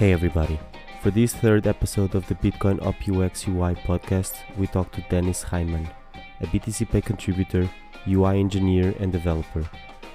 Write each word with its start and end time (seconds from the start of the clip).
Hey 0.00 0.14
everybody. 0.14 0.58
For 1.02 1.10
this 1.10 1.34
third 1.34 1.66
episode 1.66 2.14
of 2.14 2.26
the 2.26 2.34
Bitcoin 2.36 2.80
Up 2.80 2.96
UX 3.06 3.46
UI 3.46 3.74
podcast, 3.74 4.32
we 4.56 4.66
talked 4.66 4.94
to 4.94 5.04
Dennis 5.10 5.44
Reimann, 5.44 5.90
a 6.40 6.46
BTC 6.46 6.88
Pay 6.88 7.02
contributor, 7.02 7.68
UI 8.08 8.40
engineer, 8.40 8.94
and 8.98 9.12
developer. 9.12 9.62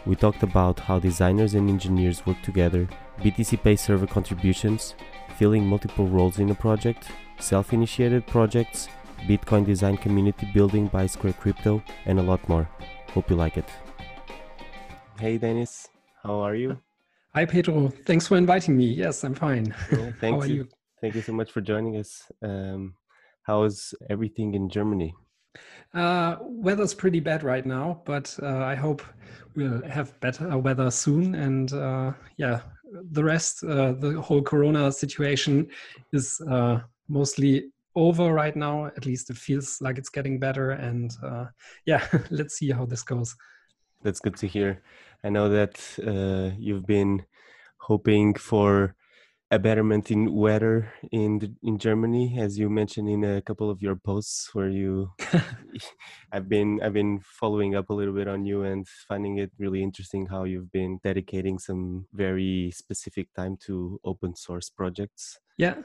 We 0.08 0.16
talked 0.16 0.42
about 0.42 0.80
how 0.80 0.98
designers 0.98 1.54
and 1.54 1.70
engineers 1.70 2.26
work 2.26 2.42
together, 2.42 2.90
BTC 3.20 3.62
Pay 3.62 3.76
server 3.76 4.08
contributions, 4.08 4.96
filling 5.38 5.68
multiple 5.68 6.08
roles 6.08 6.40
in 6.40 6.50
a 6.50 6.56
project, 6.56 7.06
self 7.40 7.72
initiated 7.72 8.26
projects, 8.26 8.88
Bitcoin 9.28 9.68
design 9.68 9.98
community 9.98 10.50
building 10.52 10.88
by 10.88 11.06
Square 11.06 11.34
Crypto, 11.34 11.84
and 12.08 12.18
a 12.18 12.24
lot 12.24 12.50
more. 12.50 12.68
Hope 13.14 13.30
you 13.30 13.36
like 13.36 13.56
it. 13.56 13.70
Hey 15.20 15.38
Dennis, 15.38 15.90
how 16.24 16.40
are 16.40 16.56
you? 16.56 16.80
Hi, 17.36 17.44
Pedro. 17.44 17.90
Thanks 18.06 18.28
for 18.28 18.38
inviting 18.38 18.78
me. 18.78 18.86
Yes, 18.86 19.22
I'm 19.26 19.36
fine. 19.36 19.76
Yeah, 19.92 20.10
thank 20.22 20.36
How 20.36 20.40
are 20.40 20.46
you. 20.48 20.56
you? 20.56 20.68
Thank 21.02 21.16
you 21.16 21.22
so 21.22 21.34
much 21.34 21.52
for 21.52 21.60
joining 21.60 21.98
us. 21.98 22.22
Um, 22.42 22.96
how's 23.44 23.94
everything 24.10 24.54
in 24.54 24.70
Germany? 24.70 25.14
Uh, 25.94 26.38
weather's 26.40 26.94
pretty 26.94 27.20
bad 27.20 27.44
right 27.44 27.66
now, 27.66 28.02
but 28.06 28.34
uh, 28.42 28.60
I 28.64 28.76
hope 28.76 29.02
we'll 29.54 29.82
have 29.86 30.18
better 30.22 30.58
weather 30.58 30.90
soon. 30.90 31.36
And 31.36 31.74
uh, 31.74 32.14
yeah, 32.38 32.62
the 33.12 33.26
rest, 33.26 33.66
uh, 33.66 33.92
the 33.92 34.22
whole 34.22 34.42
Corona 34.42 34.90
situation 34.90 35.68
is 36.14 36.40
uh, 36.50 36.80
mostly 37.10 37.66
over 37.98 38.32
right 38.32 38.56
now. 38.56 38.86
At 38.86 39.06
least 39.06 39.30
it 39.30 39.36
feels 39.36 39.82
like 39.82 39.98
it's 39.98 40.08
getting 40.10 40.40
better. 40.40 40.72
And 40.72 41.12
uh, 41.22 41.48
yeah, 41.86 42.08
let's 42.30 42.56
see 42.56 42.72
how 42.72 42.86
this 42.86 43.04
goes. 43.04 43.36
That's 44.04 44.22
good 44.22 44.38
to 44.38 44.48
hear. 44.48 44.82
I 45.26 45.30
know 45.30 45.50
that 45.50 45.82
uh, 46.06 46.56
you've 46.60 46.86
been 46.86 47.26
hoping 47.78 48.36
for 48.36 48.96
a 49.50 49.58
betterment 49.58 50.12
in 50.12 50.32
weather 50.32 50.94
in 51.12 51.40
the, 51.40 51.52
in 51.64 51.80
Germany, 51.80 52.38
as 52.40 52.60
you 52.60 52.70
mentioned 52.70 53.10
in 53.10 53.24
a 53.24 53.42
couple 53.42 53.72
of 53.72 53.82
your 53.82 53.96
posts, 53.96 54.54
where 54.54 54.70
you 54.70 55.10
I've 56.32 56.48
been 56.48 56.80
I've 56.84 56.94
been 56.94 57.22
following 57.24 57.74
up 57.74 57.90
a 57.90 57.94
little 57.94 58.14
bit 58.14 58.28
on 58.28 58.46
you 58.46 58.62
and 58.62 58.88
finding 58.88 59.40
it 59.40 59.52
really 59.58 59.82
interesting 59.82 60.28
how 60.28 60.44
you've 60.44 60.72
been 60.72 61.00
dedicating 61.04 61.58
some 61.58 62.06
very 62.14 62.70
specific 62.70 63.34
time 63.34 63.58
to 63.66 64.00
open 64.06 64.36
source 64.36 64.70
projects. 64.70 65.40
Yeah. 65.58 65.78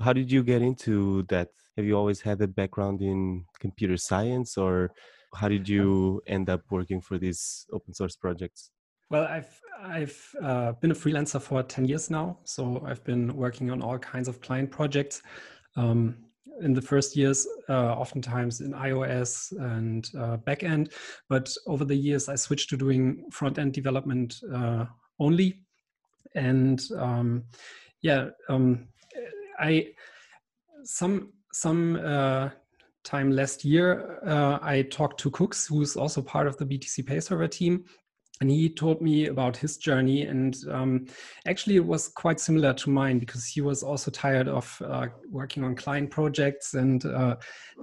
How 0.00 0.12
did 0.12 0.30
you 0.30 0.44
get 0.44 0.62
into 0.62 1.24
that? 1.30 1.48
Have 1.76 1.84
you 1.84 1.96
always 1.96 2.20
had 2.20 2.40
a 2.42 2.46
background 2.46 3.02
in 3.02 3.44
computer 3.58 3.96
science, 3.96 4.56
or 4.56 4.92
how 5.34 5.48
did 5.48 5.68
you 5.74 6.22
end 6.28 6.48
up 6.48 6.62
working 6.70 7.00
for 7.00 7.18
these 7.18 7.66
open 7.72 7.92
source 7.92 8.14
projects? 8.14 8.70
Well, 9.10 9.24
I've 9.24 9.60
I've 9.82 10.34
uh, 10.42 10.72
been 10.72 10.90
a 10.90 10.94
freelancer 10.94 11.40
for 11.40 11.62
ten 11.62 11.86
years 11.86 12.10
now, 12.10 12.38
so 12.44 12.82
I've 12.86 13.02
been 13.04 13.34
working 13.34 13.70
on 13.70 13.82
all 13.82 13.98
kinds 13.98 14.28
of 14.28 14.40
client 14.40 14.70
projects. 14.70 15.22
Um, 15.76 16.16
in 16.60 16.74
the 16.74 16.82
first 16.82 17.16
years, 17.16 17.46
uh, 17.68 17.92
oftentimes 17.92 18.60
in 18.60 18.72
iOS 18.72 19.52
and 19.58 20.10
uh, 20.18 20.36
backend, 20.38 20.92
but 21.28 21.48
over 21.66 21.84
the 21.84 21.94
years, 21.94 22.28
I 22.28 22.34
switched 22.34 22.68
to 22.70 22.76
doing 22.76 23.24
front 23.30 23.58
end 23.58 23.72
development 23.72 24.34
uh, 24.52 24.86
only. 25.20 25.62
And 26.34 26.82
um, 26.96 27.44
yeah, 28.02 28.30
um, 28.48 28.88
I 29.58 29.88
some 30.84 31.32
some 31.52 31.96
uh, 32.04 32.50
time 33.04 33.30
last 33.30 33.64
year, 33.64 34.18
uh, 34.26 34.58
I 34.60 34.82
talked 34.82 35.20
to 35.20 35.30
Kukks, 35.30 35.68
who's 35.68 35.96
also 35.96 36.20
part 36.20 36.46
of 36.46 36.56
the 36.58 36.66
BTC 36.66 37.06
Pay 37.06 37.20
Server 37.20 37.48
team, 37.48 37.84
and 38.40 38.50
he 38.50 38.68
told 38.68 39.00
me 39.00 39.26
about 39.26 39.56
his 39.56 39.76
journey 39.76 40.22
and 40.22 40.56
um, 40.70 41.06
actually 41.46 41.76
it 41.76 41.84
was 41.84 42.08
quite 42.08 42.38
similar 42.38 42.72
to 42.74 42.90
mine 42.90 43.18
because 43.18 43.46
he 43.46 43.60
was 43.60 43.82
also 43.82 44.10
tired 44.10 44.48
of 44.48 44.80
uh, 44.84 45.06
working 45.30 45.64
on 45.64 45.74
client 45.74 46.10
projects 46.10 46.74
and 46.74 47.04
uh, 47.06 47.36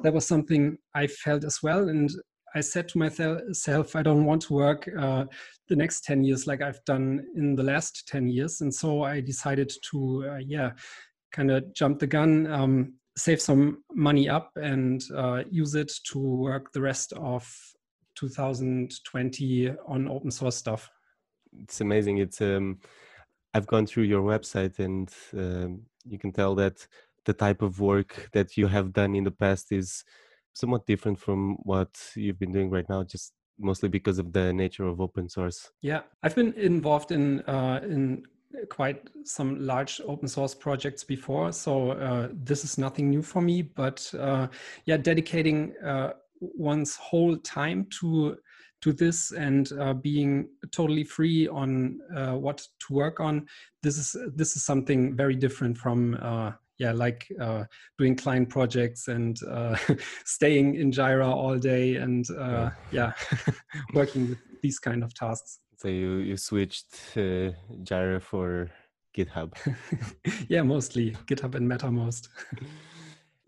that 0.03 0.13
was 0.13 0.25
something 0.25 0.77
i 0.93 1.07
felt 1.07 1.43
as 1.43 1.59
well. 1.61 1.89
And 1.89 2.09
i 2.55 2.61
said 2.61 2.87
to 2.89 2.97
myself 2.97 3.95
i 3.95 4.01
don't 4.01 4.25
want 4.25 4.41
to 4.43 4.53
work 4.53 4.89
uh, 4.97 5.25
the 5.67 5.75
next 5.75 6.05
10 6.05 6.23
years 6.23 6.47
like 6.47 6.61
i've 6.61 6.83
done 6.85 7.25
in 7.35 7.55
the 7.55 7.63
last 7.63 8.07
10 8.07 8.29
years. 8.29 8.61
And 8.61 8.73
so 8.73 9.03
i 9.03 9.19
decided 9.19 9.71
to 9.91 10.25
uh, 10.29 10.37
yeah 10.37 10.71
kind 11.31 11.51
of 11.51 11.73
jump 11.73 11.99
the 11.99 12.07
gun 12.07 12.47
um, 12.47 12.93
save 13.17 13.41
some 13.41 13.83
money 13.93 14.27
up 14.29 14.51
and 14.55 15.03
uh, 15.15 15.43
use 15.49 15.75
it 15.75 15.91
to 16.11 16.19
work 16.19 16.71
the 16.73 16.81
rest 16.81 17.13
of 17.13 17.49
2020 18.15 19.75
on 19.87 20.07
open 20.07 20.31
source 20.31 20.55
stuff. 20.55 20.89
It's 21.61 21.81
amazing. 21.81 22.17
It's 22.17 22.41
um 22.41 22.79
i've 23.55 23.67
gone 23.67 23.87
through 23.87 24.03
your 24.03 24.21
website 24.21 24.79
and 24.79 25.09
um, 25.33 25.81
you 26.05 26.19
can 26.19 26.31
tell 26.31 26.53
that 26.55 26.85
the 27.23 27.33
type 27.33 27.61
of 27.61 27.79
work 27.79 28.29
that 28.33 28.57
you 28.57 28.67
have 28.67 28.91
done 28.91 29.15
in 29.15 29.23
the 29.23 29.31
past 29.31 29.71
is 29.71 30.03
somewhat 30.53 30.85
different 30.85 31.17
from 31.17 31.55
what 31.63 31.89
you've 32.15 32.37
been 32.37 32.51
doing 32.51 32.69
right 32.69 32.87
now 32.89 33.01
just 33.03 33.33
mostly 33.57 33.87
because 33.89 34.19
of 34.19 34.33
the 34.33 34.51
nature 34.53 34.85
of 34.85 34.99
open 34.99 35.29
source. 35.29 35.71
Yeah. 35.81 36.01
I've 36.21 36.35
been 36.35 36.53
involved 36.53 37.11
in 37.11 37.39
uh, 37.41 37.79
in 37.83 38.25
quite 38.69 39.09
some 39.23 39.65
large 39.65 40.01
open 40.05 40.27
source 40.27 40.53
projects 40.55 41.03
before 41.03 41.51
so 41.51 41.91
uh, 41.91 42.29
this 42.31 42.63
is 42.63 42.77
nothing 42.77 43.09
new 43.09 43.21
for 43.21 43.41
me 43.41 43.61
but 43.61 44.09
uh, 44.17 44.47
yeah 44.85 44.95
dedicating 44.95 45.73
uh, 45.83 46.11
one's 46.53 46.95
whole 46.95 47.37
time 47.37 47.87
to 47.99 48.37
to 48.81 48.93
this 48.93 49.31
and 49.31 49.71
uh, 49.79 49.93
being 49.93 50.47
totally 50.71 51.03
free 51.03 51.47
on 51.47 51.99
uh, 52.15 52.33
what 52.33 52.67
to 52.79 52.93
work 52.93 53.19
on 53.19 53.47
this 53.81 53.97
is 53.97 54.15
this 54.35 54.55
is 54.55 54.63
something 54.63 55.15
very 55.15 55.35
different 55.35 55.77
from 55.77 56.15
uh, 56.21 56.51
yeah 56.77 56.91
like 56.91 57.27
uh, 57.41 57.63
doing 57.97 58.15
client 58.15 58.49
projects 58.49 59.07
and 59.07 59.39
uh, 59.49 59.75
staying 60.25 60.75
in 60.75 60.91
jira 60.91 61.27
all 61.27 61.57
day 61.57 61.95
and 61.95 62.29
uh, 62.31 62.69
yeah. 62.91 63.13
working 63.93 64.29
with 64.29 64.39
these 64.61 64.79
kind 64.79 65.03
of 65.03 65.13
tasks. 65.13 65.59
So 65.77 65.87
you 65.87 66.17
you 66.17 66.37
switched 66.37 67.15
jira 67.15 68.21
for 68.21 68.69
github. 69.15 69.53
Yeah 70.49 70.63
mostly. 70.63 71.11
Github 71.27 71.55
and 71.55 71.69
mattermost 71.69 72.29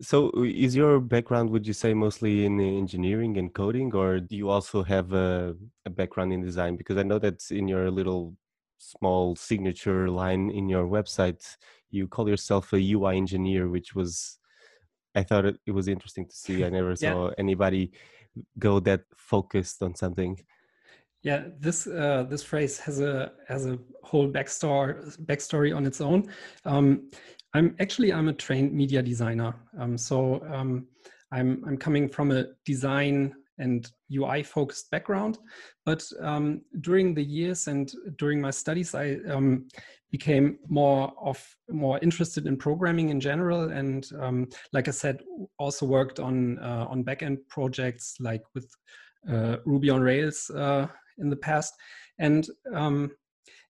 So, 0.00 0.30
is 0.44 0.76
your 0.76 1.00
background, 1.00 1.50
would 1.50 1.66
you 1.66 1.72
say, 1.72 1.92
mostly 1.92 2.44
in 2.44 2.60
engineering 2.60 3.36
and 3.36 3.52
coding, 3.52 3.92
or 3.94 4.20
do 4.20 4.36
you 4.36 4.48
also 4.48 4.84
have 4.84 5.12
a, 5.12 5.56
a, 5.86 5.90
background 5.90 6.32
in 6.32 6.40
design? 6.40 6.76
Because 6.76 6.96
I 6.96 7.02
know 7.02 7.18
that 7.18 7.50
in 7.50 7.66
your 7.66 7.90
little 7.90 8.36
small 8.78 9.34
signature 9.34 10.08
line 10.08 10.50
in 10.50 10.68
your 10.68 10.86
website, 10.86 11.44
you 11.90 12.06
call 12.06 12.28
yourself 12.28 12.72
a 12.72 12.92
UI 12.92 13.16
engineer, 13.16 13.68
which 13.68 13.94
was, 13.96 14.38
I 15.16 15.24
thought 15.24 15.44
it, 15.44 15.56
it 15.66 15.72
was 15.72 15.88
interesting 15.88 16.26
to 16.26 16.36
see. 16.36 16.64
I 16.64 16.68
never 16.68 16.90
yeah. 17.00 17.12
saw 17.12 17.30
anybody 17.36 17.90
go 18.58 18.78
that 18.80 19.02
focused 19.16 19.82
on 19.82 19.96
something. 19.96 20.38
Yeah, 21.22 21.46
this 21.58 21.88
uh, 21.88 22.26
this 22.30 22.44
phrase 22.44 22.78
has 22.78 23.00
a 23.00 23.32
has 23.48 23.66
a 23.66 23.76
whole 24.04 24.30
backstory 24.30 25.18
backstory 25.26 25.74
on 25.74 25.84
its 25.84 26.00
own. 26.00 26.30
Um, 26.64 27.10
I'm 27.58 27.74
actually 27.80 28.12
I'm 28.12 28.28
a 28.28 28.32
trained 28.32 28.72
media 28.72 29.02
designer. 29.02 29.52
Um, 29.80 29.98
so 29.98 30.40
um, 30.54 30.86
I'm 31.32 31.64
I'm 31.66 31.76
coming 31.76 32.08
from 32.08 32.30
a 32.30 32.44
design 32.64 33.34
and 33.58 33.90
UI 34.14 34.44
focused 34.44 34.88
background, 34.92 35.38
but 35.84 36.04
um, 36.20 36.60
during 36.82 37.14
the 37.14 37.24
years 37.24 37.66
and 37.66 37.92
during 38.16 38.40
my 38.40 38.52
studies, 38.52 38.94
I 38.94 39.16
um, 39.28 39.66
became 40.12 40.60
more 40.68 41.12
of 41.20 41.44
more 41.68 41.98
interested 41.98 42.46
in 42.46 42.56
programming 42.56 43.08
in 43.08 43.18
general, 43.18 43.72
and 43.72 44.08
um, 44.20 44.48
like 44.72 44.86
I 44.86 44.92
said, 44.92 45.18
also 45.58 45.84
worked 45.84 46.20
on 46.20 46.60
uh, 46.60 46.86
on 46.88 47.02
backend 47.02 47.38
projects 47.48 48.14
like 48.20 48.42
with 48.54 48.70
uh, 49.28 49.56
Ruby 49.66 49.90
on 49.90 50.00
Rails 50.00 50.48
uh, 50.50 50.86
in 51.18 51.28
the 51.28 51.42
past, 51.48 51.74
and 52.20 52.48
um, 52.72 53.10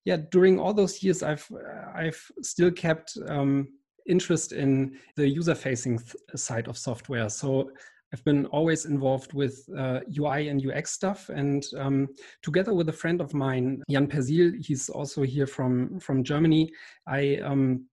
yeah, 0.04 0.18
during 0.30 0.60
all 0.60 0.74
those 0.74 1.02
years, 1.02 1.22
I've 1.22 1.48
I've 1.94 2.22
still 2.42 2.70
kept 2.70 3.16
um, 3.26 3.68
interest 4.08 4.52
in 4.52 4.98
the 5.16 5.28
user-facing 5.28 6.00
side 6.34 6.68
of 6.68 6.76
software. 6.76 7.28
So 7.28 7.70
I've 8.12 8.24
been 8.24 8.46
always 8.46 8.86
involved 8.86 9.34
with 9.34 9.68
uh, 9.76 10.00
UI 10.18 10.48
and 10.48 10.64
UX 10.64 10.92
stuff, 10.92 11.28
and 11.28 11.64
um, 11.76 12.08
together 12.42 12.72
with 12.72 12.88
a 12.88 12.92
friend 12.92 13.20
of 13.20 13.34
mine, 13.34 13.82
Jan 13.90 14.06
Persiel, 14.06 14.54
he's 14.64 14.88
also 14.88 15.22
here 15.22 15.46
from 15.46 16.00
from 16.00 16.24
Germany. 16.24 16.70
I 17.06 17.36
um, 17.44 17.86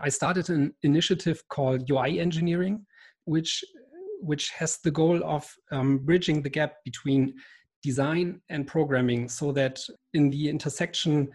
I 0.00 0.08
started 0.08 0.48
an 0.48 0.74
initiative 0.82 1.42
called 1.48 1.90
UI 1.90 2.18
Engineering, 2.18 2.86
which 3.26 3.62
which 4.20 4.50
has 4.50 4.78
the 4.78 4.90
goal 4.90 5.22
of 5.24 5.52
um, 5.70 5.98
bridging 5.98 6.40
the 6.42 6.50
gap 6.50 6.76
between 6.84 7.34
design 7.82 8.40
and 8.48 8.66
programming 8.66 9.28
so 9.28 9.52
that 9.52 9.80
in 10.14 10.30
the 10.30 10.48
intersection 10.48 11.28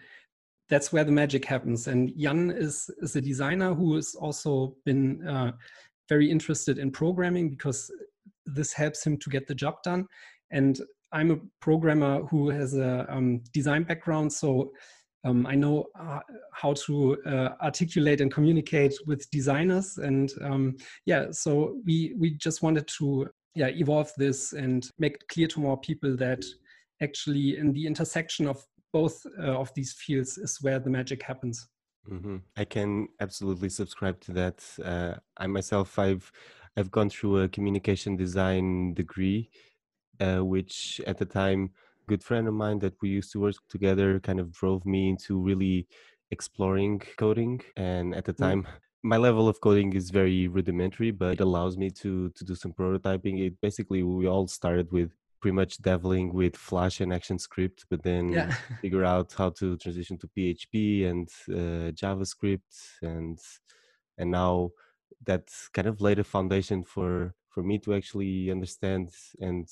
that's 0.68 0.92
where 0.92 1.04
the 1.04 1.12
magic 1.12 1.44
happens. 1.44 1.88
And 1.88 2.12
jan 2.16 2.50
is 2.50 2.90
is 3.02 3.16
a 3.16 3.20
designer 3.20 3.74
who 3.74 3.94
has 3.96 4.14
also 4.14 4.74
been 4.84 5.26
uh, 5.26 5.52
very 6.08 6.30
interested 6.30 6.78
in 6.78 6.90
programming 6.90 7.50
because 7.50 7.90
this 8.46 8.72
helps 8.72 9.06
him 9.06 9.16
to 9.18 9.30
get 9.30 9.46
the 9.46 9.54
job 9.54 9.76
done. 9.82 10.06
And 10.50 10.80
i'm 11.12 11.30
a 11.30 11.40
programmer 11.60 12.22
who 12.30 12.50
has 12.50 12.74
a 12.74 13.06
um, 13.08 13.42
design 13.52 13.84
background. 13.84 14.32
So 14.32 14.72
Um, 15.24 15.46
I 15.46 15.56
know 15.56 15.86
uh, 15.98 16.20
how 16.52 16.74
to 16.86 16.94
uh, 17.26 17.50
articulate 17.60 18.20
and 18.22 18.32
communicate 18.32 18.94
with 19.06 19.30
designers, 19.30 19.98
and 19.98 20.30
um, 20.42 20.76
yeah, 21.06 21.32
so 21.32 21.50
we 21.86 22.14
we 22.20 22.28
just 22.46 22.62
wanted 22.62 22.86
to 22.98 23.26
yeah 23.54 23.70
evolve 23.82 24.12
this 24.16 24.52
and 24.52 24.88
make 24.98 25.14
it 25.14 25.28
clear 25.28 25.48
to 25.48 25.60
more 25.60 25.76
people 25.80 26.16
that 26.16 26.44
actually 27.00 27.56
in 27.58 27.72
the 27.72 27.84
intersection 27.86 28.46
of 28.48 28.64
both 28.92 29.24
uh, 29.38 29.58
of 29.58 29.72
these 29.74 29.92
fields 29.92 30.38
is 30.38 30.58
where 30.60 30.78
the 30.78 30.90
magic 30.90 31.22
happens. 31.22 31.68
Mm-hmm. 32.10 32.36
I 32.56 32.64
can 32.64 33.08
absolutely 33.20 33.68
subscribe 33.68 34.20
to 34.22 34.32
that. 34.32 34.64
Uh, 34.82 35.14
I 35.36 35.46
myself, 35.46 35.98
I've 35.98 36.30
I've 36.76 36.90
gone 36.90 37.10
through 37.10 37.42
a 37.42 37.48
communication 37.48 38.16
design 38.16 38.94
degree, 38.94 39.50
uh, 40.20 40.44
which 40.44 41.00
at 41.06 41.18
the 41.18 41.26
time 41.26 41.70
good 42.06 42.22
friend 42.22 42.48
of 42.48 42.54
mine 42.54 42.78
that 42.78 42.94
we 43.02 43.10
used 43.10 43.32
to 43.32 43.40
work 43.40 43.56
together 43.68 44.18
kind 44.20 44.40
of 44.40 44.52
drove 44.52 44.86
me 44.86 45.10
into 45.10 45.38
really 45.38 45.86
exploring 46.30 47.02
coding. 47.18 47.60
And 47.76 48.14
at 48.14 48.24
the 48.24 48.32
mm. 48.32 48.38
time, 48.38 48.66
my 49.02 49.16
level 49.16 49.48
of 49.48 49.60
coding 49.60 49.92
is 49.92 50.10
very 50.10 50.48
rudimentary, 50.48 51.10
but 51.10 51.34
it 51.34 51.40
allows 51.40 51.76
me 51.76 51.90
to 52.02 52.30
to 52.30 52.44
do 52.44 52.54
some 52.54 52.72
prototyping. 52.72 53.46
It 53.46 53.60
basically 53.60 54.02
we 54.02 54.26
all 54.26 54.46
started 54.46 54.90
with 54.90 55.10
pretty 55.40 55.54
much 55.54 55.80
dabbling 55.82 56.32
with 56.32 56.56
Flash 56.56 57.00
and 57.00 57.12
ActionScript, 57.12 57.84
but 57.90 58.02
then 58.02 58.30
yeah. 58.30 58.54
figure 58.80 59.04
out 59.04 59.32
how 59.36 59.50
to 59.50 59.76
transition 59.76 60.18
to 60.18 60.28
PHP 60.28 61.06
and 61.06 61.28
uh, 61.50 61.92
JavaScript, 61.92 63.00
and 63.02 63.38
and 64.18 64.30
now 64.30 64.70
that 65.26 65.48
kind 65.72 65.88
of 65.88 66.00
laid 66.00 66.18
a 66.18 66.24
foundation 66.24 66.84
for 66.84 67.34
for 67.48 67.62
me 67.62 67.78
to 67.78 67.94
actually 67.94 68.50
understand 68.50 69.10
and 69.40 69.68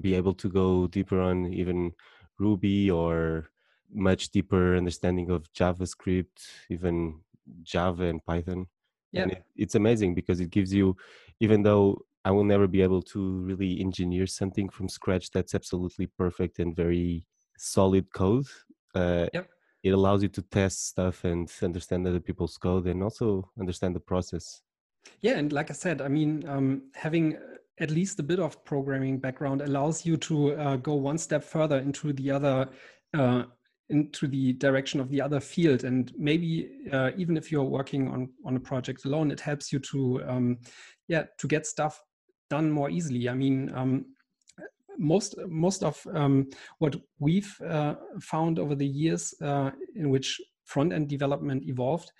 be 0.00 0.14
able 0.14 0.34
to 0.34 0.48
go 0.48 0.86
deeper 0.86 1.20
on 1.20 1.52
even 1.52 1.92
Ruby 2.38 2.90
or 2.90 3.50
much 3.92 4.30
deeper 4.30 4.76
understanding 4.76 5.30
of 5.30 5.52
JavaScript, 5.52 6.46
even 6.70 7.20
Java 7.62 8.04
and 8.04 8.24
Python. 8.24 8.66
Yeah. 9.12 9.22
And 9.22 9.32
it, 9.32 9.44
it's 9.56 9.74
amazing 9.74 10.14
because 10.14 10.40
it 10.40 10.50
gives 10.50 10.72
you, 10.72 10.96
even 11.40 11.62
though 11.62 12.04
I 12.24 12.30
will 12.30 12.44
never 12.44 12.66
be 12.66 12.82
able 12.82 13.02
to 13.02 13.40
really 13.40 13.80
engineer 13.80 14.26
something 14.26 14.68
from 14.68 14.88
scratch 14.88 15.30
that's 15.30 15.54
absolutely 15.54 16.06
perfect 16.06 16.58
and 16.60 16.74
very 16.74 17.26
solid 17.58 18.12
code. 18.12 18.46
Uh, 18.94 19.26
yep. 19.34 19.48
It 19.82 19.90
allows 19.90 20.22
you 20.22 20.28
to 20.28 20.42
test 20.42 20.88
stuff 20.88 21.24
and 21.24 21.50
understand 21.62 22.06
other 22.06 22.20
people's 22.20 22.56
code 22.56 22.86
and 22.86 23.02
also 23.02 23.50
understand 23.58 23.96
the 23.96 24.00
process. 24.00 24.62
Yeah, 25.20 25.38
and 25.38 25.52
like 25.52 25.70
I 25.70 25.74
said, 25.74 26.00
I 26.00 26.06
mean, 26.06 26.48
um, 26.48 26.82
having 26.94 27.36
at 27.80 27.90
least 27.90 28.20
a 28.20 28.22
bit 28.22 28.38
of 28.38 28.64
programming 28.64 29.18
background 29.18 29.60
allows 29.60 30.06
you 30.06 30.16
to 30.16 30.54
uh, 30.54 30.76
go 30.76 30.94
one 30.94 31.18
step 31.18 31.42
further 31.42 31.78
into 31.78 32.12
the 32.12 32.30
other 32.30 32.68
uh, 33.14 33.42
into 33.88 34.26
the 34.26 34.52
direction 34.54 35.00
of 35.00 35.10
the 35.10 35.20
other 35.20 35.40
field 35.40 35.84
and 35.84 36.12
maybe 36.16 36.70
uh, 36.92 37.10
even 37.16 37.36
if 37.36 37.50
you're 37.50 37.64
working 37.64 38.08
on 38.08 38.28
on 38.44 38.56
a 38.56 38.60
project 38.60 39.04
alone 39.04 39.30
it 39.30 39.40
helps 39.40 39.72
you 39.72 39.78
to 39.78 40.22
um, 40.26 40.58
yeah 41.08 41.24
to 41.38 41.46
get 41.48 41.66
stuff 41.66 42.02
done 42.54 42.70
more 42.70 42.90
easily 42.90 43.28
i 43.28 43.34
mean 43.34 43.56
um, 43.74 43.92
most 44.98 45.34
most 45.48 45.82
of 45.82 45.96
um, 46.14 46.48
what 46.78 46.94
we've 47.18 47.54
uh, 47.66 47.94
found 48.20 48.58
over 48.58 48.74
the 48.74 48.86
years 48.86 49.34
uh, 49.42 49.70
in 49.96 50.10
which 50.10 50.40
front 50.64 50.92
end 50.92 51.08
development 51.08 51.62
evolved 51.66 52.10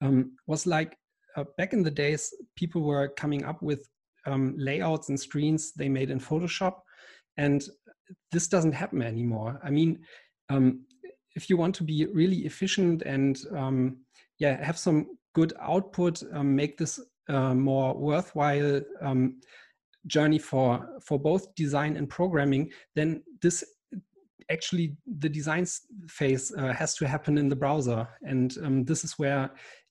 um, 0.00 0.32
was 0.46 0.66
like 0.66 0.96
uh, 1.36 1.44
back 1.56 1.72
in 1.72 1.82
the 1.82 1.90
days 1.90 2.32
people 2.56 2.82
were 2.82 3.08
coming 3.08 3.44
up 3.44 3.62
with 3.62 3.88
um, 4.26 4.54
layouts 4.56 5.08
and 5.08 5.18
screens 5.18 5.72
they 5.72 5.88
made 5.88 6.10
in 6.10 6.20
Photoshop. 6.20 6.74
And 7.36 7.62
this 8.32 8.48
doesn't 8.48 8.72
happen 8.72 9.02
anymore. 9.02 9.60
I 9.62 9.70
mean, 9.70 10.00
um, 10.48 10.84
if 11.34 11.48
you 11.48 11.56
want 11.56 11.74
to 11.76 11.84
be 11.84 12.06
really 12.12 12.38
efficient 12.38 13.02
and 13.02 13.38
um, 13.56 13.98
yeah, 14.38 14.62
have 14.64 14.78
some 14.78 15.06
good 15.34 15.52
output, 15.60 16.22
make 16.32 16.76
this 16.78 16.98
uh, 17.28 17.54
more 17.54 17.94
worthwhile 17.94 18.80
um, 19.00 19.40
journey 20.08 20.38
for 20.38 21.00
for 21.04 21.18
both 21.18 21.54
design 21.54 21.96
and 21.96 22.08
programming, 22.08 22.70
then 22.94 23.22
this 23.40 23.64
actually 24.50 24.96
the 25.20 25.28
design 25.28 25.66
phase 26.08 26.52
uh, 26.56 26.72
has 26.72 26.94
to 26.96 27.06
happen 27.06 27.38
in 27.38 27.48
the 27.48 27.56
browser, 27.56 28.08
and 28.22 28.56
um, 28.64 28.84
this 28.84 29.04
is 29.04 29.18
where 29.18 29.50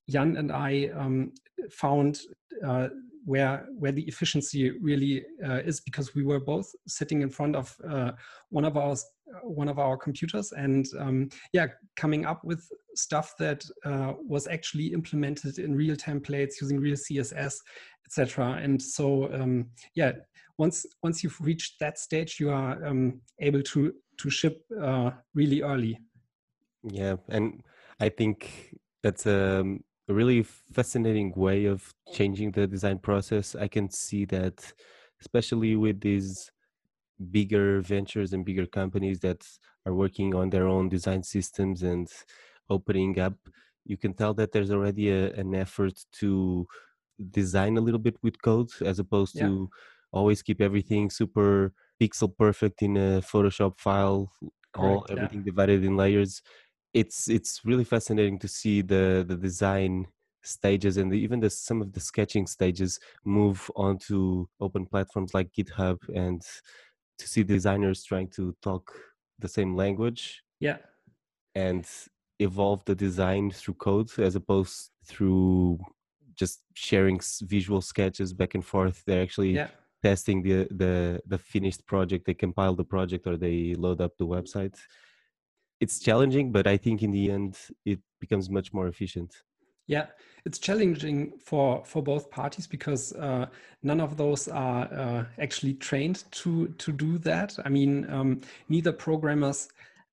Jan 0.10 0.38
and 0.38 0.52
I 0.52 0.90
um, 0.96 1.34
found 1.70 2.20
uh, 2.66 2.90
where 3.26 3.68
where 3.78 3.92
the 3.92 4.08
efficiency 4.08 4.72
really 4.82 5.26
uh, 5.46 5.60
is 5.66 5.82
because 5.82 6.16
we 6.16 6.24
were 6.24 6.40
both 6.40 6.74
sitting 6.88 7.22
in 7.22 7.30
front 7.30 7.56
of 7.56 7.76
uh, 7.88 8.12
one 8.50 8.66
of 8.66 8.78
our 8.78 8.96
one 9.44 9.68
of 9.68 9.80
our 9.80 9.98
computers. 9.98 10.52
And 10.52 10.88
um, 11.00 11.30
yeah 11.54 11.68
coming 11.96 12.26
up 12.26 12.44
with 12.44 12.68
stuff 12.96 13.34
that 13.40 13.64
uh, 13.86 14.14
was 14.28 14.48
actually 14.48 14.88
implemented 14.88 15.60
in 15.60 15.76
real 15.76 15.96
templates 15.96 16.62
using 16.62 16.80
real 16.80 16.96
css 16.96 17.56
etc 18.06 18.60
and 18.62 18.82
so 18.82 19.32
um, 19.34 19.68
yeah 19.96 20.12
once 20.58 20.86
once 21.04 21.24
you've 21.24 21.40
reached 21.42 21.80
that 21.80 22.00
stage 22.00 22.40
you 22.40 22.50
are 22.50 22.84
um, 22.86 23.22
able 23.40 23.62
to 23.62 23.94
to 24.18 24.30
ship 24.30 24.66
uh, 24.82 25.12
really 25.36 25.62
early. 25.62 26.00
Yeah 26.84 27.18
and 27.30 27.62
i 28.00 28.10
think 28.10 28.74
that's 29.04 29.28
um 29.28 29.84
a 30.10 30.14
really 30.14 30.44
fascinating 30.44 31.34
way 31.36 31.66
of 31.66 31.94
changing 32.14 32.52
the 32.52 32.66
design 32.66 32.98
process. 32.98 33.56
I 33.56 33.68
can 33.68 33.90
see 33.90 34.26
that, 34.26 34.74
especially 35.20 35.76
with 35.76 36.00
these 36.00 36.50
bigger 37.32 37.82
ventures 37.82 38.34
and 38.34 38.46
bigger 38.46 38.66
companies 38.66 39.20
that 39.22 39.46
are 39.86 39.94
working 39.94 40.36
on 40.36 40.50
their 40.50 40.68
own 40.68 40.90
design 40.90 41.24
systems 41.24 41.84
and 41.84 42.08
opening 42.70 43.20
up, 43.20 43.36
you 43.86 43.98
can 43.98 44.14
tell 44.14 44.34
that 44.34 44.52
there's 44.52 44.72
already 44.72 45.10
a, 45.10 45.32
an 45.34 45.56
effort 45.56 45.94
to 46.12 46.68
design 47.32 47.78
a 47.78 47.82
little 47.82 48.00
bit 48.00 48.16
with 48.22 48.42
code 48.42 48.70
as 48.82 49.00
opposed 49.00 49.36
yeah. 49.36 49.48
to 49.48 49.70
always 50.12 50.42
keep 50.42 50.62
everything 50.62 51.10
super 51.10 51.74
pixel 52.02 52.36
perfect 52.38 52.82
in 52.82 52.96
a 52.98 53.22
Photoshop 53.22 53.80
file, 53.80 54.32
Correct, 54.74 54.78
all 54.78 55.06
everything 55.10 55.40
yeah. 55.40 55.46
divided 55.46 55.84
in 55.84 55.98
layers 55.98 56.42
it's 56.94 57.30
it's 57.30 57.62
really 57.64 57.84
fascinating 57.84 58.40
to 58.40 58.48
see 58.48 58.82
the 58.82 59.26
the 59.28 59.36
design 59.36 60.08
stages 60.44 60.98
and 60.98 61.12
the, 61.12 61.16
even 61.16 61.40
the 61.40 61.50
some 61.50 61.82
of 61.82 61.92
the 61.94 62.00
sketching 62.00 62.48
stages 62.48 63.00
move 63.26 63.70
onto 63.76 64.48
open 64.60 64.86
platforms 64.86 65.34
like 65.34 65.52
github 65.52 65.98
and 66.16 66.42
to 67.18 67.28
see 67.28 67.44
designers 67.44 68.04
trying 68.04 68.28
to 68.28 68.56
talk 68.62 68.92
the 69.40 69.48
same 69.48 69.76
language 69.76 70.42
yeah 70.60 70.78
and 71.56 71.86
evolve 72.40 72.84
the 72.86 72.96
design 72.96 73.50
through 73.52 73.74
code 73.76 74.10
as 74.20 74.36
opposed 74.36 74.90
through 75.06 75.80
just 76.36 76.62
sharing 76.74 77.20
visual 77.44 77.82
sketches 77.82 78.34
back 78.34 78.54
and 78.54 78.66
forth 78.66 79.04
they're 79.06 79.24
actually 79.24 79.52
yeah. 79.52 79.68
testing 80.04 80.44
the 80.44 80.68
the 80.72 81.20
the 81.26 81.38
finished 81.38 81.86
project 81.86 82.26
they 82.26 82.34
compile 82.34 82.76
the 82.76 82.84
project 82.84 83.26
or 83.26 83.38
they 83.38 83.74
load 83.76 84.02
up 84.02 84.16
the 84.18 84.26
website 84.26 84.76
it's 85.80 86.00
challenging, 86.00 86.52
but 86.52 86.68
I 86.68 86.78
think 86.78 87.04
in 87.04 87.12
the 87.12 87.32
end 87.32 87.58
it 87.86 88.00
becomes 88.20 88.50
much 88.50 88.74
more 88.74 88.88
efficient. 88.88 89.36
Yeah, 89.88 90.08
it's 90.46 90.60
challenging 90.60 91.34
for 91.44 91.84
for 91.86 92.04
both 92.04 92.30
parties 92.30 92.68
because 92.68 93.14
uh, 93.14 93.48
none 93.84 94.02
of 94.02 94.18
those 94.18 94.48
are 94.48 94.84
uh, 94.94 95.26
actually 95.40 95.76
trained 95.76 96.26
to 96.32 96.68
to 96.68 96.92
do 96.92 97.18
that. 97.20 97.58
I 97.66 97.70
mean, 97.70 98.10
um, 98.10 98.42
neither 98.70 98.92
programmers 98.92 99.70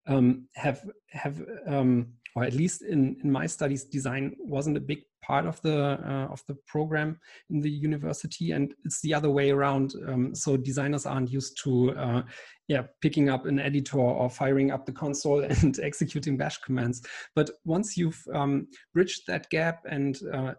um, 0.06 0.46
have 0.54 0.88
have 1.10 1.42
um, 1.66 2.12
or 2.36 2.44
at 2.44 2.54
least 2.54 2.82
in 2.82 3.16
in 3.22 3.30
my 3.30 3.46
studies, 3.46 3.84
design 3.84 4.36
wasn't 4.38 4.76
a 4.76 4.80
big 4.80 5.02
part 5.26 5.46
of 5.46 5.60
the 5.62 5.98
uh, 6.06 6.32
of 6.32 6.42
the 6.46 6.56
program 6.66 7.18
in 7.50 7.60
the 7.60 7.70
university 7.70 8.52
and 8.52 8.74
it's 8.84 9.00
the 9.00 9.14
other 9.14 9.30
way 9.30 9.50
around. 9.50 9.94
Um, 10.08 10.34
so 10.34 10.56
designers 10.56 11.06
aren't 11.06 11.32
used 11.32 11.58
to 11.64 11.92
uh, 11.96 12.22
yeah 12.68 12.82
picking 13.00 13.28
up 13.28 13.46
an 13.46 13.58
editor 13.58 13.98
or 13.98 14.28
firing 14.28 14.70
up 14.70 14.86
the 14.86 14.92
console 14.92 15.44
and 15.62 15.78
executing 15.80 16.36
bash 16.36 16.58
commands. 16.58 17.02
But 17.34 17.50
once 17.64 17.96
you've 17.96 18.22
um, 18.34 18.68
bridged 18.92 19.22
that 19.26 19.48
gap 19.50 19.80
and 19.90 20.18
uh, 20.32 20.54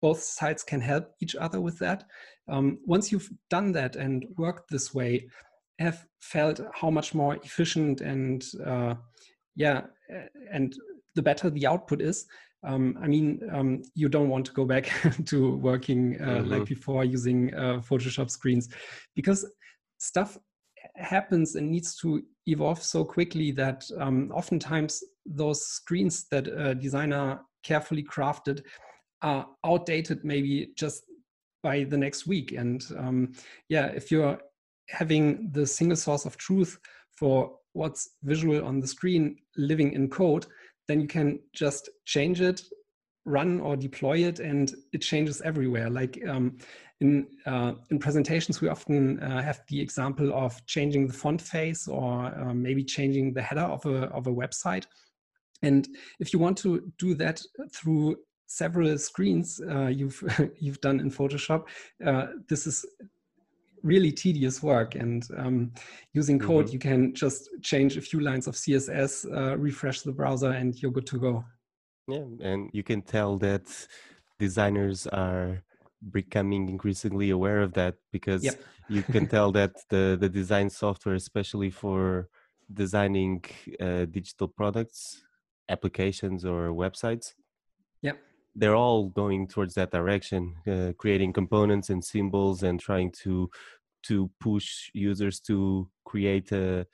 both 0.00 0.22
sides 0.22 0.62
can 0.62 0.80
help 0.80 1.12
each 1.22 1.34
other 1.34 1.60
with 1.60 1.78
that 1.78 2.04
um, 2.48 2.78
once 2.84 3.10
you've 3.10 3.30
done 3.48 3.72
that 3.72 3.96
and 3.96 4.26
worked 4.36 4.70
this 4.70 4.94
way 4.94 5.26
have 5.78 6.06
felt 6.20 6.60
how 6.74 6.90
much 6.90 7.14
more 7.14 7.36
efficient 7.36 8.00
and 8.00 8.44
uh, 8.66 8.94
yeah 9.56 9.82
and 10.52 10.74
the 11.14 11.22
better 11.22 11.50
the 11.50 11.66
output 11.66 12.00
is 12.00 12.26
um, 12.64 12.98
I 13.02 13.06
mean, 13.06 13.40
um, 13.52 13.82
you 13.94 14.08
don't 14.08 14.28
want 14.28 14.46
to 14.46 14.52
go 14.52 14.64
back 14.64 14.90
to 15.26 15.56
working 15.56 16.20
uh, 16.20 16.24
mm-hmm. 16.24 16.50
like 16.50 16.64
before 16.66 17.04
using 17.04 17.54
uh, 17.54 17.80
Photoshop 17.80 18.30
screens 18.30 18.68
because 19.14 19.46
stuff 19.98 20.38
happens 20.96 21.54
and 21.54 21.70
needs 21.70 21.96
to 21.96 22.22
evolve 22.46 22.82
so 22.82 23.04
quickly 23.04 23.50
that 23.52 23.84
um, 23.98 24.30
oftentimes 24.34 25.02
those 25.26 25.66
screens 25.66 26.26
that 26.30 26.46
a 26.48 26.74
designer 26.74 27.40
carefully 27.62 28.02
crafted 28.02 28.62
are 29.22 29.46
outdated 29.64 30.24
maybe 30.24 30.72
just 30.76 31.04
by 31.62 31.84
the 31.84 31.96
next 31.96 32.26
week. 32.26 32.52
And 32.52 32.84
um, 32.98 33.32
yeah, 33.68 33.86
if 33.86 34.10
you're 34.10 34.38
having 34.90 35.50
the 35.52 35.66
single 35.66 35.96
source 35.96 36.26
of 36.26 36.36
truth 36.36 36.78
for 37.16 37.56
what's 37.72 38.10
visual 38.22 38.64
on 38.64 38.80
the 38.80 38.86
screen 38.86 39.36
living 39.56 39.94
in 39.94 40.08
code, 40.08 40.46
then 40.88 41.00
you 41.00 41.06
can 41.06 41.40
just 41.52 41.88
change 42.04 42.40
it 42.40 42.62
run 43.24 43.60
or 43.60 43.76
deploy 43.76 44.18
it 44.18 44.38
and 44.38 44.74
it 44.92 45.00
changes 45.00 45.40
everywhere. 45.42 45.88
Like 45.88 46.22
um, 46.28 46.58
in 47.00 47.26
uh, 47.46 47.72
in 47.90 47.98
presentations 47.98 48.60
we 48.60 48.68
often 48.68 49.20
uh, 49.20 49.42
have 49.42 49.62
the 49.68 49.80
example 49.80 50.32
of 50.34 50.64
changing 50.66 51.06
the 51.06 51.14
font 51.14 51.40
face 51.40 51.88
or 51.88 52.26
uh, 52.26 52.54
maybe 52.54 52.84
changing 52.84 53.32
the 53.32 53.42
header 53.42 53.62
of 53.62 53.84
a 53.86 54.04
of 54.08 54.26
a 54.26 54.32
website. 54.32 54.84
And 55.62 55.88
if 56.20 56.32
you 56.32 56.38
want 56.38 56.58
to 56.58 56.92
do 56.98 57.14
that 57.14 57.40
through 57.72 58.16
several 58.46 58.98
screens 58.98 59.60
uh, 59.70 59.86
you've 59.86 60.22
you've 60.60 60.80
done 60.80 61.00
in 61.00 61.10
photoshop 61.10 61.64
uh, 62.06 62.26
this 62.48 62.66
is 62.66 62.84
really 63.84 64.10
tedious 64.10 64.62
work 64.62 64.96
and 64.96 65.28
um, 65.36 65.70
using 66.14 66.38
code 66.38 66.64
mm-hmm. 66.64 66.72
you 66.72 66.78
can 66.78 67.14
just 67.14 67.48
change 67.62 67.96
a 67.96 68.00
few 68.00 68.18
lines 68.18 68.46
of 68.48 68.54
css 68.54 69.12
uh, 69.36 69.56
refresh 69.58 70.00
the 70.00 70.10
browser 70.10 70.50
and 70.50 70.82
you're 70.82 70.90
good 70.90 71.06
to 71.06 71.18
go 71.18 71.44
yeah, 72.06 72.24
and 72.40 72.70
you 72.72 72.82
can 72.82 73.02
tell 73.02 73.38
that 73.38 73.64
designers 74.38 75.06
are 75.06 75.62
becoming 76.10 76.68
increasingly 76.68 77.30
aware 77.30 77.60
of 77.62 77.72
that 77.74 77.94
because 78.12 78.44
yep. 78.44 78.60
you 78.88 79.02
can 79.02 79.26
tell 79.26 79.52
that 79.52 79.72
the 79.88 80.16
the 80.20 80.28
design 80.28 80.68
software, 80.68 81.14
especially 81.14 81.70
for 81.70 82.28
designing 82.72 83.42
uh, 83.80 84.04
digital 84.04 84.48
products, 84.48 85.24
applications, 85.68 86.44
or 86.44 86.70
websites, 86.70 87.32
yeah, 88.02 88.12
they're 88.54 88.76
all 88.76 89.08
going 89.08 89.48
towards 89.48 89.74
that 89.74 89.90
direction, 89.90 90.54
uh, 90.70 90.92
creating 90.98 91.32
components 91.32 91.88
and 91.88 92.04
symbols 92.04 92.62
and 92.62 92.78
trying 92.80 93.10
to 93.22 93.48
to 94.06 94.30
push 94.40 94.90
users 94.92 95.40
to 95.40 95.88
create 96.04 96.52
a 96.52 96.86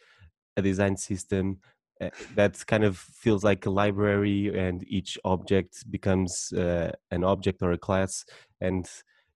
a 0.56 0.62
design 0.62 0.96
system 0.96 1.58
uh, 2.00 2.08
that 2.34 2.66
kind 2.66 2.84
of 2.84 2.96
feels 2.96 3.44
like 3.44 3.66
a 3.66 3.70
library 3.70 4.56
and 4.56 4.84
each 4.88 5.18
object 5.24 5.90
becomes 5.90 6.52
uh, 6.52 6.90
an 7.10 7.22
object 7.24 7.62
or 7.62 7.72
a 7.72 7.78
class 7.78 8.24
and 8.60 8.88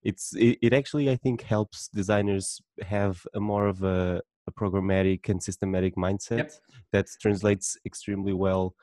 it's 0.02 0.34
it, 0.34 0.58
it, 0.62 0.72
actually 0.72 1.10
i 1.10 1.16
think 1.16 1.42
helps 1.42 1.88
designers 1.88 2.60
have 2.82 3.26
a 3.34 3.40
more 3.40 3.66
of 3.66 3.82
a, 3.82 4.22
a 4.46 4.52
programmatic 4.52 5.28
and 5.28 5.42
systematic 5.42 5.94
mindset 5.96 6.38
yep. 6.38 6.52
that 6.92 7.06
translates 7.20 7.76
extremely 7.86 8.32
well 8.32 8.74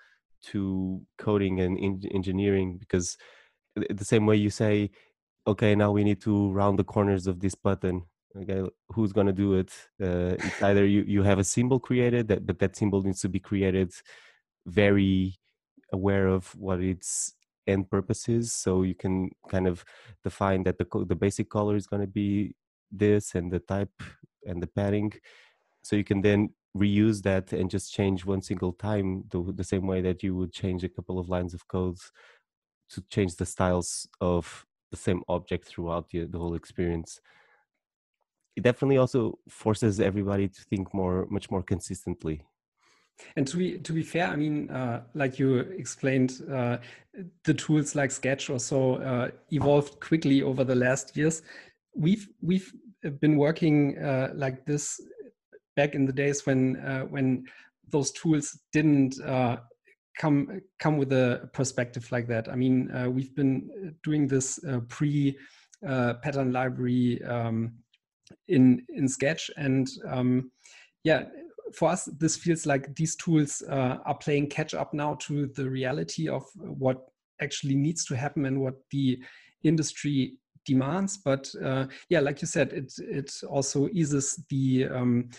to 0.42 1.02
coding 1.18 1.60
and 1.60 1.78
in- 1.78 2.10
engineering 2.14 2.78
because 2.78 3.18
the 3.76 4.06
same 4.06 4.26
way 4.26 4.36
you 4.36 4.50
say 4.50 4.90
okay 5.48 5.76
now 5.76 5.92
we 5.92 6.04
need 6.04 6.22
to 6.22 6.52
round 6.52 6.78
the 6.78 6.84
corners 6.84 7.28
of 7.28 7.40
this 7.40 7.56
button 7.56 8.04
okay 8.38 8.64
who's 8.90 9.14
going 9.14 9.28
to 9.28 9.34
do 9.34 9.56
it? 9.56 9.72
Uh, 10.02 10.36
it's 10.40 10.64
either 10.64 10.86
you 10.86 11.04
you 11.08 11.24
have 11.24 11.40
a 11.40 11.44
symbol 11.44 11.80
created 11.80 12.28
that 12.28 12.46
but 12.46 12.60
that 12.60 12.76
symbol 12.76 13.02
needs 13.02 13.22
to 13.22 13.30
be 13.30 13.40
created 13.40 13.92
very 14.66 15.36
aware 15.92 16.28
of 16.28 16.56
what 16.56 16.80
its 16.82 17.34
end 17.68 17.90
purpose 17.90 18.28
is 18.30 18.54
so 18.54 18.84
you 18.84 18.96
can 18.96 19.30
kind 19.50 19.68
of 19.68 19.84
define 20.24 20.64
that 20.64 20.78
the 20.78 21.06
the 21.06 21.16
basic 21.16 21.50
color 21.50 21.76
is 21.76 21.88
going 21.88 22.02
to 22.02 22.08
be 22.08 22.56
this 22.92 23.36
and 23.36 23.52
the 23.52 23.60
type 23.60 23.92
and 24.46 24.62
the 24.62 24.68
padding. 24.68 25.14
So 25.84 25.96
you 25.96 26.04
can 26.04 26.22
then 26.22 26.50
reuse 26.76 27.22
that 27.24 27.52
and 27.54 27.70
just 27.70 27.94
change 27.94 28.26
one 28.26 28.42
single 28.42 28.74
time 28.74 29.26
the, 29.30 29.52
the 29.54 29.64
same 29.64 29.88
way 29.88 30.02
that 30.02 30.24
you 30.24 30.36
would 30.36 30.54
change 30.54 30.84
a 30.84 30.90
couple 30.90 31.20
of 31.20 31.30
lines 31.30 31.54
of 31.54 31.68
codes 31.68 32.12
to 32.92 33.04
change 33.10 33.36
the 33.36 33.46
styles 33.46 34.08
of 34.22 34.66
the 34.90 34.98
same 34.98 35.22
object 35.28 35.68
throughout 35.68 36.10
the, 36.10 36.26
the 36.26 36.38
whole 36.38 36.56
experience 36.56 37.20
it 38.56 38.64
definitely 38.64 38.98
also 38.98 39.40
forces 39.48 40.00
everybody 40.00 40.48
to 40.48 40.62
think 40.64 40.94
more 40.94 41.26
much 41.30 41.50
more 41.50 41.64
consistently. 41.64 42.44
And 43.36 43.48
to 43.48 43.58
be 43.58 43.78
to 43.80 43.94
be 43.94 44.04
fair 44.04 44.28
i 44.28 44.36
mean 44.36 44.70
uh, 44.70 45.04
like 45.14 45.38
you 45.40 45.60
explained 45.60 46.42
uh, 46.52 46.78
the 47.44 47.54
tools 47.54 47.96
like 47.96 48.12
sketch 48.12 48.50
or 48.50 48.60
so 48.60 48.96
uh, 48.96 49.30
evolved 49.52 50.00
quickly 50.00 50.42
over 50.42 50.64
the 50.64 50.76
last 50.76 51.16
years. 51.16 51.42
We've 51.96 52.28
we've 52.42 52.72
been 53.20 53.38
working 53.38 53.98
uh, 53.98 54.32
like 54.34 54.66
this 54.66 55.00
back 55.76 55.96
in 55.96 56.06
the 56.06 56.14
days 56.14 56.46
when 56.46 56.78
uh, 56.78 57.02
when 57.04 57.46
those 57.90 58.12
tools 58.12 58.58
didn't 58.72 59.20
uh, 59.22 59.58
come 60.18 60.62
come 60.80 60.98
with 60.98 61.12
a 61.12 61.50
perspective 61.54 62.12
like 62.12 62.28
that. 62.28 62.50
I 62.50 62.56
mean 62.56 62.90
we've 63.14 63.36
been 63.36 63.96
doing 64.04 64.28
this 64.28 64.60
pre 64.88 65.38
pattern 65.84 66.52
library 66.52 67.24
um, 67.24 67.74
in 68.48 68.86
in 68.90 69.08
Sketch. 69.08 69.50
And 69.58 69.90
um, 70.10 70.52
yeah, 71.04 71.26
for 71.74 71.90
us, 71.90 72.06
this 72.18 72.36
feels 72.36 72.66
like 72.66 72.96
these 72.96 73.16
tools 73.16 73.64
uh, 73.70 73.98
are 74.06 74.18
playing 74.18 74.48
catch 74.48 74.74
up 74.74 74.94
now 74.94 75.16
to 75.22 75.48
the 75.48 75.70
reality 75.70 76.28
of 76.28 76.44
what 76.56 77.06
actually 77.42 77.76
needs 77.76 78.06
to 78.06 78.16
happen 78.16 78.46
and 78.46 78.60
what 78.60 78.76
the 78.92 79.20
industry 79.64 80.34
demands. 80.66 81.18
But 81.18 81.52
uh, 81.64 81.88
yeah, 82.10 82.20
like 82.20 82.42
you 82.42 82.48
said, 82.48 82.74
it 82.74 82.94
it 83.00 83.34
also 83.50 83.90
eases 83.92 84.44
the 84.50 84.88
um, 84.88 85.30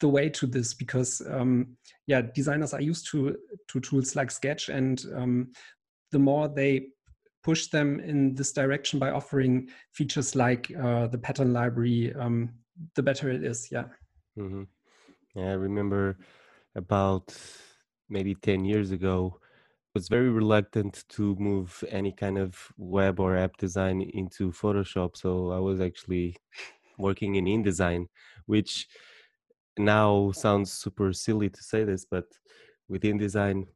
the 0.00 0.08
way 0.08 0.28
to 0.30 0.46
this 0.46 0.74
because 0.74 1.22
um, 1.30 1.76
yeah, 2.06 2.22
designers 2.34 2.74
are 2.74 2.80
used 2.80 3.10
to 3.10 3.36
to 3.68 3.80
tools 3.80 4.16
like 4.16 4.30
Sketch, 4.30 4.68
and 4.68 5.04
um, 5.14 5.52
the 6.12 6.18
more 6.18 6.48
they 6.48 6.88
push 7.42 7.68
them 7.68 8.00
in 8.00 8.34
this 8.34 8.52
direction 8.52 8.98
by 8.98 9.10
offering 9.10 9.68
features 9.92 10.36
like 10.36 10.70
uh, 10.76 11.06
the 11.06 11.18
pattern 11.18 11.52
library, 11.52 12.14
um, 12.14 12.50
the 12.94 13.02
better 13.02 13.30
it 13.30 13.44
is. 13.44 13.68
Yeah. 13.70 13.84
Mm-hmm. 14.38 14.64
Yeah, 15.34 15.50
I 15.50 15.54
remember 15.54 16.18
about 16.74 17.34
maybe 18.08 18.34
10 18.34 18.64
years 18.64 18.90
ago, 18.90 19.38
was 19.94 20.08
very 20.08 20.28
reluctant 20.28 21.04
to 21.08 21.34
move 21.36 21.82
any 21.88 22.12
kind 22.12 22.38
of 22.38 22.56
web 22.76 23.18
or 23.18 23.36
app 23.36 23.56
design 23.56 24.02
into 24.14 24.52
Photoshop. 24.52 25.16
So 25.16 25.50
I 25.50 25.58
was 25.58 25.80
actually 25.80 26.36
working 26.98 27.36
in 27.36 27.46
InDesign, 27.46 28.06
which 28.46 28.86
now 29.78 30.30
sounds 30.32 30.72
super 30.72 31.12
silly 31.12 31.48
to 31.48 31.62
say 31.62 31.84
this, 31.84 32.04
but 32.04 32.26
with 32.88 33.02
InDesign, 33.02 33.66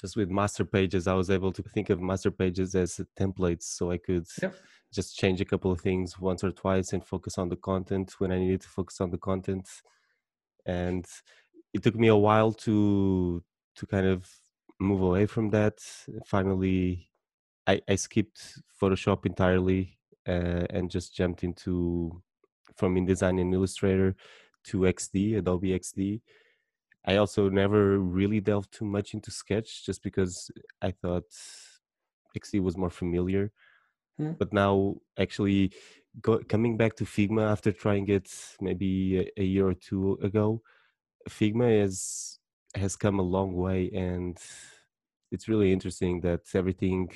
just 0.00 0.16
with 0.16 0.30
master 0.30 0.64
pages 0.64 1.06
i 1.06 1.14
was 1.14 1.30
able 1.30 1.52
to 1.52 1.62
think 1.62 1.90
of 1.90 2.00
master 2.00 2.30
pages 2.30 2.74
as 2.74 3.00
templates 3.18 3.64
so 3.64 3.90
i 3.90 3.98
could 3.98 4.26
yep. 4.42 4.54
just 4.92 5.16
change 5.16 5.40
a 5.40 5.44
couple 5.44 5.70
of 5.70 5.80
things 5.80 6.18
once 6.18 6.42
or 6.44 6.50
twice 6.50 6.92
and 6.92 7.04
focus 7.04 7.38
on 7.38 7.48
the 7.48 7.56
content 7.56 8.14
when 8.18 8.32
i 8.32 8.38
needed 8.38 8.60
to 8.60 8.68
focus 8.68 9.00
on 9.00 9.10
the 9.10 9.18
content. 9.18 9.68
And 10.66 11.06
it 11.72 11.82
took 11.82 11.94
me 11.94 12.08
a 12.08 12.16
while 12.16 12.52
to 12.52 13.42
to 13.76 13.86
kind 13.86 14.06
of 14.06 14.28
move 14.78 15.02
away 15.02 15.26
from 15.26 15.50
that. 15.50 15.78
Finally 16.26 17.08
i, 17.68 17.80
I 17.86 17.96
skipped 17.96 18.58
photoshop 18.80 19.26
entirely 19.26 19.98
uh, 20.26 20.66
and 20.70 20.90
just 20.90 21.14
jumped 21.14 21.44
into 21.44 22.22
from 22.76 22.94
InDesign 22.94 23.40
and 23.40 23.54
Illustrator 23.54 24.16
to 24.64 24.78
XD, 24.78 25.38
Adobe 25.38 25.70
XD, 25.70 26.20
I 27.08 27.16
also 27.16 27.48
never 27.48 27.98
really 27.98 28.38
delved 28.38 28.70
too 28.70 28.84
much 28.84 29.14
into 29.14 29.30
Sketch 29.30 29.86
just 29.86 30.02
because 30.02 30.50
I 30.82 30.90
thought 30.90 31.24
XD 32.36 32.60
was 32.60 32.76
more 32.76 32.90
familiar. 32.90 33.50
Hmm. 34.18 34.32
But 34.38 34.52
now, 34.52 34.96
actually, 35.18 35.72
go, 36.20 36.40
coming 36.40 36.76
back 36.76 36.96
to 36.96 37.04
Figma 37.04 37.50
after 37.50 37.72
trying 37.72 38.08
it 38.08 38.30
maybe 38.60 39.20
a, 39.20 39.40
a 39.40 39.44
year 39.44 39.68
or 39.68 39.72
two 39.72 40.18
ago, 40.22 40.60
Figma 41.30 41.82
is 41.82 42.38
has 42.74 42.94
come 42.94 43.18
a 43.18 43.30
long 43.36 43.54
way, 43.54 43.90
and 43.94 44.36
it's 45.32 45.48
really 45.48 45.72
interesting 45.72 46.20
that 46.20 46.42
everything 46.54 47.10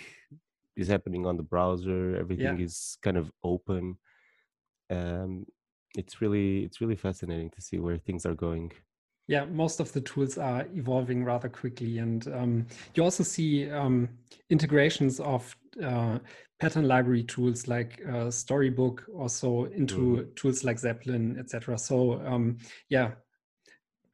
is 0.74 0.88
happening 0.88 1.26
on 1.26 1.36
the 1.36 1.42
browser. 1.42 2.16
Everything 2.16 2.58
yeah. 2.58 2.64
is 2.64 2.96
kind 3.02 3.18
of 3.18 3.30
open. 3.44 3.98
Um, 4.88 5.44
it's 5.98 6.22
really 6.22 6.64
it's 6.64 6.80
really 6.80 6.96
fascinating 6.96 7.50
to 7.50 7.60
see 7.60 7.78
where 7.78 7.98
things 7.98 8.24
are 8.24 8.34
going 8.34 8.72
yeah 9.28 9.44
most 9.44 9.80
of 9.80 9.92
the 9.92 10.00
tools 10.00 10.38
are 10.38 10.66
evolving 10.74 11.24
rather 11.24 11.48
quickly. 11.48 11.98
And 11.98 12.26
um, 12.28 12.66
you 12.94 13.02
also 13.02 13.22
see 13.22 13.70
um, 13.70 14.08
integrations 14.50 15.20
of 15.20 15.54
uh, 15.82 16.18
pattern 16.60 16.86
library 16.86 17.24
tools 17.24 17.66
like 17.66 18.00
uh, 18.08 18.30
storybook 18.30 19.04
also 19.16 19.64
into 19.64 19.96
mm. 19.96 20.36
tools 20.36 20.62
like 20.62 20.76
Zeplin 20.76 21.36
etc 21.38 21.76
so 21.76 22.20
um, 22.24 22.58
yeah 22.88 23.12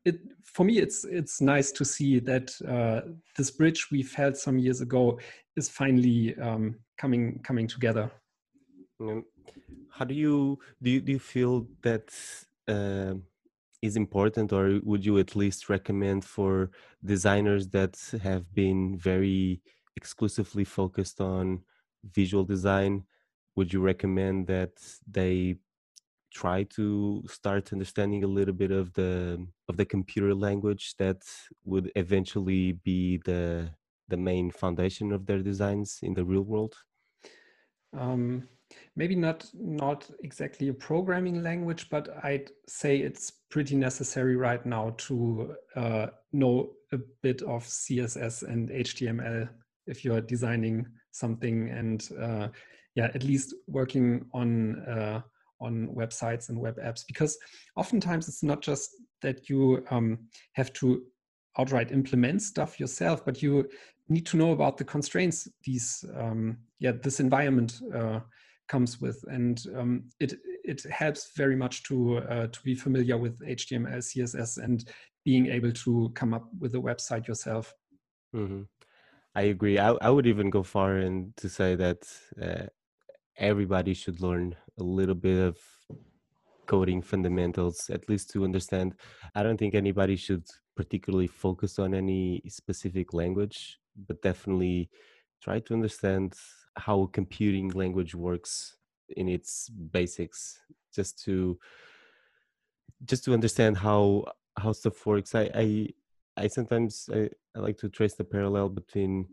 it 0.05 0.19
for 0.45 0.65
me 0.65 0.79
it's 0.79 1.05
it's 1.05 1.41
nice 1.41 1.71
to 1.73 1.85
see 1.85 2.19
that 2.21 2.51
uh, 2.67 3.01
this 3.37 3.51
bridge 3.51 3.89
we 3.91 4.03
felt 4.03 4.37
some 4.37 4.59
years 4.59 4.81
ago 4.81 5.19
is 5.57 5.69
finally 5.69 6.37
um, 6.39 6.77
coming 6.97 7.41
coming 7.43 7.67
together. 7.67 8.11
How 9.91 10.05
do 10.05 10.15
you 10.15 10.59
do 10.83 10.91
you, 10.91 11.01
do 11.01 11.13
you 11.13 11.19
feel 11.19 11.67
that 11.83 12.09
um, 12.69 13.23
is 13.83 13.97
important 13.97 14.53
or 14.53 14.81
would 14.83 15.05
you 15.05 15.19
at 15.19 15.37
least 15.37 15.69
recommend 15.69 16.25
for 16.25 16.71
designers 17.05 17.69
that 17.69 17.97
have 18.23 18.53
been 18.55 18.99
very 18.99 19.61
exclusively 19.97 20.65
focused 20.65 21.21
on 21.21 21.63
visual 22.05 22.45
design 22.45 23.05
would 23.57 23.73
you 23.73 23.81
recommend 23.81 24.47
that 24.47 24.73
they 25.11 25.57
try 26.33 26.63
to 26.63 27.23
start 27.27 27.73
understanding 27.73 28.23
a 28.23 28.27
little 28.27 28.55
bit 28.55 28.71
of 28.71 28.93
the 28.95 29.47
of 29.69 29.77
the 29.77 29.85
computer 29.85 30.35
language 30.35 30.95
that 30.99 31.23
would 31.65 31.91
eventually 31.97 32.73
be 32.73 33.19
the 33.25 33.71
the 34.09 34.17
main 34.17 34.51
foundation 34.51 35.13
of 35.13 35.27
their 35.27 35.43
designs 35.43 35.99
in 36.03 36.15
the 36.15 36.25
real 36.25 36.43
world? 36.43 36.75
Um, 37.93 38.49
maybe 38.97 39.15
not 39.15 39.49
not 39.55 40.09
exactly 40.23 40.69
a 40.69 40.75
programming 40.75 41.43
language, 41.43 41.89
but 41.91 42.09
I'd 42.23 42.51
say 42.67 42.99
it's 42.99 43.31
pretty 43.51 43.77
necessary 43.77 44.37
right 44.37 44.65
now 44.67 44.95
to 44.99 45.55
uh, 45.77 46.07
know 46.33 46.71
a 46.93 46.99
bit 47.23 47.43
of 47.43 47.65
CSS 47.65 48.43
and 48.43 48.71
HTML 48.71 49.49
if 49.87 50.05
you're 50.05 50.21
designing 50.21 50.87
something 51.13 51.71
and 51.71 52.09
uh, 52.21 52.49
yeah, 52.95 53.11
at 53.15 53.23
least 53.23 53.55
working 53.67 54.27
on 54.35 54.81
uh, 54.81 55.21
on 55.61 55.89
websites 55.95 56.49
and 56.49 56.59
web 56.59 56.77
apps. 56.79 57.05
Because 57.07 57.39
oftentimes 57.77 58.29
it's 58.29 58.43
not 58.43 58.61
just 58.61 58.91
that 59.23 59.49
you 59.49 59.85
um, 59.91 60.19
have 60.53 60.73
to 60.75 61.03
outright 61.59 61.91
implement 61.91 62.43
stuff 62.43 62.79
yourself, 62.79 63.25
but 63.25 63.43
you 63.43 63.69
need 64.09 64.27
to 64.27 64.37
know 64.37 64.53
about 64.53 64.77
the 64.77 64.85
constraints 64.85 65.49
these 65.65 66.05
um, 66.17 66.57
yeah 66.79 66.93
this 67.03 67.21
environment 67.21 67.81
uh, 67.95 68.21
comes 68.69 69.01
with, 69.01 69.23
and 69.29 69.63
um, 69.77 70.05
it 70.21 70.35
it 70.65 70.83
helps 70.91 71.31
very 71.37 71.57
much 71.57 71.83
to 71.85 72.19
uh, 72.19 72.47
to 72.49 72.63
be 72.63 72.75
familiar 72.75 73.17
with 73.17 73.41
HTML, 73.41 73.99
CSS, 73.99 74.63
and 74.63 74.85
being 75.25 75.47
able 75.47 75.73
to 75.73 76.11
come 76.15 76.35
up 76.35 76.49
with 76.59 76.75
a 76.75 76.79
website 76.79 77.27
yourself. 77.27 77.75
Mm-hmm. 78.35 78.63
I 79.35 79.43
agree. 79.43 79.79
I, 79.79 79.91
I 80.01 80.11
would 80.11 80.27
even 80.27 80.51
go 80.51 80.63
far 80.63 80.97
and 80.97 81.37
to 81.37 81.49
say 81.49 81.75
that 81.77 81.99
uh, 82.43 82.67
everybody 83.37 83.95
should 83.95 84.21
learn 84.21 84.57
a 84.79 84.83
little 84.83 85.15
bit 85.15 85.39
of 85.39 85.59
coding 86.67 87.03
fundamentals, 87.03 87.91
at 87.91 88.09
least 88.09 88.31
to 88.31 88.45
understand. 88.45 88.95
I 89.35 89.43
don't 89.43 89.57
think 89.57 89.75
anybody 89.75 90.17
should 90.17 90.45
particularly 90.77 91.27
focus 91.27 91.79
on 91.79 91.95
any 91.95 92.43
specific 92.49 93.13
language, 93.15 93.79
but 94.07 94.23
definitely 94.23 94.91
try 95.43 95.61
to 95.61 95.75
understand 95.75 96.35
how 96.79 97.07
computing 97.13 97.71
language 97.71 98.15
works 98.15 98.77
in 99.17 99.29
its 99.29 99.69
basics, 99.69 100.61
just 100.95 101.23
to 101.25 101.59
just 103.05 103.25
to 103.25 103.35
understand 103.35 103.77
how 103.77 104.25
how 104.59 104.73
stuff 104.73 105.05
works. 105.07 105.35
I 105.35 105.51
I, 105.55 105.89
I 106.37 106.47
sometimes 106.49 107.09
I, 107.13 107.29
I 107.57 107.61
like 107.61 107.79
to 107.79 107.89
trace 107.89 108.15
the 108.15 108.25
parallel 108.25 108.69
between 108.69 109.27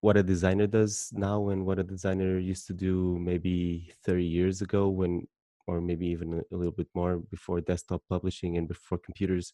what 0.00 0.16
a 0.16 0.22
designer 0.22 0.66
does 0.66 1.12
now 1.12 1.50
and 1.50 1.66
what 1.66 1.78
a 1.78 1.84
designer 1.84 2.38
used 2.38 2.66
to 2.66 2.72
do 2.72 3.18
maybe 3.20 3.92
30 4.04 4.24
years 4.24 4.62
ago 4.62 4.88
when 4.88 5.26
or 5.66 5.80
maybe 5.80 6.06
even 6.06 6.42
a 6.52 6.56
little 6.56 6.72
bit 6.72 6.88
more 6.94 7.18
before 7.18 7.60
desktop 7.60 8.02
publishing 8.08 8.56
and 8.56 8.66
before 8.66 8.98
computers 8.98 9.52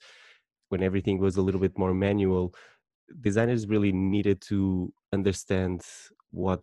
when 0.68 0.82
everything 0.82 1.18
was 1.18 1.36
a 1.36 1.42
little 1.42 1.60
bit 1.60 1.76
more 1.76 1.92
manual 1.92 2.54
designers 3.20 3.66
really 3.66 3.92
needed 3.92 4.40
to 4.40 4.92
understand 5.12 5.82
what 6.36 6.62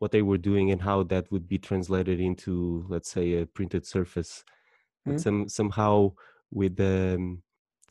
what 0.00 0.10
they 0.10 0.22
were 0.22 0.36
doing 0.36 0.72
and 0.72 0.82
how 0.82 1.02
that 1.04 1.30
would 1.30 1.48
be 1.48 1.58
translated 1.58 2.20
into 2.20 2.84
let's 2.88 3.10
say 3.10 3.34
a 3.34 3.46
printed 3.46 3.86
surface 3.86 4.42
mm-hmm. 4.42 5.12
but 5.12 5.20
some 5.20 5.48
somehow 5.48 6.10
with 6.50 6.76
the 6.76 7.14
um, 7.14 7.42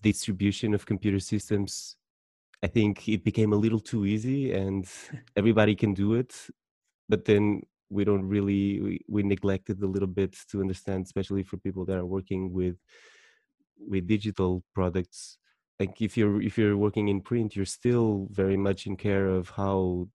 distribution 0.01 0.73
of 0.73 0.85
computer 0.85 1.19
systems 1.19 1.95
i 2.63 2.67
think 2.67 3.07
it 3.07 3.23
became 3.23 3.53
a 3.53 3.61
little 3.63 3.79
too 3.79 4.05
easy 4.05 4.51
and 4.51 4.85
everybody 5.37 5.73
can 5.73 5.93
do 5.93 6.13
it 6.15 6.35
but 7.07 7.23
then 7.23 7.61
we 7.89 8.03
don't 8.03 8.27
really 8.27 8.81
we, 8.81 9.05
we 9.07 9.23
neglected 9.23 9.81
a 9.81 9.87
little 9.87 10.13
bit 10.21 10.35
to 10.49 10.59
understand 10.59 11.05
especially 11.05 11.43
for 11.43 11.57
people 11.57 11.85
that 11.85 11.97
are 11.97 12.05
working 12.05 12.51
with 12.51 12.75
with 13.77 14.05
digital 14.05 14.63
products 14.73 15.37
like 15.79 16.01
if 16.01 16.17
you're 16.17 16.41
if 16.41 16.57
you're 16.57 16.77
working 16.77 17.07
in 17.07 17.21
print 17.21 17.55
you're 17.55 17.65
still 17.65 18.27
very 18.31 18.57
much 18.57 18.85
in 18.85 18.97
care 18.97 19.27
of 19.27 19.49
how 19.49 20.07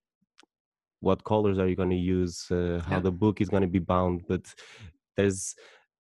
what 1.01 1.25
colors 1.25 1.59
are 1.59 1.69
you 1.69 1.77
going 1.77 1.91
to 1.91 1.97
use 1.97 2.51
uh, 2.51 2.81
how 2.87 2.97
yeah. 2.97 3.01
the 3.01 3.13
book 3.13 3.41
is 3.41 3.49
going 3.49 3.63
to 3.63 3.69
be 3.69 3.79
bound 3.79 4.23
but 4.29 4.43
there's 5.17 5.55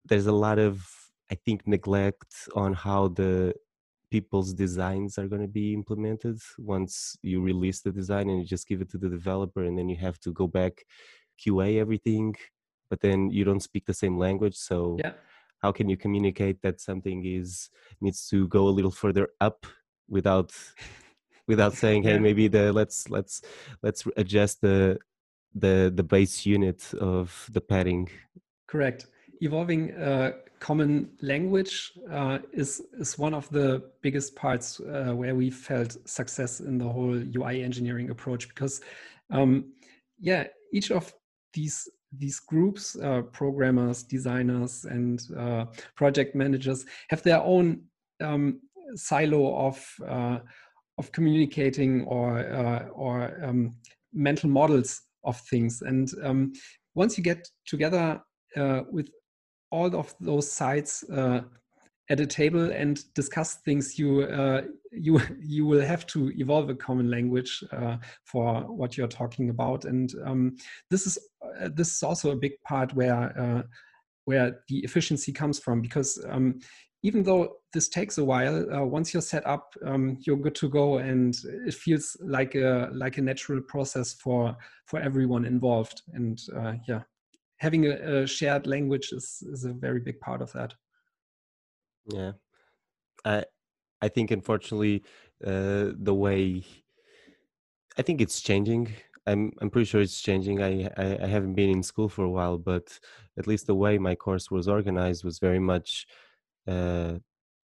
there's 0.07 0.27
a 0.27 0.33
lot 0.33 0.59
of 0.59 0.87
i 1.31 1.35
think 1.35 1.67
neglect 1.67 2.49
on 2.55 2.73
how 2.73 3.09
the 3.09 3.55
people's 4.11 4.53
designs 4.53 5.19
are 5.19 5.29
going 5.29 5.43
to 5.43 5.49
be 5.49 5.73
implemented 5.73 6.37
once 6.59 7.17
you 7.23 7.41
release 7.41 7.81
the 7.81 7.93
design 7.93 8.29
and 8.29 8.41
you 8.41 8.47
just 8.47 8.67
give 8.67 8.81
it 8.81 8.91
to 8.91 8.99
the 8.99 9.09
developer 9.09 9.65
and 9.65 9.79
then 9.79 9.89
you 9.89 9.97
have 9.97 10.19
to 10.19 10.33
go 10.33 10.47
back 10.47 10.85
qa 11.41 11.79
everything 11.79 12.35
but 12.89 13.01
then 13.01 13.31
you 13.31 13.45
don't 13.45 13.63
speak 13.63 13.87
the 13.87 13.95
same 13.95 14.19
language 14.19 14.57
so 14.57 14.97
yeah 15.03 15.13
how 15.61 15.71
can 15.71 15.89
you 15.89 15.97
communicate 15.97 16.61
that 16.63 16.81
something 16.81 17.25
is 17.25 17.71
needs 18.01 18.27
to 18.29 18.49
go 18.49 18.67
a 18.69 18.77
little 18.77 18.91
further 18.91 19.29
up 19.41 19.67
without 20.09 20.53
without 21.51 21.75
saying 21.83 22.01
hey 22.09 22.19
maybe 22.19 22.45
the 22.57 22.73
let's 22.81 22.99
let's 23.17 23.35
let's 23.85 24.01
adjust 24.23 24.61
the 24.61 24.99
the 25.65 25.93
the 25.99 26.07
base 26.15 26.47
unit 26.47 26.81
of 26.95 27.27
the 27.53 27.61
padding. 27.61 28.09
Correct. 28.73 29.07
Evolving 29.41 29.91
a 29.91 30.33
common 30.61 31.11
language 31.23 31.75
uh, 32.19 32.39
is 32.53 32.71
is 33.03 33.19
one 33.19 33.35
of 33.35 33.49
the 33.51 33.69
biggest 34.03 34.37
parts 34.37 34.81
uh, 34.81 35.13
where 35.21 35.35
we 35.35 35.51
felt 35.51 35.97
success 36.09 36.61
in 36.61 36.79
the 36.79 36.89
whole 36.97 37.17
ui 37.37 37.63
engineering 37.69 38.11
approach 38.11 38.49
because 38.49 38.81
um, 39.31 39.73
yeah 40.21 40.45
each 40.73 40.91
of 40.91 41.13
these 41.53 41.89
these 42.13 42.41
groups, 42.41 42.97
uh, 42.97 43.23
programmers, 43.33 44.03
designers, 44.03 44.85
and 44.85 45.23
uh, 45.37 45.67
project 45.95 46.35
managers, 46.35 46.85
have 47.09 47.23
their 47.23 47.41
own 47.41 47.83
um, 48.21 48.61
silo 48.97 49.57
of 49.67 49.95
uh, 50.09 50.39
of 51.01 51.11
communicating 51.13 52.05
or 52.05 52.39
uh, 52.39 52.83
or 53.05 53.17
um, 53.43 53.75
mental 54.13 54.51
models 54.51 55.03
of 55.25 55.41
things. 55.51 55.83
And 55.83 56.09
um, 56.23 56.53
once 56.95 57.17
you 57.17 57.25
get 57.25 57.49
together 57.67 58.21
uh, 58.57 58.83
with 58.93 59.09
all 59.71 59.95
of 59.97 60.15
those 60.21 60.51
sides 60.53 61.05
uh, 61.13 61.41
at 62.11 62.21
a 62.21 62.27
table 62.27 62.71
and 62.71 63.03
discuss 63.15 63.57
things, 63.65 63.99
you 63.99 64.23
uh, 64.23 64.63
you 64.93 65.21
you 65.41 65.65
will 65.67 65.81
have 65.93 66.07
to 66.09 66.31
evolve 66.37 66.69
a 66.71 66.75
common 66.75 67.11
language 67.11 67.65
uh, 67.73 67.97
for 68.25 68.63
what 68.81 68.97
you're 68.97 69.17
talking 69.21 69.51
about, 69.51 69.85
and 69.87 70.15
um, 70.27 70.57
this 70.91 71.07
is 71.07 71.19
uh, 71.43 71.71
this 71.75 71.89
is 71.97 72.03
also 72.03 72.31
a 72.31 72.43
big 72.45 72.53
part 72.69 72.95
where 72.95 73.65
where 74.27 74.61
the 74.69 74.79
efficiency 74.85 75.33
comes 75.33 75.59
from 75.59 75.81
because 75.81 76.25
um, 76.29 76.61
even 77.03 77.23
though 77.23 77.57
this 77.73 77.89
takes 77.89 78.19
a 78.19 78.25
while, 78.25 78.73
uh, 78.75 78.85
once 78.85 79.15
you're 79.15 79.23
set 79.23 79.47
up, 79.47 79.75
um, 79.85 80.19
you're 80.21 80.37
good 80.37 80.55
to 80.57 80.69
go, 80.69 80.99
and 80.99 81.37
it 81.67 81.75
feels 81.75 82.17
like 82.21 82.55
a 82.55 82.91
like 82.93 83.19
a 83.19 83.23
natural 83.23 83.61
process 83.63 84.13
for 84.13 84.57
for 84.87 85.01
everyone 85.01 85.45
involved. 85.45 86.03
And 86.13 86.41
uh, 86.55 86.75
yeah, 86.87 87.03
having 87.57 87.87
a, 87.87 88.23
a 88.23 88.27
shared 88.27 88.67
language 88.67 89.13
is 89.13 89.43
is 89.53 89.65
a 89.65 89.73
very 89.73 90.01
big 90.01 90.21
part 90.21 90.43
of 90.43 90.53
that. 90.53 90.75
Yeah, 92.07 92.33
I 93.25 93.45
I 94.03 94.09
think 94.09 94.31
unfortunately 94.31 95.05
uh, 95.45 95.93
the 95.95 96.15
way 96.15 96.65
I 97.97 98.03
think 98.03 98.21
it's 98.21 98.41
changing. 98.41 98.93
I'm 99.27 99.53
I'm 99.61 99.71
pretty 99.71 99.87
sure 99.87 100.01
it's 100.01 100.21
changing. 100.21 100.63
I, 100.63 100.87
I, 100.97 101.19
I 101.25 101.27
haven't 101.27 101.55
been 101.55 101.71
in 101.71 101.83
school 101.83 102.09
for 102.09 102.25
a 102.25 102.31
while, 102.31 102.59
but 102.59 102.99
at 103.39 103.47
least 103.47 103.67
the 103.67 103.75
way 103.75 103.99
my 103.99 104.15
course 104.15 104.51
was 104.51 104.69
organized 104.69 105.25
was 105.25 105.39
very 105.39 105.59
much. 105.59 106.07
Uh, 106.67 107.15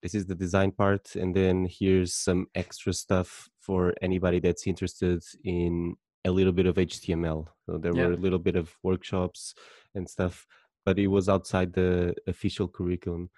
this 0.03 0.15
is 0.15 0.27
the 0.27 0.35
design 0.35 0.73
part, 0.73 1.17
and 1.17 1.35
then 1.35 1.67
here's 1.69 2.15
some 2.15 2.47
extra 2.55 2.93
stuff 2.93 3.49
for 3.61 3.95
anybody 4.03 4.41
that's 4.41 4.67
interested 4.67 5.23
in 5.45 5.97
a 6.25 6.31
little 6.31 6.53
bit 6.53 6.67
of 6.67 6.77
HTML. 6.77 7.47
So 7.65 7.79
there 7.79 7.95
yeah. 7.95 8.07
were 8.07 8.13
a 8.13 8.17
little 8.17 8.39
bit 8.39 8.57
of 8.57 8.73
workshops 8.83 9.55
and 9.95 10.09
stuff, 10.09 10.47
but 10.85 10.99
it 10.99 11.09
was 11.09 11.29
outside 11.29 11.73
the 11.73 12.15
official 12.27 12.69
curriculum 12.69 13.31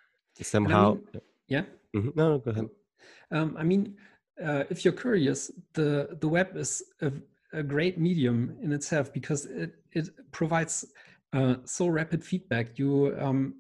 somehow 0.44 0.92
I 0.92 0.94
mean, 0.94 1.22
yeah 1.48 1.62
mm-hmm. 1.94 2.10
no, 2.14 2.30
no 2.30 2.38
go 2.38 2.50
ahead 2.50 2.68
um, 3.30 3.56
i 3.58 3.62
mean 3.62 3.96
uh, 4.44 4.64
if 4.70 4.84
you're 4.84 4.94
curious 4.94 5.50
the 5.74 6.16
the 6.20 6.28
web 6.28 6.56
is 6.56 6.82
a, 7.02 7.10
a, 7.52 7.62
great 7.62 7.98
medium 7.98 8.56
in 8.62 8.72
itself 8.72 9.12
because 9.12 9.46
it 9.46 9.74
it 9.92 10.10
provides 10.30 10.84
uh, 11.32 11.56
so 11.64 11.88
rapid 11.88 12.24
feedback 12.24 12.78
you 12.78 13.16
um, 13.18 13.54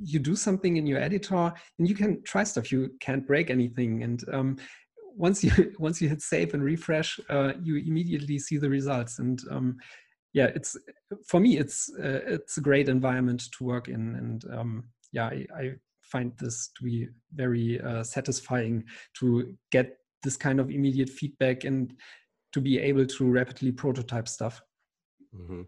you 0.00 0.18
do 0.18 0.34
something 0.34 0.76
in 0.76 0.86
your 0.86 0.98
editor 0.98 1.52
and 1.78 1.88
you 1.88 1.94
can 1.94 2.22
try 2.22 2.42
stuff 2.42 2.72
you 2.72 2.90
can't 3.00 3.26
break 3.26 3.50
anything 3.50 4.02
and 4.02 4.24
um, 4.32 4.56
once 5.16 5.44
you 5.44 5.72
once 5.78 6.00
you 6.00 6.08
hit 6.08 6.22
save 6.22 6.54
and 6.54 6.62
refresh 6.62 7.20
uh, 7.30 7.52
you 7.62 7.76
immediately 7.76 8.38
see 8.38 8.56
the 8.56 8.68
results 8.68 9.18
and 9.18 9.42
um, 9.50 9.76
yeah 10.32 10.46
it's 10.54 10.76
for 11.26 11.40
me 11.40 11.58
it's 11.58 11.90
uh, 11.98 12.20
it's 12.26 12.56
a 12.56 12.62
great 12.62 12.88
environment 12.88 13.42
to 13.56 13.64
work 13.64 13.88
in 13.88 14.16
and 14.16 14.44
um, 14.52 14.84
yeah 15.12 15.26
I, 15.26 15.46
I, 15.56 15.72
find 16.02 16.32
this 16.38 16.68
to 16.76 16.84
be 16.84 17.08
very 17.34 17.80
uh, 17.80 18.02
satisfying 18.02 18.84
to 19.14 19.56
get 19.72 19.96
this 20.22 20.36
kind 20.36 20.60
of 20.60 20.70
immediate 20.70 21.08
feedback 21.08 21.64
and 21.64 21.94
to 22.52 22.60
be 22.60 22.78
able 22.78 23.06
to 23.06 23.24
rapidly 23.30 23.72
prototype 23.72 24.28
stuff. 24.28 24.62
Mm-hmm. 25.34 25.62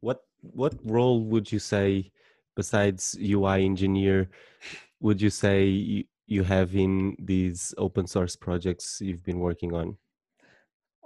What 0.00 0.20
what 0.42 0.74
role 0.84 1.24
would 1.24 1.50
you 1.50 1.58
say, 1.58 2.12
besides 2.54 3.16
UI 3.20 3.64
engineer, 3.64 4.30
would 5.00 5.20
you 5.20 5.30
say 5.30 5.66
you, 5.66 6.04
you 6.26 6.42
have 6.42 6.74
in 6.74 7.16
these 7.18 7.74
open 7.78 8.06
source 8.06 8.36
projects 8.36 9.00
you've 9.00 9.24
been 9.24 9.40
working 9.40 9.74
on? 9.74 9.96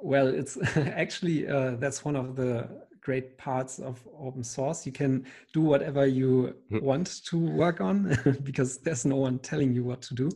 Well, 0.00 0.28
it's 0.28 0.56
actually 0.76 1.48
uh, 1.48 1.76
that's 1.76 2.04
one 2.04 2.16
of 2.16 2.36
the 2.36 2.68
great 3.00 3.38
parts 3.38 3.78
of 3.78 4.06
open 4.18 4.44
source. 4.44 4.84
You 4.84 4.92
can 4.92 5.24
do 5.52 5.62
whatever 5.62 6.06
you 6.06 6.54
hmm. 6.68 6.80
want 6.80 7.24
to 7.26 7.38
work 7.38 7.80
on 7.80 8.16
because 8.42 8.78
there's 8.78 9.04
no 9.04 9.16
one 9.16 9.38
telling 9.38 9.72
you 9.72 9.84
what 9.84 10.02
to 10.02 10.14
do. 10.14 10.30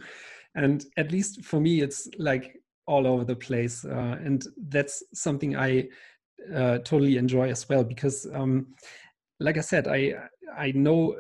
And 0.55 0.85
at 0.97 1.13
least 1.13 1.45
for 1.45 1.61
me, 1.61 1.81
it's 1.81 2.09
like 2.19 2.63
all 2.87 3.07
over 3.07 3.25
the 3.25 3.37
place. 3.37 3.85
Uh, 3.85 4.19
and 4.25 4.45
that's 4.69 5.03
something 5.15 5.57
I 5.57 5.89
uh, 6.55 6.79
totally 6.79 7.17
enjoy 7.17 7.51
as 7.51 7.69
well 7.69 7.85
because, 7.85 8.27
um, 8.33 8.67
like 9.43 9.59
I 9.59 9.63
said, 9.63 9.89
I 9.89 10.15
I 10.57 10.73
know 10.73 11.17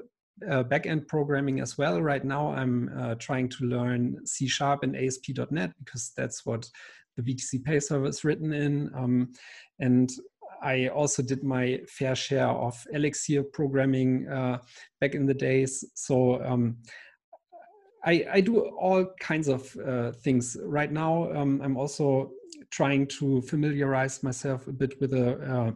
uh, 0.48 0.64
backend 0.64 1.06
programming 1.08 1.60
as 1.60 1.78
well. 1.78 2.00
Right 2.00 2.24
now, 2.24 2.52
I'm 2.52 2.90
uh, 2.98 3.14
trying 3.16 3.48
to 3.50 3.64
learn 3.64 4.26
C 4.26 4.48
Sharp 4.48 4.82
and 4.82 4.96
ASP.NET 4.96 5.72
because 5.78 6.12
that's 6.16 6.44
what 6.46 6.68
the 7.16 7.22
BTC 7.22 7.64
Pay 7.64 7.80
server 7.80 8.06
is 8.06 8.24
written 8.24 8.52
in. 8.52 8.90
Um, 8.94 9.32
and 9.78 10.10
I 10.62 10.88
also 10.88 11.22
did 11.22 11.42
my 11.42 11.80
fair 11.88 12.14
share 12.14 12.48
of 12.48 12.86
Elixir 12.92 13.42
programming 13.42 14.28
uh, 14.28 14.58
back 15.00 15.14
in 15.14 15.26
the 15.26 15.34
days. 15.34 15.84
So 15.94 16.42
um, 16.44 16.78
I, 18.04 18.26
I, 18.32 18.40
do 18.40 18.60
all 18.60 19.06
kinds 19.20 19.48
of 19.48 19.76
uh, 19.86 20.12
things 20.12 20.56
right 20.64 20.90
now. 20.90 21.32
Um, 21.32 21.60
I'm 21.62 21.76
also 21.76 22.30
trying 22.70 23.06
to 23.18 23.42
familiarize 23.42 24.22
myself 24.22 24.66
a 24.68 24.72
bit 24.72 25.00
with 25.00 25.12
a 25.14 25.32
uh, 25.52 25.72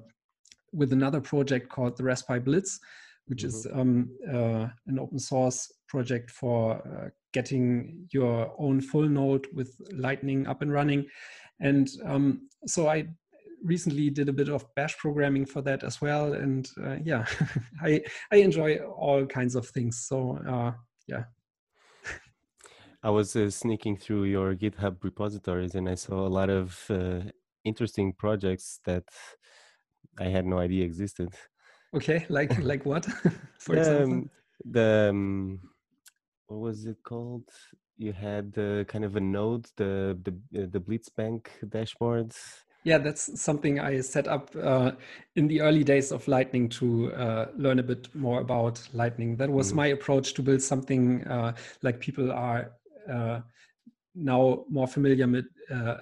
with 0.73 0.93
another 0.93 1.21
project 1.21 1.69
called 1.69 1.97
the 1.97 2.03
RaspiBlitz, 2.03 2.79
which 3.27 3.43
mm-hmm. 3.43 3.49
is 3.49 3.67
um, 3.73 4.11
uh, 4.33 4.69
an 4.87 4.99
open 4.99 5.19
source 5.19 5.73
project 5.89 6.31
for 6.31 6.77
uh, 6.77 7.09
getting 7.33 8.07
your 8.13 8.55
own 8.59 8.81
full 8.81 9.09
node 9.09 9.47
with 9.53 9.77
Lightning 9.93 10.47
up 10.47 10.63
and 10.63 10.73
running. 10.73 11.07
And 11.61 11.89
um, 12.05 12.49
so 12.67 12.89
I 12.89 13.07
recently 13.63 14.11
did 14.11 14.29
a 14.29 14.33
bit 14.33 14.49
of 14.49 14.65
bash 14.75 14.97
programming 14.99 15.47
for 15.47 15.63
that 15.63 15.83
as 15.83 16.01
well 16.01 16.35
and 16.35 16.71
uh, 16.85 16.97
yeah 17.03 17.25
i 17.83 18.01
i 18.33 18.37
enjoy 18.37 18.77
all 18.77 19.25
kinds 19.27 19.55
of 19.55 19.67
things 19.69 20.07
so 20.07 20.39
uh, 20.49 20.73
yeah 21.07 21.25
i 23.03 23.11
was 23.11 23.35
uh, 23.35 23.51
sneaking 23.51 23.97
through 23.97 24.25
your 24.25 24.55
github 24.55 25.03
repositories 25.03 25.75
and 25.75 25.89
i 25.89 25.95
saw 25.95 26.27
a 26.27 26.29
lot 26.29 26.51
of 26.51 26.85
uh, 26.91 27.21
interesting 27.65 28.13
projects 28.13 28.81
that 28.85 29.05
i 30.19 30.25
had 30.25 30.47
no 30.47 30.59
idea 30.59 30.85
existed 30.85 31.29
okay 31.95 32.27
like 32.29 32.57
like 32.63 32.85
what 32.85 33.05
for 33.59 33.75
yeah, 33.75 33.81
example 33.81 34.13
um, 34.13 34.31
the 34.65 35.09
um, 35.11 35.61
what 36.47 36.61
was 36.61 36.87
it 36.87 36.97
called 37.05 37.49
you 37.97 38.13
had 38.13 38.53
the 38.53 38.85
kind 38.89 39.05
of 39.05 39.17
a 39.17 39.21
node 39.21 39.67
the 39.77 40.19
the 40.23 40.63
uh, 40.63 40.67
the 40.71 40.81
blitzbang 40.81 41.45
dashboards 41.65 42.37
yeah, 42.87 42.99
that's 42.99 43.41
something 43.43 43.81
I 43.81 44.01
set 44.01 44.29
up 44.29 44.55
uh, 44.55 44.93
in 45.35 45.49
the 45.49 45.61
early 45.61 45.83
days 45.83 46.13
of 46.13 46.29
Lightning 46.29 46.69
to 46.69 47.13
uh, 47.15 47.47
learn 47.57 47.81
a 47.81 47.83
bit 47.83 48.15
more 48.15 48.41
about 48.41 48.81
Lightning. 48.93 49.35
That 49.39 49.51
was 49.51 49.73
mm. 49.73 49.77
my 49.77 49.87
approach 49.89 50.35
to 50.35 50.43
build 50.43 50.63
something 50.63 51.27
uh, 51.27 51.55
like 51.83 51.99
people 51.99 52.31
are 52.31 52.71
uh, 53.13 53.41
now 54.15 54.67
more 54.71 54.87
familiar 54.87 55.27
with, 55.27 55.47
uh, 55.69 55.97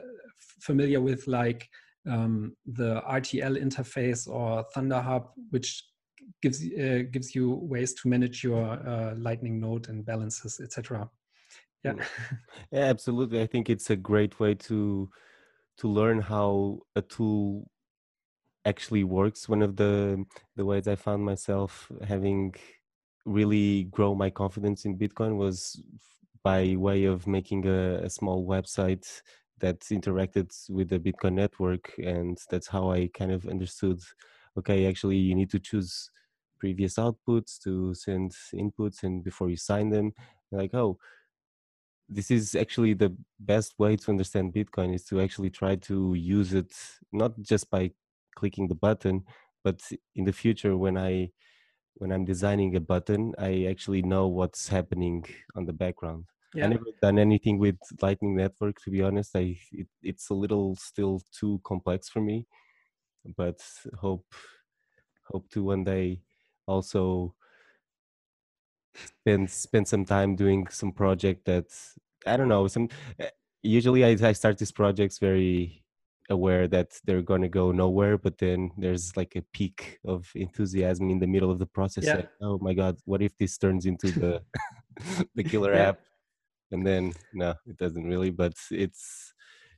familiar 0.60 1.00
with 1.00 1.26
like 1.26 1.70
um, 2.08 2.56
the 2.66 3.02
RTL 3.02 3.60
interface 3.62 4.28
or 4.28 4.64
ThunderHub, 4.74 5.28
which 5.50 5.84
gives 6.42 6.62
uh, 6.62 7.02
gives 7.10 7.34
you 7.34 7.54
ways 7.62 7.94
to 7.94 8.08
manage 8.08 8.44
your 8.44 9.14
Lightning 9.16 9.60
node 9.60 9.88
and 9.88 10.04
balances, 10.04 10.60
etc. 10.62 11.08
Yeah. 11.82 11.94
Yeah, 12.72 12.84
absolutely. 12.84 13.42
I 13.42 13.46
think 13.46 13.68
it's 13.70 13.90
a 13.90 13.96
great 13.96 14.40
way 14.40 14.54
to 14.54 15.10
to 15.78 15.88
learn 15.88 16.20
how 16.20 16.80
a 16.96 17.02
tool 17.02 17.68
actually 18.64 19.04
works 19.04 19.48
one 19.48 19.62
of 19.62 19.76
the 19.76 20.24
the 20.56 20.64
ways 20.64 20.88
i 20.88 20.94
found 20.94 21.24
myself 21.24 21.90
having 22.06 22.54
really 23.26 23.84
grow 23.84 24.14
my 24.14 24.30
confidence 24.30 24.84
in 24.84 24.96
bitcoin 24.96 25.36
was 25.36 25.82
by 26.42 26.74
way 26.76 27.04
of 27.04 27.26
making 27.26 27.66
a, 27.66 27.96
a 28.04 28.10
small 28.10 28.46
website 28.46 29.22
that 29.60 29.80
interacted 29.80 30.50
with 30.68 30.88
the 30.88 30.98
bitcoin 30.98 31.34
network 31.34 31.92
and 31.98 32.38
that's 32.50 32.66
how 32.66 32.90
i 32.90 33.08
kind 33.14 33.32
of 33.32 33.46
understood 33.46 34.00
okay 34.58 34.86
actually 34.86 35.16
you 35.16 35.34
need 35.34 35.50
to 35.50 35.58
choose 35.58 36.10
previous 36.64 36.94
outputs 36.96 37.58
to 37.62 37.92
send 37.92 38.32
inputs 38.54 39.02
and 39.02 39.22
before 39.22 39.50
you 39.50 39.56
sign 39.56 39.90
them. 39.90 40.14
Like 40.50 40.72
oh 40.74 40.98
this 42.08 42.30
is 42.30 42.54
actually 42.54 42.94
the 42.94 43.14
best 43.40 43.74
way 43.78 43.96
to 43.96 44.10
understand 44.10 44.52
bitcoin 44.52 44.94
is 44.94 45.04
to 45.04 45.20
actually 45.20 45.50
try 45.50 45.74
to 45.74 46.14
use 46.14 46.52
it 46.52 46.72
not 47.12 47.32
just 47.40 47.70
by 47.70 47.90
clicking 48.36 48.68
the 48.68 48.74
button 48.74 49.24
but 49.62 49.80
in 50.14 50.24
the 50.24 50.32
future 50.32 50.76
when 50.76 50.98
i 50.98 51.30
when 51.94 52.12
i'm 52.12 52.26
designing 52.26 52.76
a 52.76 52.80
button 52.80 53.32
i 53.38 53.64
actually 53.70 54.02
know 54.02 54.26
what's 54.26 54.68
happening 54.68 55.24
on 55.56 55.64
the 55.64 55.72
background 55.72 56.24
yeah. 56.54 56.64
i 56.64 56.68
never 56.68 56.84
done 57.02 57.18
anything 57.18 57.58
with 57.58 57.76
lightning 58.02 58.36
network 58.36 58.80
to 58.82 58.90
be 58.90 59.02
honest 59.02 59.36
i 59.36 59.56
it, 59.72 59.86
it's 60.02 60.30
a 60.30 60.34
little 60.34 60.74
still 60.76 61.20
too 61.32 61.60
complex 61.64 62.08
for 62.08 62.20
me 62.20 62.46
but 63.36 63.60
hope 63.98 64.26
hope 65.30 65.48
to 65.48 65.64
one 65.64 65.84
day 65.84 66.20
also 66.66 67.34
spend 68.94 69.50
spend 69.50 69.88
some 69.88 70.04
time 70.04 70.36
doing 70.36 70.66
some 70.68 70.92
project 70.92 71.44
that 71.44 71.66
I 72.26 72.36
don't 72.36 72.48
know. 72.48 72.66
Some 72.68 72.88
eh, 73.18 73.30
usually 73.62 74.04
I, 74.04 74.16
I 74.28 74.32
start 74.32 74.58
these 74.58 74.72
projects 74.72 75.18
very 75.18 75.82
aware 76.30 76.66
that 76.68 76.98
they're 77.04 77.22
gonna 77.22 77.48
go 77.48 77.72
nowhere, 77.72 78.16
but 78.16 78.38
then 78.38 78.70
there's 78.78 79.16
like 79.16 79.36
a 79.36 79.42
peak 79.52 79.98
of 80.04 80.30
enthusiasm 80.34 81.10
in 81.10 81.18
the 81.18 81.26
middle 81.26 81.50
of 81.50 81.58
the 81.58 81.66
process. 81.66 82.04
Yeah. 82.04 82.16
Like, 82.16 82.30
oh 82.40 82.58
my 82.58 82.74
god, 82.74 82.96
what 83.04 83.22
if 83.22 83.36
this 83.36 83.58
turns 83.58 83.86
into 83.86 84.10
the 84.10 84.42
the 85.34 85.44
killer 85.44 85.74
yeah. 85.74 85.88
app? 85.88 86.00
And 86.74 86.86
then 86.86 87.14
no, 87.32 87.54
it 87.66 87.78
doesn't 87.78 88.04
really. 88.04 88.30
But 88.30 88.54
it's 88.70 89.32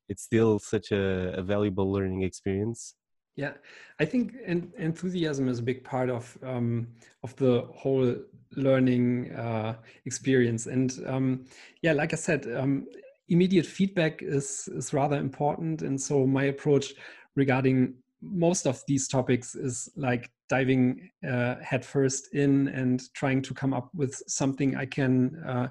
it's 0.09 0.23
still 0.23 0.59
such 0.59 0.93
a, 0.93 1.35
a 1.39 1.43
valuable 1.43 1.91
learning 1.93 2.23
experience 2.23 2.95
yeah, 3.37 3.53
I 4.01 4.07
think 4.07 4.35
en- 4.47 4.73
enthusiasm 4.79 5.49
is 5.49 5.59
a 5.59 5.63
big 5.63 5.85
part 5.85 6.09
of 6.09 6.37
um, 6.43 6.89
of 7.23 7.37
the 7.37 7.69
whole 7.75 8.17
learning 8.57 9.33
uh, 9.33 9.77
experience. 10.07 10.67
And 10.67 10.93
um, 11.07 11.45
yeah, 11.83 11.93
like 11.93 12.15
I 12.15 12.17
said, 12.17 12.47
um, 12.57 12.87
immediate 13.29 13.67
feedback 13.67 14.23
is 14.23 14.69
is 14.75 14.95
rather 14.95 15.17
important. 15.17 15.83
And 15.83 16.01
so 16.01 16.27
my 16.27 16.45
approach 16.45 16.95
regarding 17.37 17.95
most 18.23 18.67
of 18.67 18.83
these 18.89 19.07
topics 19.07 19.55
is 19.55 19.91
like 19.97 20.31
diving 20.49 21.11
uh, 21.29 21.57
headfirst 21.61 22.35
in 22.35 22.69
and 22.69 23.03
trying 23.13 23.43
to 23.43 23.53
come 23.53 23.75
up 23.75 23.91
with 23.95 24.15
something 24.27 24.77
I 24.77 24.87
can 24.87 25.43
uh, 25.47 25.69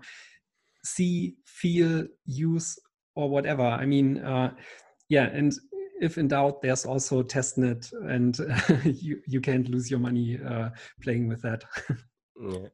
see, 0.85 1.35
feel, 1.45 2.07
use, 2.25 2.77
or 3.15 3.29
whatever. 3.29 3.63
I 3.63 3.85
mean, 3.85 4.19
uh, 4.19 4.53
yeah, 5.09 5.25
and 5.25 5.53
if 6.01 6.17
in 6.17 6.27
doubt, 6.27 6.61
there's 6.61 6.85
also 6.85 7.23
testnet, 7.23 7.91
and 8.09 8.39
uh, 8.39 8.75
you 8.89 9.21
you 9.27 9.41
can't 9.41 9.69
lose 9.69 9.89
your 9.89 9.99
money 9.99 10.39
uh, 10.47 10.69
playing 11.01 11.27
with 11.27 11.41
that. 11.41 11.63
yeah. 12.41 12.67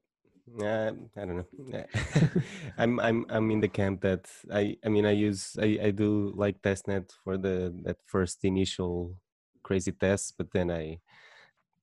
Yeah, 0.59 0.91
I 1.15 1.25
don't 1.25 1.37
know. 1.37 1.85
I'm 2.77 2.99
I'm 2.99 3.25
I'm 3.29 3.51
in 3.51 3.61
the 3.61 3.69
camp 3.69 4.01
that 4.01 4.27
I 4.51 4.75
I 4.83 4.89
mean 4.89 5.05
I 5.05 5.11
use 5.11 5.55
I 5.61 5.79
I 5.81 5.91
do 5.91 6.33
like 6.35 6.61
testnet 6.61 7.11
for 7.23 7.37
the 7.37 7.73
that 7.83 7.97
first 8.05 8.43
initial 8.43 9.15
crazy 9.63 9.93
test, 9.93 10.35
but 10.37 10.51
then 10.51 10.69
I 10.69 10.99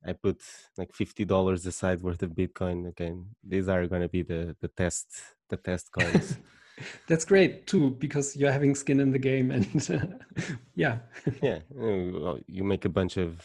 I 0.04 0.12
put 0.12 0.42
like 0.76 0.92
fifty 0.92 1.24
dollars 1.24 1.64
aside 1.66 2.02
worth 2.02 2.22
of 2.22 2.32
Bitcoin. 2.32 2.88
Again, 2.88 3.36
these 3.42 3.68
are 3.68 3.86
going 3.86 4.02
to 4.02 4.08
be 4.08 4.22
the 4.22 4.54
the 4.60 4.68
test 4.68 5.06
the 5.48 5.56
test 5.56 5.90
coins. 5.92 6.38
That's 7.08 7.24
great 7.24 7.66
too, 7.66 7.90
because 7.90 8.36
you're 8.36 8.52
having 8.52 8.74
skin 8.74 9.00
in 9.00 9.10
the 9.10 9.18
game, 9.18 9.50
and 9.50 9.90
uh, 9.90 10.42
yeah, 10.74 10.98
yeah, 11.42 11.58
you 12.46 12.64
make 12.64 12.84
a 12.84 12.88
bunch 12.88 13.16
of 13.16 13.44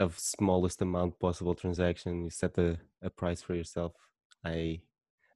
of 0.00 0.18
smallest 0.18 0.82
amount 0.82 1.18
possible 1.20 1.54
transaction. 1.54 2.24
You 2.24 2.30
set 2.30 2.58
a, 2.58 2.78
a 3.02 3.10
price 3.10 3.42
for 3.42 3.54
yourself. 3.54 3.92
I 4.44 4.80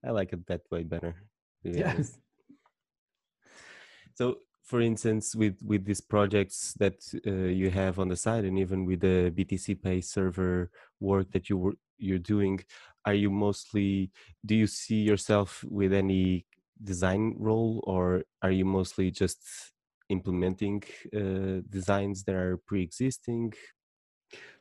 I 0.04 0.10
like 0.10 0.32
it 0.32 0.46
that 0.46 0.62
way 0.70 0.84
better. 0.84 1.14
Yes. 1.62 2.18
So, 4.14 4.38
for 4.64 4.80
instance, 4.80 5.34
with 5.36 5.56
with 5.62 5.84
these 5.84 6.00
projects 6.00 6.74
that 6.78 6.98
uh, 7.26 7.30
you 7.30 7.70
have 7.70 7.98
on 7.98 8.08
the 8.08 8.16
side, 8.16 8.44
and 8.44 8.58
even 8.58 8.84
with 8.84 9.00
the 9.00 9.32
BTC 9.36 9.82
Pay 9.82 10.00
server 10.00 10.70
work 11.00 11.30
that 11.32 11.48
you 11.48 11.58
were 11.58 11.74
you're 11.98 12.18
doing, 12.18 12.60
are 13.08 13.14
you 13.14 13.30
mostly 13.30 14.10
do 14.44 14.54
you 14.54 14.66
see 14.66 15.00
yourself 15.10 15.64
with 15.78 15.92
any 15.94 16.44
design 16.84 17.34
role, 17.38 17.80
or 17.84 18.24
are 18.42 18.50
you 18.50 18.66
mostly 18.66 19.10
just 19.10 19.40
implementing 20.10 20.82
uh, 21.16 21.62
designs 21.70 22.22
that 22.24 22.34
are 22.34 22.58
pre-existing? 22.66 23.54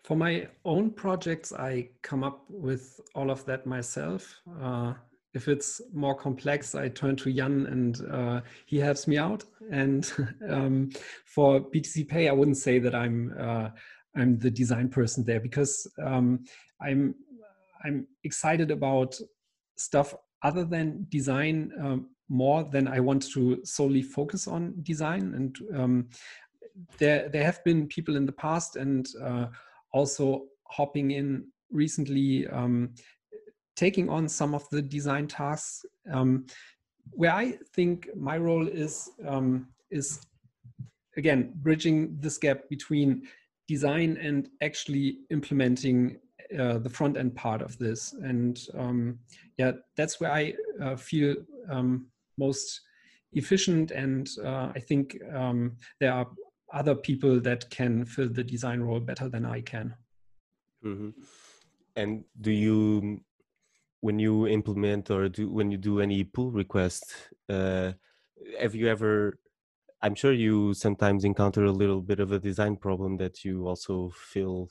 For 0.05 0.15
my 0.15 0.47
own 0.63 0.91
projects, 0.91 1.51
I 1.51 1.89
come 2.01 2.23
up 2.23 2.45
with 2.49 3.01
all 3.15 3.29
of 3.31 3.43
that 3.45 3.65
myself. 3.65 4.23
Uh, 4.62 4.93
if 5.33 5.49
it's 5.49 5.81
more 5.93 6.15
complex, 6.15 6.73
I 6.73 6.88
turn 6.88 7.17
to 7.17 7.33
Jan 7.33 7.65
and 7.65 7.93
uh, 8.10 8.41
he 8.65 8.77
helps 8.77 9.07
me 9.07 9.17
out. 9.17 9.43
and 9.71 10.03
um, 10.49 10.89
for 11.25 11.60
BTC 11.60 12.07
Pay, 12.07 12.29
I 12.29 12.31
wouldn't 12.31 12.63
say 12.67 12.79
that 12.79 12.95
I'm 12.95 13.36
uh, 13.38 13.69
I'm 14.17 14.39
the 14.39 14.49
design 14.49 14.89
person 14.89 15.23
there 15.23 15.39
because 15.39 15.73
um, 16.03 16.45
I'm 16.81 17.15
I'm 17.84 18.08
excited 18.24 18.72
about 18.72 19.20
stuff 19.78 20.16
other 20.44 20.63
than 20.63 21.06
design 21.10 21.72
um, 21.80 22.10
more 22.30 22.63
than 22.63 22.88
I 22.88 23.00
want 23.00 23.32
to 23.34 23.63
solely 23.63 24.02
focus 24.02 24.48
on 24.48 24.74
design. 24.84 25.34
And 25.34 25.58
um, 25.80 26.10
there 26.98 27.30
there 27.30 27.44
have 27.44 27.63
been 27.63 27.88
people 27.88 28.16
in 28.16 28.26
the 28.26 28.32
past 28.32 28.76
and 28.76 29.08
uh, 29.22 29.48
also 29.94 30.46
hopping 30.68 31.12
in 31.12 31.48
recently, 31.72 32.48
um, 32.48 32.94
taking 33.76 34.10
on 34.10 34.28
some 34.28 34.54
of 34.54 34.68
the 34.70 34.82
design 34.82 35.28
tasks. 35.28 35.86
Um, 36.12 36.46
where 37.12 37.32
I 37.32 37.58
think 37.74 38.10
my 38.16 38.38
role 38.38 38.68
is 38.68 39.10
um, 39.26 39.68
is 39.92 40.20
again 41.16 41.54
bridging 41.56 42.18
this 42.20 42.38
gap 42.38 42.70
between 42.70 43.24
design 43.68 44.18
and 44.18 44.50
actually 44.62 45.20
implementing 45.30 46.20
uh, 46.57 46.77
the 46.77 46.89
front 46.89 47.17
end 47.17 47.36
part 47.36 47.62
of 47.62 47.77
this. 47.77 48.13
And 48.13 48.60
um, 48.77 49.19
yeah, 49.57 49.73
that's 49.95 50.19
where 50.19 50.31
I 50.31 50.53
uh, 50.81 50.95
feel 50.95 51.36
um, 51.69 52.07
most 52.38 52.81
efficient. 53.33 53.91
And 53.91 54.29
uh, 54.43 54.71
I 54.75 54.79
think 54.79 55.17
um, 55.33 55.77
there 55.99 56.13
are 56.13 56.27
other 56.73 56.95
people 56.95 57.39
that 57.41 57.69
can 57.69 58.05
fill 58.05 58.29
the 58.29 58.43
design 58.43 58.81
role 58.81 58.99
better 58.99 59.29
than 59.29 59.45
I 59.45 59.62
can. 59.62 59.95
Mm-hmm. 60.83 61.10
And 61.95 62.23
do 62.41 62.51
you, 62.51 63.21
when 64.01 64.19
you 64.19 64.47
implement 64.47 65.10
or 65.10 65.29
do 65.29 65.49
when 65.49 65.71
you 65.71 65.77
do 65.77 65.99
any 66.01 66.23
pull 66.23 66.51
request, 66.51 67.13
uh, 67.49 67.93
have 68.60 68.75
you 68.75 68.88
ever 68.88 69.39
I'm 70.01 70.15
sure 70.15 70.31
you 70.31 70.73
sometimes 70.73 71.23
encounter 71.23 71.65
a 71.65 71.71
little 71.71 72.01
bit 72.01 72.19
of 72.19 72.31
a 72.31 72.39
design 72.39 72.75
problem 72.75 73.17
that 73.17 73.43
you 73.43 73.67
also 73.67 74.12
feel 74.15 74.69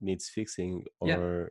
needs 0.00 0.28
fixing 0.28 0.84
or 1.00 1.08
yeah. 1.08 1.46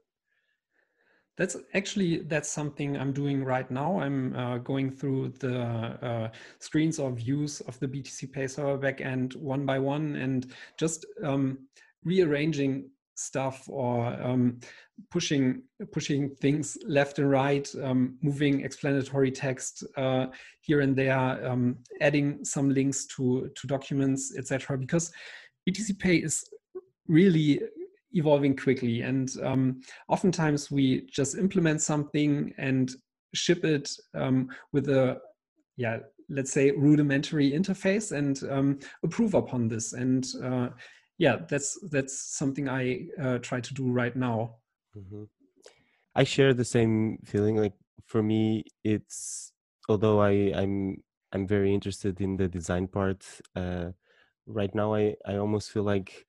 that's 1.37 1.55
actually 1.73 2.21
that's 2.23 2.49
something 2.49 2.97
i'm 2.97 3.13
doing 3.13 3.43
right 3.43 3.69
now 3.71 3.99
i'm 3.99 4.35
uh, 4.35 4.57
going 4.57 4.91
through 4.91 5.29
the 5.39 5.59
uh, 5.61 6.29
screens 6.59 6.99
or 6.99 7.11
views 7.11 7.61
of 7.61 7.79
the 7.79 7.87
btc 7.87 8.31
pay 8.31 8.47
server 8.47 8.77
backend 8.77 9.35
one 9.35 9.65
by 9.65 9.79
one 9.79 10.15
and 10.15 10.53
just 10.77 11.05
um, 11.23 11.57
rearranging 12.03 12.89
stuff 13.19 13.67
or 13.67 14.07
um, 14.21 14.59
pushing 15.11 15.61
pushing 15.91 16.29
things 16.35 16.77
left 16.85 17.19
and 17.19 17.29
right, 17.29 17.69
um, 17.83 18.17
moving 18.21 18.61
explanatory 18.61 19.31
text 19.31 19.83
uh, 19.97 20.27
here 20.61 20.81
and 20.81 20.95
there, 20.95 21.45
um, 21.45 21.77
adding 22.01 22.43
some 22.43 22.69
links 22.69 23.05
to 23.05 23.49
to 23.55 23.67
documents, 23.67 24.35
etc. 24.37 24.77
Because 24.77 25.11
BTC 25.67 25.99
Pay 25.99 26.17
is 26.17 26.43
really 27.07 27.61
evolving 28.13 28.55
quickly, 28.55 29.01
and 29.01 29.31
um, 29.43 29.81
oftentimes 30.07 30.71
we 30.71 31.07
just 31.11 31.37
implement 31.37 31.81
something 31.81 32.53
and 32.57 32.91
ship 33.33 33.63
it 33.63 33.89
um, 34.15 34.49
with 34.73 34.89
a 34.89 35.19
yeah 35.77 35.99
let's 36.31 36.51
say 36.51 36.69
rudimentary 36.71 37.51
interface 37.51 38.11
and 38.11 38.43
um, 38.51 38.77
approve 39.03 39.33
upon 39.33 39.67
this 39.67 39.93
and 39.93 40.27
uh, 40.43 40.69
yeah, 41.19 41.39
that's 41.47 41.77
that's 41.91 42.17
something 42.37 42.67
I 42.69 43.07
uh, 43.21 43.37
try 43.39 43.59
to 43.59 43.73
do 43.73 43.91
right 43.91 44.15
now. 44.15 44.55
Mm-hmm. 44.97 45.25
I 46.15 46.23
share 46.23 46.53
the 46.53 46.65
same 46.65 47.19
feeling. 47.25 47.57
Like 47.57 47.73
for 48.05 48.23
me, 48.23 48.63
it's 48.83 49.51
although 49.89 50.21
I 50.21 50.31
I'm 50.55 51.03
I'm 51.33 51.45
very 51.45 51.73
interested 51.73 52.21
in 52.21 52.37
the 52.37 52.47
design 52.47 52.87
part. 52.87 53.25
Uh, 53.53 53.91
right 54.47 54.73
now, 54.73 54.95
I 54.95 55.15
I 55.25 55.35
almost 55.35 55.71
feel 55.71 55.83
like 55.83 56.25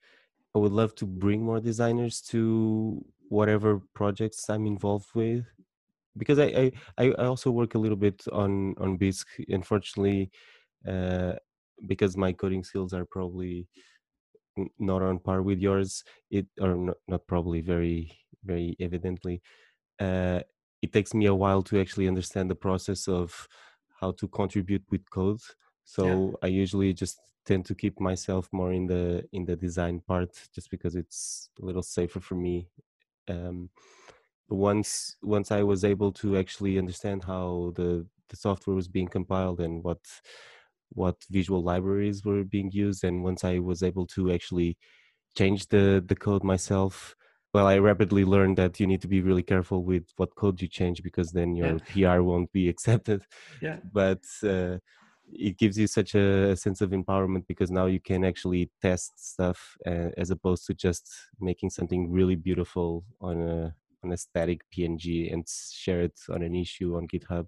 I 0.55 0.59
would 0.59 0.73
love 0.73 0.95
to 0.97 1.07
bring 1.07 1.45
more 1.45 1.61
designers 1.61 2.21
to 2.33 3.05
whatever 3.29 3.81
projects 3.95 4.49
I'm 4.51 4.67
involved 4.67 5.11
with 5.15 5.45
because 6.17 6.39
I, 6.41 6.73
I, 6.99 7.13
I 7.13 7.25
also 7.25 7.51
work 7.53 7.75
a 7.75 7.79
little 7.79 7.97
bit 7.97 8.23
on 8.33 8.75
on 8.79 8.99
Bisq. 8.99 9.27
Unfortunately, 9.49 10.31
uh, 10.87 11.35
because 11.87 12.17
my 12.17 12.33
coding 12.33 12.65
skills 12.65 12.93
are 12.93 13.05
probably 13.05 13.69
not 14.79 15.03
on 15.03 15.19
par 15.19 15.43
with 15.43 15.59
yours 15.59 16.05
it 16.31 16.47
or 16.61 16.75
not, 16.75 16.97
not 17.09 17.27
probably 17.27 17.61
very 17.61 18.13
very 18.45 18.77
evidently 18.81 19.41
uh, 20.01 20.41
it 20.83 20.93
takes 20.93 21.15
me 21.15 21.27
a 21.27 21.35
while 21.35 21.63
to 21.63 21.81
actually 21.81 22.09
understand 22.09 22.51
the 22.51 22.55
process 22.55 23.07
of 23.07 23.49
how 24.01 24.11
to 24.13 24.27
contribute 24.29 24.83
with 24.91 25.09
code 25.11 25.41
so 25.85 26.05
yeah. 26.43 26.47
i 26.47 26.47
usually 26.47 26.93
just 26.93 27.21
tend 27.51 27.65
to 27.67 27.75
keep 27.75 27.97
myself 28.01 28.49
more 28.53 28.73
in 28.73 28.87
the 28.87 29.05
in 29.33 29.45
the 29.45 29.57
design 29.57 29.97
part 30.11 30.33
just 30.55 30.71
because 30.71 30.95
it's 30.95 31.51
a 31.61 31.65
little 31.65 31.83
safer 31.83 32.21
for 32.21 32.37
me. 32.37 32.69
Um, 33.29 33.71
once 34.51 35.17
once 35.23 35.53
i 35.53 35.63
was 35.63 35.85
able 35.85 36.11
to 36.11 36.37
actually 36.37 36.77
understand 36.77 37.23
how 37.23 37.73
the 37.77 38.05
the 38.31 38.37
software 38.37 38.75
was 38.75 38.89
being 38.89 39.07
compiled 39.07 39.61
and 39.61 39.85
what 39.85 40.03
what 41.03 41.17
visual 41.31 41.63
libraries 41.63 42.25
were 42.25 42.43
being 42.43 42.71
used 42.73 43.05
and 43.05 43.23
once 43.23 43.45
i 43.45 43.59
was 43.59 43.81
able 43.83 44.07
to 44.07 44.33
actually 44.33 44.77
change 45.39 45.69
the 45.69 46.03
the 46.11 46.17
code 46.17 46.43
myself 46.43 47.15
well 47.55 47.67
i 47.67 47.79
rapidly 47.79 48.25
learned 48.25 48.57
that 48.59 48.81
you 48.81 48.87
need 48.89 49.01
to 49.01 49.13
be 49.17 49.23
really 49.29 49.43
careful 49.53 49.85
with 49.85 50.07
what 50.17 50.35
code 50.35 50.61
you 50.61 50.69
change 50.69 51.01
because 51.03 51.31
then 51.31 51.55
your 51.55 51.79
yeah. 51.95 52.17
pr 52.17 52.23
won't 52.23 52.51
be 52.53 52.69
accepted. 52.75 53.23
Yeah. 53.63 53.79
But 53.93 54.25
uh, 54.43 54.79
it 55.33 55.59
gives 55.59 55.79
you 55.79 55.87
such 55.87 56.15
a, 56.15 56.57
sense 56.57 56.81
of 56.81 56.91
empowerment 56.91 57.47
because 57.47 57.71
now 57.71 57.87
you 57.87 58.01
can 58.01 58.25
actually 58.25 58.71
test 58.83 59.33
stuff 59.33 59.77
uh, 59.87 60.09
as 60.17 60.31
opposed 60.31 60.67
to 60.67 60.75
just 60.75 61.11
making 61.41 61.71
something 61.71 62.11
really 62.11 62.37
beautiful 62.37 63.05
on 63.21 63.41
a 63.43 63.75
on 64.03 64.13
a 64.13 64.17
static 64.17 64.63
png 64.75 65.31
and 65.33 65.47
share 65.47 66.01
it 66.01 66.19
on 66.31 66.43
an 66.43 66.55
issue 66.55 66.97
on 66.97 67.07
github 67.07 67.47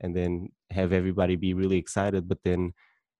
and 0.00 0.14
then 0.14 0.50
have 0.70 0.92
everybody 0.92 1.36
be 1.36 1.54
really 1.54 1.78
excited 1.78 2.28
but 2.28 2.38
then 2.44 2.72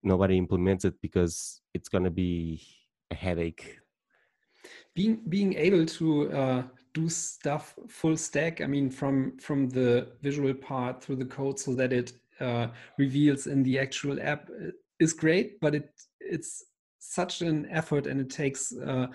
nobody 0.03 0.37
implements 0.37 0.85
it 0.85 0.95
because 1.01 1.63
it's 1.73 1.89
going 1.89 2.05
to 2.05 2.11
be 2.11 2.61
a 3.11 3.15
headache. 3.15 3.79
Being 4.95 5.23
being 5.29 5.55
able 5.55 5.87
to 5.87 6.33
uh, 6.33 6.63
do 6.97 7.09
stuff 7.11 7.75
full 7.89 8.17
stack 8.17 8.63
i 8.63 8.67
mean 8.67 8.89
from 8.89 9.37
from 9.39 9.69
the 9.69 10.09
visual 10.23 10.55
part 10.55 11.03
through 11.03 11.17
the 11.17 11.31
code 11.37 11.59
so 11.59 11.75
that 11.75 11.93
it 11.93 12.13
uh, 12.41 12.69
reveals 12.99 13.47
in 13.47 13.63
the 13.63 13.79
actual 13.79 14.19
app 14.21 14.49
uh, 14.51 14.71
is 15.01 15.13
great 15.13 15.61
but 15.61 15.75
it 15.75 15.91
it's 16.21 16.65
such 16.99 17.43
an 17.43 17.67
effort 17.71 18.07
and 18.07 18.21
it 18.21 18.31
takes 18.31 18.77
uh, 18.79 19.07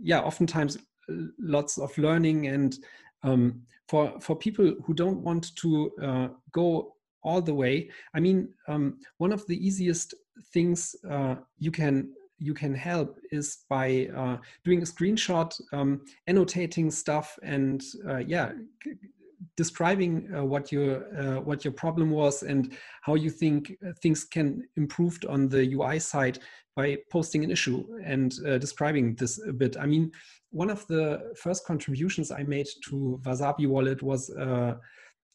yeah 0.00 0.20
oftentimes 0.20 0.76
uh, 1.10 1.14
lots 1.38 1.78
of 1.78 1.96
learning 1.98 2.46
and 2.46 2.78
um, 3.22 3.62
for 3.88 4.20
for 4.20 4.36
people 4.36 4.74
who 4.84 4.94
don't 4.94 5.22
want 5.22 5.54
to 5.56 5.90
uh, 6.02 6.28
go 6.52 6.96
all 7.26 7.42
the 7.42 7.52
way, 7.52 7.90
I 8.14 8.20
mean, 8.20 8.48
um, 8.68 8.98
one 9.18 9.32
of 9.32 9.44
the 9.48 9.66
easiest 9.66 10.14
things 10.54 10.94
uh, 11.10 11.34
you 11.58 11.70
can 11.70 12.12
you 12.38 12.54
can 12.54 12.74
help 12.74 13.18
is 13.32 13.64
by 13.68 14.08
uh, 14.14 14.36
doing 14.64 14.82
a 14.82 14.84
screenshot, 14.84 15.50
um, 15.72 16.02
annotating 16.28 16.90
stuff, 16.90 17.38
and 17.42 17.82
uh, 18.08 18.18
yeah, 18.18 18.52
describing 19.56 20.28
uh, 20.34 20.44
what 20.44 20.72
your 20.72 21.04
uh, 21.18 21.40
what 21.40 21.64
your 21.64 21.72
problem 21.72 22.10
was 22.10 22.42
and 22.42 22.72
how 23.02 23.14
you 23.14 23.30
think 23.30 23.72
uh, 23.86 23.92
things 24.02 24.24
can 24.24 24.62
improve 24.76 25.18
on 25.28 25.48
the 25.48 25.74
UI 25.74 25.98
side 25.98 26.38
by 26.74 26.98
posting 27.10 27.42
an 27.42 27.50
issue 27.50 27.84
and 28.04 28.34
uh, 28.46 28.58
describing 28.58 29.14
this 29.14 29.40
a 29.46 29.52
bit. 29.52 29.76
I 29.78 29.86
mean, 29.86 30.12
one 30.50 30.70
of 30.70 30.86
the 30.88 31.32
first 31.36 31.66
contributions 31.66 32.30
I 32.30 32.42
made 32.42 32.66
to 32.88 33.20
Wasabi 33.24 33.66
Wallet 33.66 34.02
was 34.02 34.30
uh, 34.30 34.74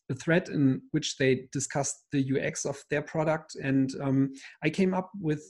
a 0.10 0.16
thread 0.16 0.50
in 0.50 0.82
which 0.92 1.18
they 1.18 1.48
discussed 1.52 2.06
the 2.12 2.24
UX 2.24 2.66
of 2.66 2.84
their 2.90 3.02
product, 3.02 3.56
and 3.56 3.94
um, 4.02 4.34
I 4.64 4.70
came 4.70 4.94
up 4.94 5.10
with 5.20 5.44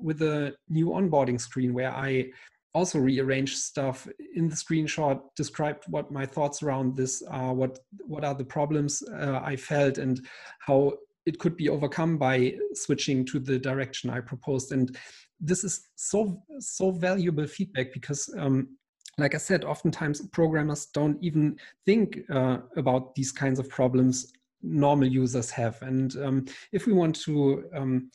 with 0.00 0.22
a 0.22 0.54
new 0.68 0.86
onboarding 0.88 1.40
screen 1.40 1.74
where 1.74 1.92
I 1.92 2.30
also 2.76 2.98
rearranged 2.98 3.56
stuff 3.56 4.06
in 4.34 4.50
the 4.50 4.54
screenshot, 4.54 5.18
described 5.34 5.84
what 5.88 6.12
my 6.12 6.26
thoughts 6.26 6.62
around 6.62 6.94
this 6.94 7.22
are, 7.22 7.54
what 7.54 7.78
what 8.06 8.22
are 8.22 8.34
the 8.34 8.44
problems 8.44 9.02
uh, 9.02 9.40
I 9.42 9.56
felt, 9.56 9.96
and 9.96 10.20
how 10.58 10.92
it 11.24 11.38
could 11.38 11.56
be 11.56 11.70
overcome 11.70 12.18
by 12.18 12.54
switching 12.74 13.24
to 13.26 13.38
the 13.40 13.58
direction 13.58 14.10
I 14.10 14.20
proposed. 14.20 14.72
And 14.72 14.94
this 15.40 15.64
is 15.64 15.88
so 15.96 16.42
so 16.58 16.90
valuable 16.90 17.46
feedback 17.46 17.92
because. 17.92 18.22
Um, 18.38 18.76
like 19.18 19.34
I 19.34 19.38
said, 19.38 19.64
oftentimes 19.64 20.20
programmers 20.28 20.88
don't 20.92 21.16
even 21.22 21.56
think 21.86 22.18
uh, 22.28 22.58
about 22.76 23.14
these 23.14 23.32
kinds 23.32 23.58
of 23.58 23.66
problems 23.70 24.30
normal 24.62 25.08
users 25.08 25.50
have. 25.52 25.80
And 25.80 26.14
um, 26.22 26.44
if 26.70 26.86
we 26.86 26.92
want 26.92 27.16
to, 27.22 27.64
um, 27.74 28.10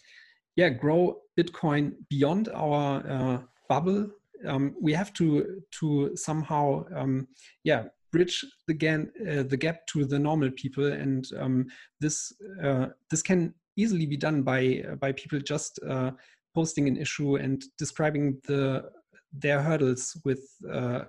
yeah, 0.56 0.70
grow 0.70 1.18
Bitcoin 1.36 1.94
beyond 2.08 2.50
our 2.54 3.04
uh, 3.10 3.40
bubble 3.68 4.12
um, 4.48 4.76
we 4.80 4.94
have 4.94 5.14
to 5.14 5.62
to 5.80 6.16
somehow 6.16 6.86
um, 6.96 7.28
yeah 7.64 7.84
bridge 8.12 8.46
the, 8.68 9.10
uh, 9.30 9.44
the 9.44 9.58
gap 9.58 9.88
to 9.88 10.06
the 10.06 10.20
normal 10.20 10.52
people. 10.52 10.92
And 10.92 11.26
um, 11.38 11.68
this 12.00 12.34
uh, 12.64 12.88
this 13.10 13.22
can 13.22 13.54
easily 13.78 14.06
be 14.06 14.18
done 14.18 14.44
by 14.44 14.84
by 15.00 15.14
people 15.14 15.40
just 15.40 15.80
uh, 15.88 16.12
posting 16.54 16.88
an 16.88 16.98
issue 16.98 17.36
and 17.36 17.64
describing 17.78 18.40
the 18.48 18.90
their 19.34 19.62
hurdles 19.62 20.18
with 20.26 20.44
uh, 20.72 21.02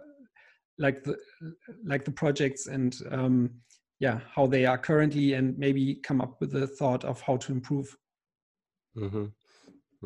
like 0.79 1.03
the 1.03 1.17
like 1.85 2.05
the 2.05 2.13
projects 2.13 2.67
and 2.69 2.97
um, 3.11 3.51
yeah 3.99 4.21
how 4.35 4.47
they 4.47 4.65
are 4.65 4.79
currently 4.79 5.35
and 5.35 5.59
maybe 5.59 5.97
come 5.97 6.21
up 6.21 6.41
with 6.41 6.55
a 6.55 6.67
thought 6.67 7.05
of 7.05 7.21
how 7.21 7.37
to 7.37 7.53
improve. 7.53 7.97
Mm-hmm. 8.97 9.25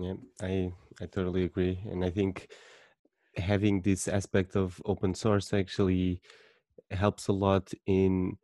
yeah 0.00 0.14
i 0.40 0.72
i 1.02 1.06
totally 1.06 1.44
agree. 1.44 1.78
And 1.90 2.04
i 2.04 2.10
think 2.10 2.48
having 3.36 3.82
this 3.82 4.08
aspect 4.08 4.56
of 4.56 4.80
open 4.86 5.14
source 5.14 5.52
actually 5.52 6.20
helps 6.90 7.28
a 7.28 7.32
lot 7.32 7.72
in 7.86 8.36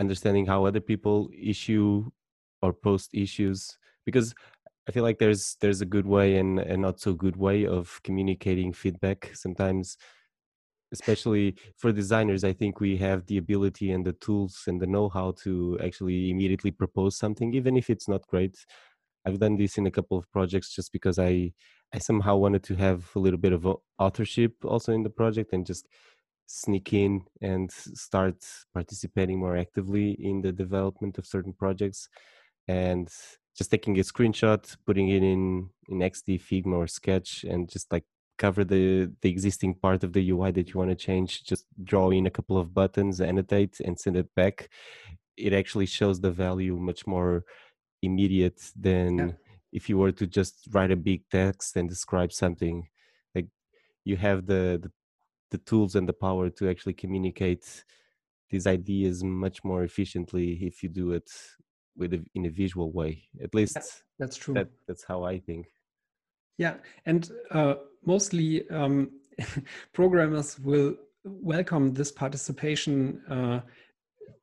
understanding 0.00 0.46
how 0.46 0.64
other 0.64 0.80
people 0.80 1.30
issue 1.36 2.10
or 2.62 2.72
post 2.72 3.10
issues 3.14 3.78
because 4.04 4.34
I 4.88 4.92
feel 4.92 5.04
like 5.04 5.18
there's 5.18 5.56
there's 5.60 5.82
a 5.82 5.86
good 5.86 6.06
way 6.06 6.38
and 6.38 6.58
a 6.60 6.76
not 6.76 7.00
so 7.00 7.14
good 7.14 7.36
way 7.36 7.66
of 7.66 8.00
communicating 8.04 8.72
feedback. 8.72 9.30
Sometimes, 9.34 9.98
especially 10.92 11.56
for 11.76 11.92
designers, 11.92 12.44
I 12.44 12.52
think 12.52 12.80
we 12.80 12.96
have 12.98 13.26
the 13.26 13.36
ability 13.38 13.90
and 13.90 14.04
the 14.06 14.14
tools 14.14 14.64
and 14.66 14.80
the 14.80 14.86
know-how 14.86 15.32
to 15.42 15.78
actually 15.82 16.30
immediately 16.30 16.70
propose 16.70 17.16
something, 17.16 17.52
even 17.54 17.76
if 17.76 17.90
it's 17.90 18.08
not 18.08 18.26
great. 18.26 18.56
I've 19.26 19.40
done 19.40 19.56
this 19.56 19.78
in 19.78 19.86
a 19.86 19.90
couple 19.90 20.18
of 20.18 20.30
projects 20.32 20.74
just 20.74 20.92
because 20.92 21.18
I 21.18 21.52
I 21.92 21.98
somehow 21.98 22.36
wanted 22.36 22.62
to 22.64 22.76
have 22.76 23.10
a 23.14 23.18
little 23.18 23.38
bit 23.38 23.52
of 23.52 23.66
authorship 23.98 24.64
also 24.64 24.92
in 24.92 25.02
the 25.02 25.10
project 25.10 25.52
and 25.52 25.64
just 25.66 25.88
sneak 26.46 26.92
in 26.92 27.22
and 27.42 27.70
start 27.70 28.44
participating 28.72 29.38
more 29.38 29.56
actively 29.56 30.12
in 30.12 30.40
the 30.40 30.52
development 30.52 31.18
of 31.18 31.26
certain 31.26 31.52
projects 31.52 32.08
and 32.66 33.08
just 33.56 33.70
taking 33.70 33.98
a 33.98 34.02
screenshot 34.02 34.76
putting 34.86 35.08
it 35.10 35.22
in 35.22 35.68
in 35.88 35.98
xd 35.98 36.40
figma 36.40 36.74
or 36.74 36.86
sketch 36.86 37.44
and 37.44 37.68
just 37.68 37.92
like 37.92 38.04
cover 38.38 38.64
the 38.64 39.12
the 39.20 39.28
existing 39.28 39.74
part 39.74 40.02
of 40.04 40.12
the 40.14 40.30
ui 40.30 40.50
that 40.52 40.70
you 40.70 40.78
want 40.78 40.90
to 40.90 40.96
change 40.96 41.44
just 41.44 41.66
draw 41.84 42.08
in 42.10 42.26
a 42.26 42.30
couple 42.30 42.56
of 42.56 42.72
buttons 42.72 43.20
annotate 43.20 43.78
and 43.80 43.98
send 43.98 44.16
it 44.16 44.34
back 44.34 44.70
it 45.36 45.52
actually 45.52 45.86
shows 45.86 46.20
the 46.20 46.30
value 46.30 46.76
much 46.76 47.06
more 47.06 47.44
immediate 48.02 48.70
than 48.74 49.18
yeah. 49.18 49.30
If 49.72 49.88
you 49.88 49.98
were 49.98 50.12
to 50.12 50.26
just 50.26 50.66
write 50.70 50.90
a 50.90 50.96
big 50.96 51.22
text 51.30 51.76
and 51.76 51.88
describe 51.88 52.32
something 52.32 52.88
like 53.34 53.46
you 54.04 54.16
have 54.16 54.46
the, 54.46 54.78
the 54.82 54.90
the 55.50 55.58
tools 55.58 55.94
and 55.94 56.08
the 56.08 56.12
power 56.12 56.50
to 56.50 56.68
actually 56.68 56.92
communicate 56.92 57.84
these 58.50 58.66
ideas 58.66 59.22
much 59.24 59.64
more 59.64 59.84
efficiently 59.84 60.52
if 60.62 60.82
you 60.82 60.88
do 60.88 61.12
it 61.12 61.30
with 61.96 62.14
a, 62.14 62.24
in 62.34 62.46
a 62.46 62.50
visual 62.50 62.92
way. 62.92 63.22
At 63.42 63.54
least 63.54 63.74
that's, 63.74 64.02
that's 64.18 64.36
true. 64.36 64.54
that, 64.54 64.68
that's 64.86 65.04
how 65.04 65.24
i 65.24 65.38
think. 65.38 65.66
Yeah 66.56 66.74
and 67.06 67.30
uh, 67.50 67.74
mostly 68.04 68.68
um, 68.70 69.10
programmers 69.92 70.58
will 70.58 70.96
welcome 71.24 71.92
this 71.92 72.10
participation 72.10 73.22
uh, 73.30 73.60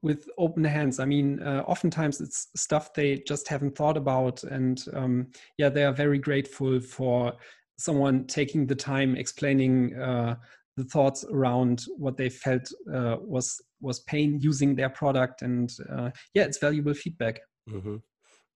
with 0.01 0.27
open 0.37 0.63
hands. 0.63 0.99
I 0.99 1.05
mean 1.05 1.41
uh, 1.41 1.63
oftentimes 1.67 2.21
it's 2.21 2.47
stuff 2.55 2.93
they 2.93 3.23
just 3.27 3.47
haven't 3.47 3.75
thought 3.75 3.97
about 3.97 4.43
and 4.43 4.83
um, 4.93 5.27
yeah 5.57 5.69
they 5.69 5.83
are 5.83 5.93
very 5.93 6.19
grateful 6.19 6.79
for 6.79 7.33
someone 7.77 8.25
taking 8.25 8.65
the 8.65 8.75
time 8.75 9.15
explaining 9.15 9.95
uh, 9.99 10.35
the 10.77 10.83
thoughts 10.83 11.25
around 11.31 11.85
what 11.97 12.17
they 12.17 12.29
felt 12.29 12.69
uh, 12.93 13.17
was 13.21 13.61
was 13.81 13.99
pain 14.01 14.39
using 14.41 14.75
their 14.75 14.89
product 14.89 15.41
and 15.41 15.71
uh, 15.91 16.09
yeah 16.33 16.43
it's 16.43 16.57
valuable 16.57 16.93
feedback. 16.93 17.39
Mm-hmm. 17.69 17.95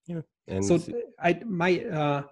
yeah. 0.06 0.20
And 0.48 0.64
so 0.64 0.78
i 1.20 1.40
my 1.44 1.80
uh, 1.84 2.22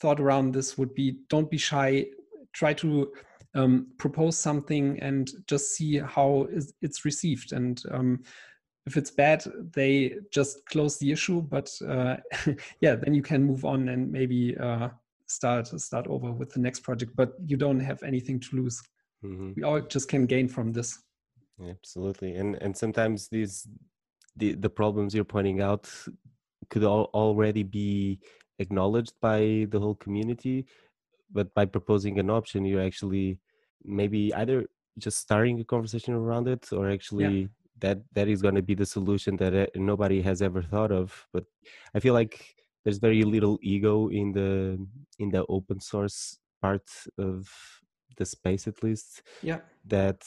thought 0.00 0.20
around 0.20 0.52
this 0.52 0.76
would 0.78 0.94
be 0.94 1.18
don't 1.28 1.50
be 1.50 1.58
shy. 1.58 2.06
Try 2.52 2.74
to 2.74 3.12
um, 3.54 3.88
propose 3.98 4.38
something 4.38 4.98
and 5.00 5.30
just 5.46 5.76
see 5.76 5.98
how 5.98 6.48
it's 6.80 7.04
received. 7.04 7.52
And 7.52 7.82
um, 7.90 8.22
if 8.86 8.96
it's 8.96 9.10
bad 9.10 9.44
they 9.74 10.16
just 10.32 10.64
close 10.66 10.98
the 10.98 11.12
issue 11.12 11.40
but 11.40 11.70
uh, 11.86 12.16
yeah 12.80 12.96
then 12.96 13.14
you 13.14 13.22
can 13.22 13.42
move 13.42 13.64
on 13.64 13.88
and 13.88 14.10
maybe 14.10 14.56
uh, 14.58 14.88
start 15.26 15.68
start 15.80 16.06
over 16.08 16.32
with 16.32 16.52
the 16.52 16.60
next 16.60 16.80
project 16.80 17.12
but 17.16 17.32
you 17.46 17.56
don't 17.56 17.80
have 17.80 18.02
anything 18.02 18.40
to 18.40 18.56
lose. 18.56 18.82
Mm-hmm. 19.24 19.52
we 19.56 19.62
all 19.62 19.80
just 19.80 20.08
can 20.08 20.26
gain 20.26 20.48
from 20.48 20.72
this. 20.72 20.98
Absolutely. 21.68 22.34
And 22.34 22.56
and 22.60 22.76
sometimes 22.76 23.28
these 23.28 23.68
the 24.36 24.54
the 24.54 24.70
problems 24.70 25.14
you're 25.14 25.24
pointing 25.24 25.60
out 25.60 25.88
could 26.70 26.84
all, 26.84 27.08
already 27.14 27.62
be 27.62 28.18
acknowledged 28.58 29.14
by 29.20 29.66
the 29.70 29.78
whole 29.78 29.94
community 29.94 30.66
but 31.32 31.52
by 31.54 31.64
proposing 31.64 32.18
an 32.18 32.30
option 32.30 32.64
you're 32.64 32.82
actually 32.82 33.38
maybe 33.84 34.32
either 34.34 34.66
just 34.98 35.18
starting 35.18 35.60
a 35.60 35.64
conversation 35.64 36.14
around 36.14 36.48
it 36.48 36.72
or 36.72 36.90
actually 36.90 37.40
yeah. 37.40 37.46
that 37.80 37.98
that 38.12 38.28
is 38.28 38.42
going 38.42 38.54
to 38.54 38.62
be 38.62 38.74
the 38.74 38.86
solution 38.86 39.36
that 39.36 39.54
uh, 39.54 39.66
nobody 39.74 40.20
has 40.20 40.42
ever 40.42 40.62
thought 40.62 40.92
of 40.92 41.26
but 41.32 41.44
i 41.94 42.00
feel 42.00 42.14
like 42.14 42.54
there's 42.84 42.98
very 42.98 43.22
little 43.24 43.58
ego 43.62 44.08
in 44.08 44.32
the 44.32 44.78
in 45.18 45.30
the 45.30 45.44
open 45.48 45.80
source 45.80 46.38
part 46.60 46.88
of 47.18 47.48
the 48.16 48.24
space 48.24 48.66
at 48.66 48.82
least 48.82 49.22
yeah 49.42 49.60
that 49.86 50.22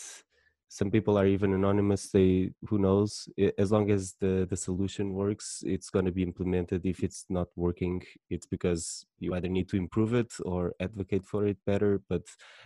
some 0.76 0.92
people 0.92 1.18
are 1.18 1.26
even 1.26 1.54
anonymous 1.54 2.12
they 2.12 2.52
who 2.68 2.78
knows 2.78 3.30
as 3.58 3.72
long 3.72 3.90
as 3.92 4.02
the 4.20 4.46
the 4.50 4.58
solution 4.58 5.14
works 5.14 5.64
it's 5.66 5.90
going 5.90 6.04
to 6.04 6.12
be 6.12 6.22
implemented. 6.30 6.86
If 6.86 7.00
it's 7.02 7.24
not 7.30 7.48
working 7.56 8.02
it's 8.30 8.46
because 8.46 9.06
you 9.24 9.34
either 9.36 9.48
need 9.48 9.70
to 9.70 9.78
improve 9.78 10.14
it 10.14 10.34
or 10.44 10.74
advocate 10.82 11.26
for 11.32 11.48
it 11.48 11.58
better 11.66 12.02
but 12.10 12.24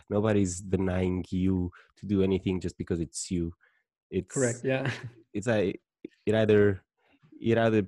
nobody's 0.09 0.59
denying 0.59 1.23
you 1.29 1.71
to 1.99 2.03
do 2.07 2.23
anything 2.23 2.59
just 2.59 2.77
because 2.79 2.99
it's 2.99 3.29
you. 3.29 3.53
It's 4.09 4.33
correct 4.33 4.61
yeah. 4.63 4.89
it's 5.37 5.47
a 5.47 5.61
it 6.25 6.33
either 6.33 6.81
it 7.39 7.57
either 7.59 7.83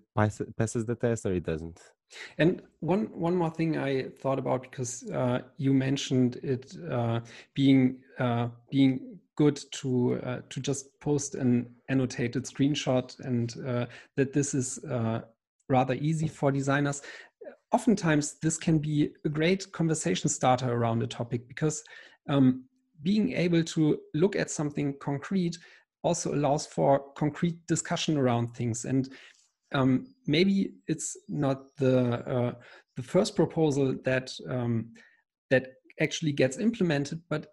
passes 0.59 0.85
the 0.85 0.95
test 0.95 1.25
or 1.25 1.33
it 1.33 1.45
doesn't. 1.51 1.79
And 2.37 2.61
one 2.81 3.05
one 3.27 3.35
more 3.35 3.49
thing 3.49 3.77
I 3.77 4.09
thought 4.21 4.37
about 4.37 4.61
because 4.63 5.09
uh, 5.09 5.39
you 5.57 5.73
mentioned 5.73 6.35
it 6.43 6.75
uh, 6.89 7.21
being 7.55 7.97
uh, 8.19 8.49
being 8.69 9.10
good 9.41 9.59
to 9.71 10.19
uh, 10.23 10.41
to 10.49 10.59
just 10.59 10.99
post 10.99 11.33
an 11.33 11.51
annotated 11.89 12.43
screenshot 12.45 13.07
and 13.21 13.55
uh, 13.67 13.85
that 14.15 14.33
this 14.33 14.53
is 14.53 14.67
uh, 14.85 15.21
rather 15.67 15.95
easy 15.95 16.27
for 16.27 16.51
designers. 16.51 17.01
Oftentimes, 17.71 18.35
this 18.41 18.57
can 18.57 18.77
be 18.77 19.09
a 19.25 19.29
great 19.29 19.71
conversation 19.71 20.29
starter 20.29 20.71
around 20.71 21.01
a 21.01 21.07
topic 21.07 21.47
because 21.47 21.83
um, 22.29 22.65
being 23.01 23.33
able 23.33 23.63
to 23.63 23.97
look 24.13 24.35
at 24.35 24.51
something 24.51 24.93
concrete 24.99 25.57
also 26.03 26.35
allows 26.35 26.67
for 26.67 26.91
concrete 27.15 27.57
discussion 27.67 28.17
around 28.17 28.47
things 28.55 28.85
and 28.85 29.09
um, 29.73 30.07
maybe 30.27 30.73
it's 30.87 31.17
not 31.27 31.75
the 31.77 31.97
uh, 32.35 32.53
the 32.97 33.03
first 33.03 33.35
proposal 33.35 33.95
that 34.03 34.31
um, 34.49 34.93
that 35.49 35.63
actually 35.99 36.31
gets 36.31 36.57
implemented, 36.57 37.21
but 37.29 37.47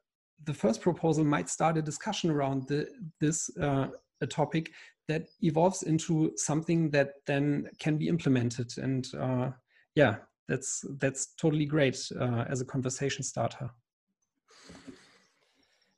the 0.44 0.54
first 0.54 0.80
proposal 0.80 1.24
might 1.24 1.48
start 1.48 1.76
a 1.76 1.82
discussion 1.82 2.30
around 2.30 2.68
the, 2.68 2.88
this 3.20 3.50
uh, 3.58 3.88
a 4.20 4.26
topic 4.26 4.72
that 5.06 5.26
evolves 5.42 5.82
into 5.82 6.32
something 6.36 6.90
that 6.90 7.14
then 7.26 7.68
can 7.78 7.96
be 7.96 8.08
implemented. 8.08 8.72
And 8.78 9.08
uh, 9.18 9.50
yeah, 9.94 10.16
that's 10.48 10.84
that's 10.98 11.34
totally 11.36 11.66
great 11.66 12.10
uh, 12.18 12.44
as 12.48 12.60
a 12.60 12.64
conversation 12.64 13.22
starter. 13.22 13.70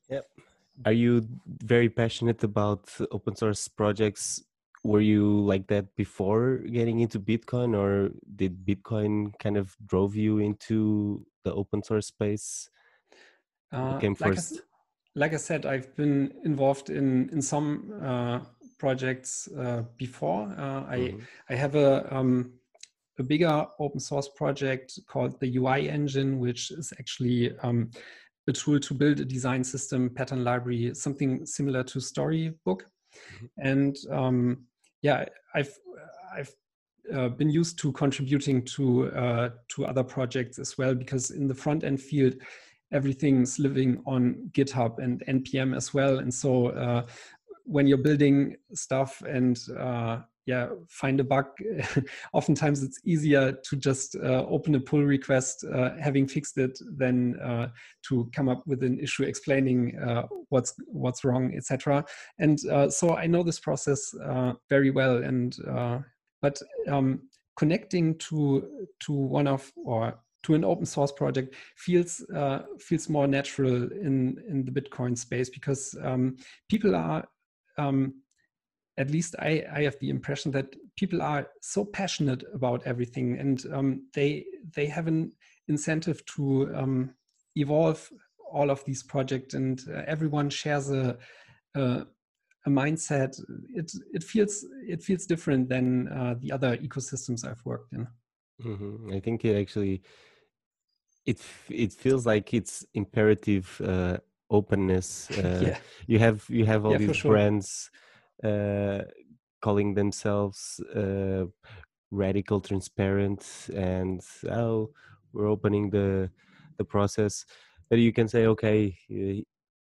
Yep. 0.09 0.24
Are 0.87 0.92
you 0.92 1.26
very 1.46 1.88
passionate 1.88 2.42
about 2.42 2.90
open 3.11 3.36
source 3.36 3.68
projects 3.68 4.43
were 4.82 5.01
you 5.01 5.41
like 5.41 5.66
that 5.66 5.95
before 5.95 6.57
getting 6.59 7.01
into 7.01 7.20
bitcoin 7.20 7.76
or 7.76 8.11
did 8.36 8.64
bitcoin 8.64 9.32
kind 9.38 9.57
of 9.57 9.76
drove 9.86 10.16
you 10.16 10.38
into 10.38 11.24
the 11.45 11.53
open 11.53 11.82
source 11.82 12.07
space 12.07 12.70
uh, 13.72 13.98
came 13.98 14.16
like 14.20 14.34
first 14.34 14.54
I, 14.56 14.60
like 15.14 15.34
I 15.34 15.36
said 15.36 15.66
i've 15.66 15.94
been 15.96 16.32
involved 16.44 16.90
in 16.90 17.28
in 17.30 17.42
some 17.42 17.92
uh, 18.02 18.40
projects 18.78 19.48
uh, 19.58 19.82
before 19.96 20.52
uh, 20.58 20.84
i 20.88 20.98
mm-hmm. 20.98 21.18
i 21.48 21.54
have 21.54 21.74
a 21.74 22.14
um, 22.14 22.52
a 23.18 23.22
bigger 23.22 23.66
open 23.78 24.00
source 24.00 24.28
project 24.28 24.98
called 25.06 25.38
the 25.40 25.56
ui 25.56 25.88
engine 25.88 26.38
which 26.38 26.70
is 26.70 26.92
actually 26.98 27.56
um, 27.58 27.90
a 28.48 28.52
tool 28.52 28.80
to 28.80 28.94
build 28.94 29.20
a 29.20 29.24
design 29.24 29.62
system 29.62 30.08
pattern 30.08 30.42
library 30.42 30.94
something 30.94 31.44
similar 31.44 31.82
to 31.82 32.00
storybook 32.00 32.86
mm-hmm. 33.34 33.46
and 33.58 33.96
um, 34.10 34.66
yeah, 35.02 35.24
I've 35.54 35.76
I've 36.32 36.54
uh, 37.12 37.28
been 37.28 37.50
used 37.50 37.78
to 37.80 37.92
contributing 37.92 38.64
to 38.64 39.10
uh, 39.12 39.50
to 39.68 39.86
other 39.86 40.04
projects 40.04 40.58
as 40.58 40.76
well 40.76 40.94
because 40.94 41.30
in 41.30 41.48
the 41.48 41.54
front 41.54 41.84
end 41.84 42.00
field, 42.00 42.34
everything's 42.93 43.59
living 43.59 44.03
on 44.07 44.51
GitHub 44.53 44.99
and 44.99 45.22
npm 45.28 45.76
as 45.76 45.95
well, 45.95 46.18
and 46.18 46.32
so 46.32 46.68
uh, 46.68 47.07
when 47.64 47.86
you're 47.86 47.99
building 47.99 48.57
stuff 48.74 49.22
and 49.22 49.61
uh, 49.78 50.18
yeah 50.47 50.68
find 50.88 51.20
a 51.20 51.24
bug 51.24 51.47
oftentimes 52.32 52.82
it's 52.82 52.99
easier 53.05 53.53
to 53.53 53.76
just 53.76 54.16
uh, 54.16 54.45
open 54.49 54.74
a 54.74 54.80
pull 54.80 55.05
request 55.05 55.64
uh, 55.72 55.91
having 56.01 56.26
fixed 56.26 56.57
it 56.57 56.76
than 56.97 57.38
uh, 57.41 57.68
to 58.03 58.28
come 58.34 58.49
up 58.49 58.66
with 58.66 58.82
an 58.82 58.99
issue 58.99 59.22
explaining 59.22 59.97
uh, 59.99 60.26
what's 60.49 60.74
what's 60.86 61.24
wrong 61.24 61.55
etc 61.55 62.03
and 62.38 62.66
uh, 62.68 62.88
so 62.88 63.14
i 63.16 63.26
know 63.26 63.43
this 63.43 63.61
process 63.61 64.14
uh, 64.24 64.53
very 64.68 64.91
well. 64.91 65.22
And 65.22 65.57
but 66.43 66.61
um, 66.88 67.28
connecting 67.57 68.16
to 68.18 68.86
to 69.01 69.12
one 69.12 69.47
of 69.47 69.70
or 69.76 70.18
to 70.43 70.55
an 70.55 70.64
open 70.64 70.86
source 70.86 71.12
project 71.12 71.55
feels 71.76 72.24
uh, 72.34 72.61
feels 72.78 73.09
more 73.09 73.26
natural 73.26 73.91
in 73.93 74.43
in 74.49 74.64
the 74.64 74.72
Bitcoin 74.72 75.16
space 75.16 75.51
because 75.51 75.95
um, 76.03 76.36
people 76.68 76.95
are 76.95 77.26
um, 77.78 78.14
at 78.99 79.11
least 79.11 79.34
I, 79.38 79.64
I 79.72 79.82
have 79.82 79.99
the 80.01 80.11
impression 80.11 80.53
that 80.53 80.74
people 80.97 81.22
are 81.22 81.49
so 81.62 81.84
passionate 81.84 82.45
about 82.55 82.86
everything 82.86 83.38
and 83.38 83.64
um, 83.72 84.07
they 84.14 84.45
they 84.74 84.86
have 84.86 85.07
an 85.07 85.32
incentive 85.68 86.24
to 86.36 86.70
um, 86.74 87.14
evolve 87.57 88.09
all 88.53 88.70
of 88.70 88.84
these 88.84 89.03
projects 89.03 89.55
and 89.55 89.80
uh, 89.88 90.03
everyone 90.07 90.51
shares 90.51 90.91
a, 90.91 91.16
a, 91.76 92.07
a 92.66 92.70
mindset 92.70 93.41
it 93.74 93.91
it 94.12 94.24
feels 94.24 94.66
it 94.86 95.03
feels 95.03 95.24
different 95.24 95.68
than 95.68 96.09
uh, 96.09 96.34
the 96.41 96.53
other 96.53 96.76
ecosystems 96.76 97.49
I've 97.49 97.64
worked 97.64 97.93
in. 97.93 98.07
Mm-hmm. 98.62 99.12
I 99.14 99.20
think 99.20 99.45
it 99.45 99.59
actually 99.59 100.03
it 101.26 101.40
it 101.68 101.92
feels 101.92 102.26
like 102.26 102.54
it's 102.54 102.84
imperative 102.94 103.80
uh, 103.84 104.18
openness. 104.50 105.28
Uh, 105.38 105.60
yeah. 105.62 105.78
You 106.06 106.18
have 106.18 106.44
you 106.48 106.64
have 106.66 106.84
all 106.84 106.92
yeah, 106.92 106.98
these 106.98 107.16
sure. 107.16 107.32
brands 107.32 107.90
uh, 108.42 109.02
calling 109.60 109.94
themselves 109.94 110.80
uh, 110.94 111.44
radical 112.10 112.60
transparent 112.60 113.46
and 113.74 114.20
oh 114.50 114.90
we're 115.32 115.46
opening 115.48 115.90
the 115.90 116.30
the 116.76 116.84
process 116.84 117.44
but 117.88 117.98
you 117.98 118.12
can 118.12 118.26
say 118.26 118.46
okay 118.46 118.96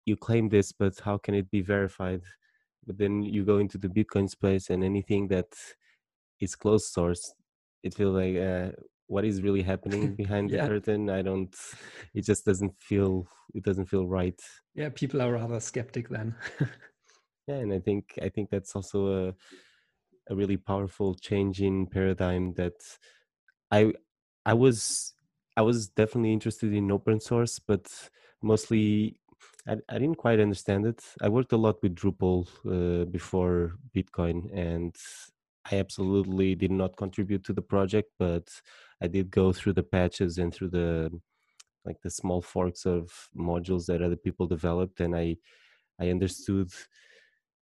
you 0.04 0.16
claim 0.16 0.48
this 0.48 0.72
but 0.72 0.98
how 1.00 1.16
can 1.16 1.34
it 1.34 1.50
be 1.50 1.62
verified 1.62 2.22
but 2.86 2.98
then 2.98 3.22
you 3.22 3.44
go 3.44 3.58
into 3.58 3.78
the 3.78 3.88
bitcoin 3.88 4.28
space 4.28 4.68
and 4.68 4.84
anything 4.84 5.28
that 5.28 5.46
is 6.40 6.54
closed 6.54 6.92
source 6.92 7.34
it 7.82 7.94
feels 7.94 8.14
like 8.14 8.36
uh, 8.36 8.70
what 9.08 9.24
is 9.24 9.42
really 9.42 9.62
happening 9.62 10.14
behind 10.22 10.50
yeah. 10.50 10.62
the 10.62 10.68
curtain 10.68 11.10
i 11.10 11.20
don't 11.20 11.56
it 12.14 12.24
just 12.24 12.44
doesn't 12.44 12.72
feel 12.78 13.26
it 13.54 13.64
doesn't 13.64 13.86
feel 13.86 14.06
right 14.06 14.40
yeah 14.74 14.88
people 14.94 15.20
are 15.20 15.32
rather 15.32 15.58
skeptic 15.58 16.08
then 16.08 16.34
yeah 17.48 17.56
and 17.56 17.72
i 17.72 17.78
think 17.78 18.18
i 18.22 18.28
think 18.28 18.48
that's 18.50 18.76
also 18.76 19.28
a 19.28 19.34
a 20.30 20.36
really 20.36 20.58
powerful 20.58 21.14
change 21.14 21.62
in 21.62 21.86
paradigm 21.86 22.52
that 22.54 22.78
i 23.70 23.92
i 24.44 24.52
was 24.52 25.14
i 25.56 25.62
was 25.62 25.88
definitely 25.88 26.32
interested 26.32 26.72
in 26.72 26.92
open 26.92 27.18
source 27.18 27.58
but 27.58 27.86
mostly 28.42 29.18
I, 29.66 29.76
I 29.88 29.98
didn't 29.98 30.16
quite 30.16 30.40
understand 30.40 30.86
it. 30.86 31.04
I 31.20 31.28
worked 31.28 31.52
a 31.52 31.56
lot 31.56 31.82
with 31.82 31.94
Drupal 31.94 32.48
uh, 32.66 33.04
before 33.04 33.74
Bitcoin, 33.94 34.50
and 34.56 34.96
I 35.70 35.76
absolutely 35.78 36.54
did 36.54 36.70
not 36.70 36.96
contribute 36.96 37.44
to 37.44 37.52
the 37.52 37.62
project, 37.62 38.10
but 38.18 38.48
I 39.02 39.06
did 39.06 39.30
go 39.30 39.52
through 39.52 39.74
the 39.74 39.82
patches 39.82 40.38
and 40.38 40.54
through 40.54 40.70
the 40.70 41.10
like 41.84 42.00
the 42.02 42.10
small 42.10 42.42
forks 42.42 42.86
of 42.86 43.28
modules 43.36 43.86
that 43.86 44.02
other 44.02 44.16
people 44.16 44.46
developed, 44.46 45.00
and 45.00 45.14
I 45.16 45.36
I 46.00 46.10
understood 46.10 46.70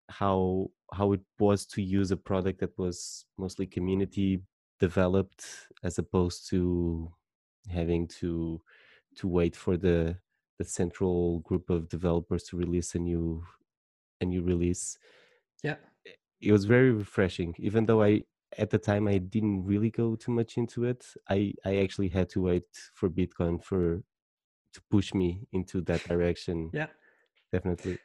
how 0.08 0.70
how 0.92 1.12
it 1.12 1.20
was 1.38 1.66
to 1.66 1.82
use 1.82 2.10
a 2.10 2.16
product 2.16 2.60
that 2.60 2.76
was 2.78 3.24
mostly 3.38 3.66
community 3.66 4.42
developed 4.80 5.44
as 5.84 5.98
opposed 5.98 6.48
to 6.50 7.12
having 7.68 8.08
to 8.08 8.60
to 9.16 9.28
wait 9.28 9.54
for 9.56 9.76
the 9.76 10.16
the 10.58 10.64
central 10.64 11.40
group 11.40 11.70
of 11.70 11.88
developers 11.88 12.44
to 12.44 12.56
release 12.56 12.94
a 12.94 12.98
new 12.98 13.44
a 14.20 14.24
new 14.24 14.42
release. 14.42 14.98
Yeah 15.62 15.76
it 16.40 16.52
was 16.52 16.64
very 16.64 16.90
refreshing 16.90 17.54
even 17.58 17.86
though 17.86 18.02
i 18.02 18.20
at 18.58 18.70
the 18.70 18.78
time 18.78 19.06
i 19.06 19.18
didn't 19.18 19.64
really 19.64 19.90
go 19.90 20.16
too 20.16 20.32
much 20.32 20.56
into 20.56 20.84
it 20.84 21.04
i 21.28 21.52
i 21.64 21.76
actually 21.76 22.08
had 22.08 22.28
to 22.28 22.42
wait 22.42 22.64
for 22.94 23.08
bitcoin 23.08 23.62
for 23.62 24.02
to 24.72 24.80
push 24.90 25.14
me 25.14 25.46
into 25.52 25.80
that 25.80 26.02
direction 26.04 26.70
yeah 26.72 26.86
definitely 27.52 27.98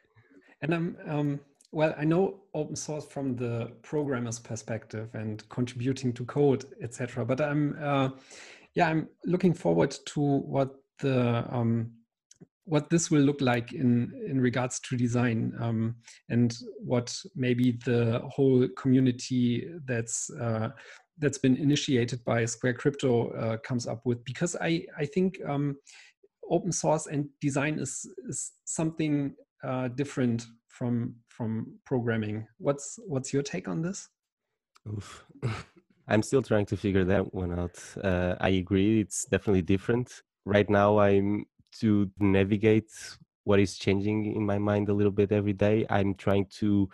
and 0.62 0.74
i'm 0.74 0.96
um 1.06 1.40
well, 1.72 1.94
I 1.98 2.04
know 2.04 2.40
open 2.54 2.76
source 2.76 3.04
from 3.04 3.36
the 3.36 3.72
programmer's 3.82 4.38
perspective 4.38 5.10
and 5.14 5.46
contributing 5.48 6.12
to 6.14 6.24
code, 6.24 6.64
etc. 6.80 7.24
But 7.24 7.40
I'm, 7.40 7.76
uh, 7.80 8.10
yeah, 8.74 8.88
I'm 8.88 9.08
looking 9.24 9.52
forward 9.52 9.94
to 10.06 10.20
what 10.20 10.74
the 11.00 11.44
um, 11.54 11.92
what 12.66 12.90
this 12.90 13.10
will 13.10 13.22
look 13.22 13.40
like 13.40 13.72
in 13.72 14.12
in 14.28 14.40
regards 14.40 14.78
to 14.80 14.96
design 14.96 15.54
um, 15.60 15.96
and 16.28 16.58
what 16.78 17.16
maybe 17.34 17.78
the 17.84 18.20
whole 18.28 18.68
community 18.76 19.68
that's 19.86 20.28
uh, 20.30 20.68
that's 21.18 21.38
been 21.38 21.56
initiated 21.56 22.22
by 22.24 22.44
Square 22.44 22.74
Crypto 22.74 23.30
uh, 23.30 23.56
comes 23.58 23.86
up 23.86 24.00
with 24.04 24.22
because 24.24 24.56
I 24.60 24.84
I 24.98 25.06
think 25.06 25.38
um, 25.48 25.76
open 26.50 26.72
source 26.72 27.06
and 27.06 27.28
design 27.40 27.78
is 27.78 28.06
is 28.28 28.52
something 28.64 29.34
uh, 29.64 29.88
different 29.88 30.46
from 30.68 31.14
from 31.28 31.78
programming. 31.86 32.46
What's 32.58 32.98
what's 33.06 33.32
your 33.32 33.42
take 33.42 33.68
on 33.68 33.80
this? 33.80 34.08
Oof. 34.88 35.24
I'm 36.08 36.22
still 36.22 36.42
trying 36.42 36.66
to 36.66 36.76
figure 36.76 37.04
that 37.04 37.34
one 37.34 37.58
out. 37.58 37.82
Uh, 38.02 38.36
I 38.40 38.50
agree, 38.50 39.00
it's 39.00 39.24
definitely 39.24 39.62
different. 39.62 40.22
Right 40.44 40.70
now, 40.70 41.00
I'm 41.00 41.46
to 41.80 42.10
navigate 42.18 42.90
what 43.44 43.60
is 43.60 43.78
changing 43.78 44.34
in 44.34 44.44
my 44.44 44.58
mind 44.58 44.88
a 44.88 44.94
little 44.94 45.12
bit 45.12 45.32
every 45.32 45.52
day. 45.52 45.86
I'm 45.88 46.14
trying 46.14 46.46
to 46.58 46.88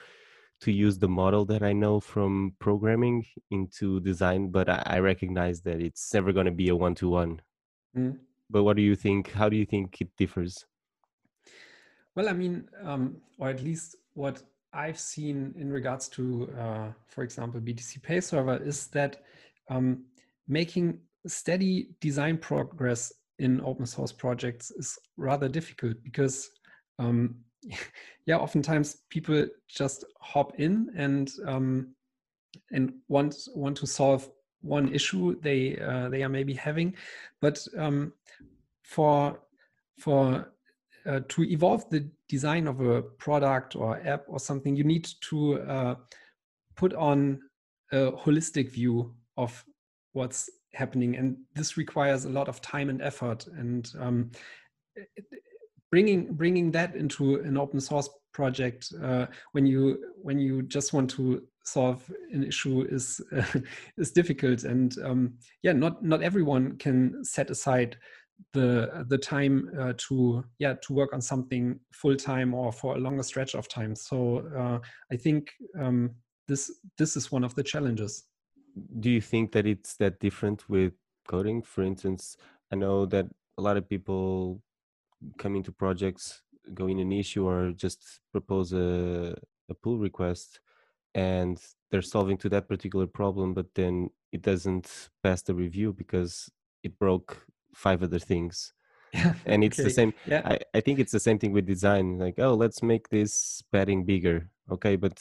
to 0.61 0.71
use 0.71 0.97
the 0.99 1.09
model 1.09 1.45
that 1.45 1.63
I 1.63 1.73
know 1.73 1.99
from 1.99 2.55
programming 2.61 3.27
into 3.51 3.99
design, 4.01 4.51
but 4.51 4.69
I, 4.69 4.83
I 4.87 4.99
recognize 5.01 5.61
that 5.63 5.81
it's 5.81 6.15
never 6.15 6.33
going 6.33 6.47
to 6.47 6.53
be 6.53 6.69
a 6.69 6.77
one 6.77 6.95
to 6.97 7.09
one. 7.09 7.43
But 8.49 8.63
what 8.63 8.77
do 8.77 8.83
you 8.83 8.95
think? 8.95 9.33
How 9.33 9.49
do 9.49 9.57
you 9.57 9.67
think 9.67 10.01
it 10.01 10.11
differs? 10.17 10.65
Well, 12.15 12.29
I 12.29 12.33
mean, 12.33 12.69
um, 12.85 13.17
or 13.39 13.49
at 13.49 13.63
least 13.63 13.97
what 14.15 14.43
I've 14.73 14.99
seen 14.99 15.55
in 15.59 15.73
regards 15.73 16.09
to, 16.11 16.49
uh, 16.59 16.89
for 17.07 17.25
example, 17.25 17.61
BTC 17.61 18.03
Pay 18.03 18.21
Server 18.21 18.63
is 18.63 18.87
that 18.89 19.23
um, 19.69 20.05
making 20.47 21.01
steady 21.27 21.89
design 22.01 22.39
progress 22.39 23.13
in 23.39 23.61
open 23.63 23.87
source 23.87 24.13
projects 24.13 24.71
is 24.73 24.99
rather 25.17 25.49
difficult 25.49 25.97
because, 26.03 26.51
um, 26.99 27.37
yeah, 28.27 28.37
oftentimes 28.37 28.99
people 29.09 29.47
just 29.69 30.05
hop 30.21 30.59
in 30.59 30.91
and 30.97 31.31
um, 31.47 31.95
and 32.71 32.93
want 33.09 33.37
want 33.55 33.77
to 33.79 33.87
solve 33.87 34.29
one 34.61 34.93
issue 34.95 35.41
they 35.41 35.79
uh, 35.79 36.09
they 36.09 36.23
are 36.23 36.29
maybe 36.29 36.55
having, 36.55 36.95
but 37.41 37.67
um, 37.77 38.13
for 38.83 39.39
for 39.99 40.53
uh, 41.07 41.21
to 41.29 41.43
evolve 41.45 41.89
the 41.91 42.09
design 42.29 42.67
of 42.67 42.81
a 42.81 43.03
product 43.03 43.75
or 43.77 44.01
app 44.07 44.25
or 44.29 44.39
something, 44.39 44.77
you 44.77 44.85
need 44.85 45.09
to 45.21 45.61
uh, 45.63 45.95
put 46.77 46.95
on 46.95 47.41
a 47.93 48.13
holistic 48.13 48.71
view 48.71 49.15
of 49.37 49.65
what's 50.13 50.49
happening, 50.75 51.17
and 51.17 51.37
this 51.55 51.77
requires 51.77 52.25
a 52.25 52.31
lot 52.31 52.49
of 52.49 52.61
time 52.61 52.89
and 52.89 53.03
effort. 53.03 53.47
And 53.47 53.91
um, 53.99 54.31
bringing 55.91 56.33
bringing 56.35 56.71
that 56.73 56.95
into 56.97 57.37
an 57.37 57.57
open 57.57 57.81
source 57.81 58.09
project 58.33 58.93
uh, 59.03 59.27
when 59.53 59.67
you 59.67 59.99
when 60.23 60.39
you 60.39 60.63
just 60.63 60.93
want 60.93 61.11
to 61.11 61.43
solve 61.65 62.11
an 62.33 62.43
issue 62.43 62.83
is 62.91 63.21
uh, 63.37 63.61
is 63.99 64.11
difficult 64.11 64.65
and 64.65 64.99
um, 65.05 65.35
yeah 65.63 65.73
not 65.73 66.03
not 66.03 66.23
everyone 66.23 66.77
can 66.79 67.23
set 67.25 67.51
aside 67.51 67.97
the 68.53 69.05
the 69.09 69.19
time 69.19 69.71
uh, 69.79 69.93
to 69.97 70.45
yeah 70.59 70.75
to 70.83 70.93
work 70.93 71.13
on 71.13 71.21
something 71.21 71.79
full 71.93 72.17
time 72.17 72.55
or 72.55 72.73
for 72.73 72.97
a 72.97 72.99
longer 72.99 73.23
stretch 73.23 73.55
of 73.55 73.69
time. 73.69 73.95
So 73.95 74.39
uh, 74.57 74.87
I 75.13 75.17
think 75.17 75.53
um, 75.79 76.11
this 76.49 76.71
this 76.99 77.17
is 77.17 77.31
one 77.31 77.45
of 77.45 77.55
the 77.55 77.63
challenges. 77.63 78.25
Do 79.01 79.11
you 79.11 79.21
think 79.21 79.53
that 79.53 79.67
it's 79.67 79.97
that 79.97 80.21
different 80.21 80.69
with 80.69 80.95
coding? 81.29 81.63
For 81.63 81.83
instance, 81.83 82.37
I 82.73 82.77
know 82.77 83.07
that 83.07 83.27
a 83.59 83.63
lot 83.63 83.77
of 83.77 83.89
people 83.89 84.63
come 85.39 85.57
into 85.57 85.73
projects, 85.73 86.43
go 86.75 86.87
in 86.87 86.99
an 86.99 87.13
issue, 87.13 87.47
or 87.47 87.73
just 87.73 88.21
propose 88.33 88.73
a 88.73 89.37
a 89.69 89.75
pull 89.75 89.99
request, 89.99 90.61
and 91.15 91.61
they're 91.91 92.03
solving 92.03 92.39
to 92.39 92.49
that 92.49 92.69
particular 92.69 93.07
problem, 93.07 93.55
but 93.55 93.75
then 93.75 94.11
it 94.33 94.43
doesn't 94.43 95.11
pass 95.23 95.43
the 95.43 95.55
review 95.55 95.93
because 95.93 96.51
it 96.83 96.99
broke 96.99 97.47
five 97.75 98.03
other 98.03 98.19
things 98.19 98.73
yeah, 99.13 99.35
and 99.47 99.63
it's 99.63 99.79
okay. 99.79 99.85
the 99.85 99.91
same 99.91 100.15
yeah. 100.27 100.43
I, 100.45 100.59
I 100.75 100.81
think 100.81 100.99
it's 100.99 101.13
the 101.13 101.21
same 101.21 101.39
thing 101.39 101.53
with 101.53 101.67
design 101.67 102.19
like 102.19 102.39
oh 102.39 102.55
let's 102.55 102.83
make 102.83 103.09
this 103.09 103.63
padding 103.73 104.05
bigger 104.05 104.49
okay 104.71 104.97
but 104.97 105.21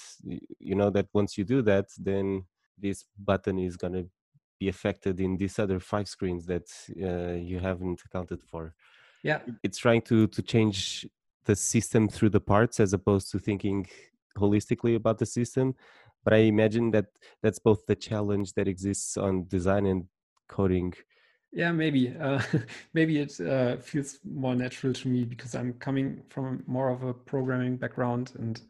you 0.59 0.75
know 0.75 0.89
that 0.89 1.07
once 1.13 1.37
you 1.37 1.43
do 1.43 1.61
that 1.63 1.87
then 1.97 2.45
this 2.81 3.05
button 3.17 3.59
is 3.59 3.77
going 3.77 3.93
to 3.93 4.09
be 4.59 4.69
affected 4.69 5.19
in 5.19 5.37
these 5.37 5.57
other 5.59 5.79
five 5.79 6.07
screens 6.07 6.45
that 6.45 6.67
uh, 7.01 7.33
you 7.33 7.59
haven't 7.59 8.01
accounted 8.05 8.41
for. 8.43 8.73
Yeah. 9.23 9.39
It's 9.63 9.77
trying 9.77 10.01
to 10.03 10.27
to 10.27 10.41
change 10.41 11.07
the 11.45 11.55
system 11.55 12.07
through 12.07 12.29
the 12.29 12.39
parts 12.39 12.79
as 12.79 12.93
opposed 12.93 13.31
to 13.31 13.39
thinking 13.39 13.87
holistically 14.37 14.95
about 14.95 15.17
the 15.17 15.25
system 15.25 15.75
but 16.23 16.33
i 16.33 16.37
imagine 16.37 16.91
that 16.91 17.07
that's 17.41 17.59
both 17.59 17.85
the 17.85 17.95
challenge 17.95 18.53
that 18.53 18.67
exists 18.67 19.17
on 19.17 19.47
design 19.47 19.85
and 19.85 20.05
coding. 20.47 20.93
Yeah 21.51 21.71
maybe 21.71 22.15
uh, 22.19 22.41
maybe 22.93 23.19
it 23.19 23.39
uh, 23.41 23.77
feels 23.77 24.19
more 24.23 24.55
natural 24.55 24.93
to 24.93 25.07
me 25.07 25.25
because 25.25 25.55
i'm 25.55 25.73
coming 25.73 26.23
from 26.29 26.63
more 26.67 26.89
of 26.89 27.03
a 27.03 27.13
programming 27.13 27.77
background 27.77 28.31
and 28.35 28.61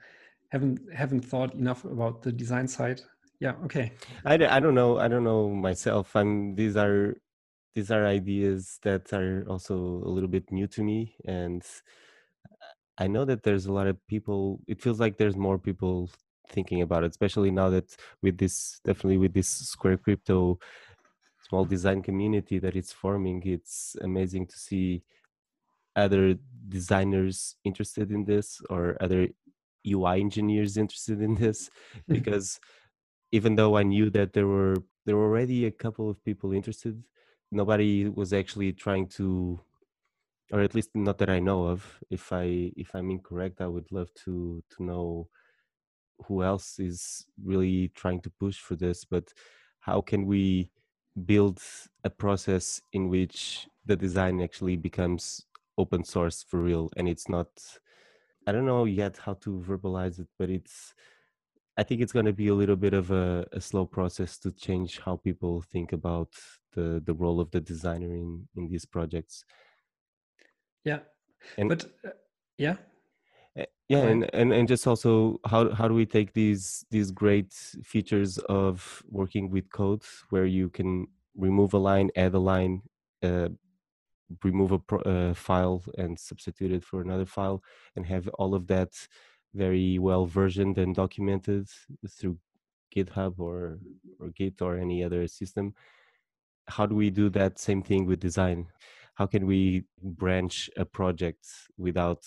haven't 0.49 0.79
haven't 0.93 1.25
thought 1.25 1.53
enough 1.53 1.85
about 1.85 2.21
the 2.23 2.31
design 2.31 2.67
side 2.67 3.01
yeah 3.41 3.55
okay. 3.65 3.91
I, 4.23 4.35
I 4.35 4.59
don't 4.61 4.75
know 4.75 4.99
i 4.99 5.07
don't 5.09 5.25
know 5.25 5.49
myself 5.49 6.15
i'm 6.15 6.55
these 6.55 6.77
are 6.77 7.17
these 7.73 7.89
are 7.91 8.05
ideas 8.05 8.79
that 8.83 9.11
are 9.11 9.43
also 9.49 9.75
a 9.75 10.09
little 10.15 10.29
bit 10.29 10.51
new 10.51 10.67
to 10.67 10.83
me 10.83 11.15
and 11.25 11.63
i 12.97 13.07
know 13.07 13.25
that 13.25 13.43
there's 13.43 13.65
a 13.65 13.73
lot 13.73 13.87
of 13.87 13.97
people 14.07 14.61
it 14.67 14.81
feels 14.81 14.99
like 14.99 15.17
there's 15.17 15.35
more 15.35 15.57
people 15.57 16.09
thinking 16.49 16.81
about 16.81 17.03
it 17.03 17.09
especially 17.09 17.49
now 17.49 17.69
that 17.69 17.95
with 18.21 18.37
this 18.37 18.79
definitely 18.85 19.17
with 19.17 19.33
this 19.33 19.49
square 19.49 19.97
crypto 19.97 20.59
small 21.49 21.65
design 21.65 22.01
community 22.03 22.59
that 22.59 22.75
it's 22.75 22.91
forming 22.93 23.41
it's 23.43 23.95
amazing 24.01 24.45
to 24.45 24.57
see 24.57 25.01
other 25.95 26.35
designers 26.69 27.55
interested 27.63 28.11
in 28.11 28.23
this 28.25 28.61
or 28.69 28.97
other 29.01 29.27
ui 29.87 30.19
engineers 30.19 30.77
interested 30.77 31.21
in 31.21 31.33
this 31.35 31.69
because 32.07 32.59
even 33.31 33.55
though 33.55 33.77
i 33.77 33.83
knew 33.83 34.09
that 34.09 34.33
there 34.33 34.47
were 34.47 34.75
there 35.05 35.15
were 35.15 35.25
already 35.25 35.65
a 35.65 35.71
couple 35.71 36.09
of 36.09 36.23
people 36.23 36.53
interested 36.53 37.03
nobody 37.51 38.07
was 38.07 38.33
actually 38.33 38.71
trying 38.71 39.07
to 39.07 39.59
or 40.51 40.61
at 40.61 40.75
least 40.75 40.89
not 40.95 41.17
that 41.17 41.29
i 41.29 41.39
know 41.39 41.67
of. 41.67 41.99
If 42.09 42.31
i 42.33 42.71
if 42.75 42.93
i'm 42.95 43.09
incorrect 43.09 43.61
i 43.61 43.67
would 43.67 43.91
love 43.91 44.13
to 44.25 44.63
to 44.71 44.83
know 44.83 45.29
who 46.27 46.43
else 46.43 46.79
is 46.79 47.25
really 47.43 47.89
trying 47.95 48.21
to 48.21 48.29
push 48.29 48.59
for 48.59 48.75
this 48.75 49.05
but 49.05 49.33
how 49.79 50.01
can 50.01 50.25
we 50.25 50.69
build 51.25 51.61
a 52.03 52.09
process 52.09 52.81
in 52.93 53.09
which 53.09 53.67
the 53.85 53.95
design 53.95 54.41
actually 54.41 54.77
becomes 54.77 55.45
open 55.77 56.03
source 56.03 56.43
for 56.43 56.59
real? 56.61 56.89
And 56.97 57.07
it's 57.09 57.27
not 57.29 57.49
i 58.47 58.51
don't 58.51 58.65
know 58.65 58.85
yet 58.85 59.17
how 59.17 59.33
to 59.35 59.63
verbalize 59.67 60.19
it 60.19 60.27
but 60.39 60.49
it's 60.49 60.93
I 61.77 61.83
think 61.83 62.01
it's 62.01 62.11
going 62.11 62.25
to 62.25 62.33
be 62.33 62.49
a 62.49 62.53
little 62.53 62.75
bit 62.75 62.93
of 62.93 63.11
a, 63.11 63.45
a, 63.53 63.61
slow 63.61 63.85
process 63.85 64.37
to 64.39 64.51
change 64.51 64.99
how 64.99 65.15
people 65.15 65.61
think 65.61 65.93
about 65.93 66.29
the 66.73 67.01
the 67.05 67.13
role 67.13 67.39
of 67.39 67.49
the 67.51 67.61
designer 67.61 68.13
in 68.13 68.47
in 68.55 68.67
these 68.67 68.85
projects. 68.85 69.45
Yeah, 70.83 70.99
and, 71.57 71.69
but 71.69 71.85
uh, 72.05 72.09
yeah, 72.57 72.75
eh, 73.55 73.65
yeah, 73.87 73.99
and, 73.99 74.29
and 74.33 74.51
and 74.51 74.67
just 74.67 74.85
also 74.85 75.39
how 75.45 75.71
how 75.73 75.87
do 75.87 75.93
we 75.93 76.05
take 76.05 76.33
these 76.33 76.85
these 76.91 77.11
great 77.11 77.53
features 77.83 78.37
of 78.49 79.01
working 79.09 79.49
with 79.49 79.69
code 79.71 80.03
where 80.29 80.45
you 80.45 80.69
can 80.69 81.07
remove 81.35 81.73
a 81.73 81.77
line, 81.77 82.09
add 82.15 82.33
a 82.33 82.39
line, 82.39 82.81
uh, 83.23 83.49
remove 84.43 84.71
a 84.71 84.79
pro, 84.79 84.99
uh, 84.99 85.33
file, 85.33 85.83
and 85.97 86.19
substitute 86.19 86.71
it 86.71 86.83
for 86.83 87.01
another 87.01 87.25
file, 87.25 87.63
and 87.95 88.05
have 88.05 88.27
all 88.39 88.53
of 88.53 88.67
that 88.67 89.07
very 89.53 89.99
well 89.99 90.25
versioned 90.25 90.77
and 90.77 90.95
documented 90.95 91.67
through 92.07 92.37
GitHub 92.95 93.39
or 93.39 93.79
or 94.19 94.29
Git 94.29 94.61
or 94.61 94.77
any 94.77 95.03
other 95.03 95.27
system. 95.27 95.73
How 96.67 96.85
do 96.85 96.95
we 96.95 97.09
do 97.09 97.29
that 97.29 97.59
same 97.59 97.81
thing 97.83 98.05
with 98.05 98.19
design? 98.19 98.67
How 99.15 99.25
can 99.27 99.45
we 99.45 99.83
branch 100.01 100.69
a 100.77 100.85
project 100.85 101.45
without 101.77 102.23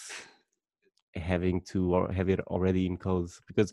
having 1.15 1.61
to 1.61 1.95
or 1.95 2.13
have 2.13 2.29
it 2.29 2.41
already 2.41 2.87
in 2.87 2.97
code? 2.97 3.31
Because 3.47 3.73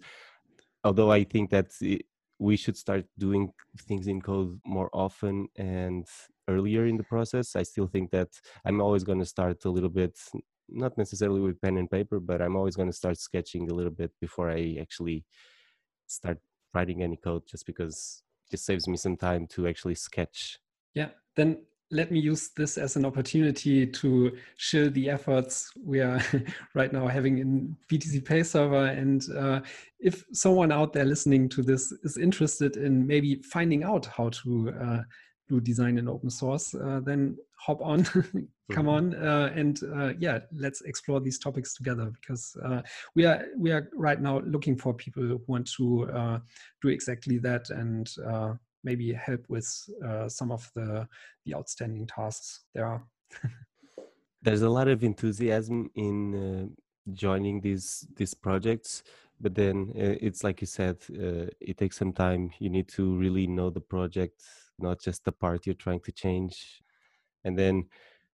although 0.83 1.11
I 1.11 1.23
think 1.23 1.49
that 1.51 1.71
it, 1.81 2.05
we 2.39 2.55
should 2.55 2.77
start 2.77 3.05
doing 3.17 3.53
things 3.87 4.07
in 4.07 4.21
code 4.21 4.59
more 4.65 4.89
often 4.93 5.47
and 5.57 6.07
earlier 6.47 6.85
in 6.85 6.97
the 6.97 7.03
process, 7.03 7.55
I 7.55 7.63
still 7.63 7.87
think 7.87 8.11
that 8.11 8.29
I'm 8.65 8.81
always 8.81 9.03
going 9.03 9.19
to 9.19 9.25
start 9.25 9.63
a 9.65 9.69
little 9.69 9.89
bit 9.89 10.17
not 10.69 10.97
necessarily 10.97 11.41
with 11.41 11.61
pen 11.61 11.77
and 11.77 11.89
paper, 11.89 12.19
but 12.19 12.41
I'm 12.41 12.55
always 12.55 12.75
going 12.75 12.89
to 12.89 12.95
start 12.95 13.17
sketching 13.17 13.69
a 13.69 13.73
little 13.73 13.91
bit 13.91 14.11
before 14.19 14.49
I 14.49 14.77
actually 14.79 15.25
start 16.07 16.37
writing 16.73 17.03
any 17.03 17.17
code, 17.17 17.43
just 17.47 17.65
because 17.65 18.23
it 18.51 18.59
saves 18.59 18.87
me 18.87 18.97
some 18.97 19.17
time 19.17 19.47
to 19.47 19.67
actually 19.67 19.95
sketch. 19.95 20.59
Yeah, 20.93 21.09
then 21.35 21.63
let 21.91 22.09
me 22.09 22.19
use 22.19 22.49
this 22.55 22.77
as 22.77 22.95
an 22.95 23.05
opportunity 23.05 23.85
to 23.85 24.37
show 24.55 24.87
the 24.89 25.09
efforts 25.09 25.71
we 25.83 25.99
are 25.99 26.21
right 26.73 26.91
now 26.93 27.07
having 27.07 27.39
in 27.39 27.75
BTC 27.91 28.23
Pay 28.23 28.43
server. 28.43 28.85
And 28.85 29.21
uh, 29.37 29.59
if 29.99 30.23
someone 30.31 30.71
out 30.71 30.93
there 30.93 31.05
listening 31.05 31.49
to 31.49 31.61
this 31.61 31.91
is 32.03 32.17
interested 32.17 32.77
in 32.77 33.05
maybe 33.05 33.41
finding 33.43 33.83
out 33.83 34.05
how 34.05 34.29
to 34.29 34.73
uh, 34.81 35.01
do 35.51 35.59
design 35.59 35.97
in 35.97 36.07
open 36.07 36.29
source, 36.29 36.73
uh, 36.73 37.01
then 37.03 37.37
hop 37.57 37.81
on, 37.81 38.05
come 38.71 38.87
on, 38.87 39.13
uh, 39.15 39.51
and 39.53 39.81
uh, 39.95 40.13
yeah, 40.17 40.39
let's 40.55 40.81
explore 40.81 41.19
these 41.19 41.37
topics 41.37 41.75
together 41.75 42.11
because 42.19 42.55
uh, 42.63 42.81
we 43.15 43.25
are 43.25 43.45
we 43.57 43.71
are 43.71 43.89
right 43.93 44.21
now 44.21 44.39
looking 44.39 44.77
for 44.77 44.93
people 44.93 45.23
who 45.23 45.41
want 45.47 45.69
to 45.77 46.09
uh, 46.11 46.39
do 46.81 46.87
exactly 46.87 47.37
that 47.37 47.69
and 47.69 48.13
uh, 48.25 48.53
maybe 48.83 49.11
help 49.13 49.43
with 49.49 49.67
some 50.27 50.51
of 50.51 50.69
the 50.73 51.07
the 51.45 51.53
outstanding 51.53 52.07
tasks 52.07 52.61
there 52.73 52.85
are. 52.85 53.03
There's 54.43 54.63
a 54.63 54.69
lot 54.69 54.87
of 54.87 55.03
enthusiasm 55.03 55.91
in 55.95 56.75
joining 57.13 57.61
these 57.61 58.07
these 58.15 58.33
projects 58.33 59.03
but 59.39 59.55
then 59.55 59.91
it's 59.95 60.43
like 60.43 60.61
you 60.61 60.67
said 60.67 60.97
it 61.59 61.75
takes 61.77 61.97
some 61.97 62.13
time 62.13 62.51
you 62.59 62.69
need 62.69 62.87
to 62.87 63.17
really 63.17 63.47
know 63.47 63.71
the 63.71 63.81
project 63.81 64.43
not 64.81 65.01
just 65.01 65.25
the 65.25 65.31
part 65.31 65.65
you're 65.65 65.75
trying 65.75 66.01
to 66.01 66.11
change. 66.11 66.81
And 67.43 67.57
then 67.57 67.87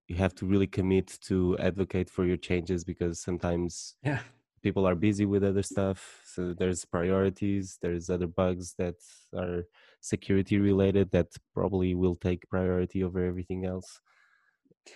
you 0.08 0.16
have 0.16 0.36
to 0.36 0.46
really 0.46 0.68
commit 0.68 1.18
to 1.24 1.58
advocate 1.60 2.10
for 2.10 2.26
your 2.26 2.38
changes 2.38 2.84
because 2.84 3.20
sometimes 3.20 3.96
yeah. 4.04 4.20
people 4.64 4.88
are 4.88 4.96
busy 4.96 5.26
with 5.26 5.44
other 5.44 5.64
stuff. 5.64 6.22
So 6.26 6.54
there's 6.54 6.86
priorities 6.86 7.78
there's 7.82 8.10
other 8.10 8.28
bugs 8.28 8.74
that 8.78 8.96
are 9.36 9.64
security 10.02 10.60
related 10.60 11.12
that 11.12 11.28
probably 11.54 11.96
will 11.96 12.16
take 12.16 12.50
priority 12.50 13.04
over 13.04 13.26
everything 13.26 13.66
else. 13.66 14.00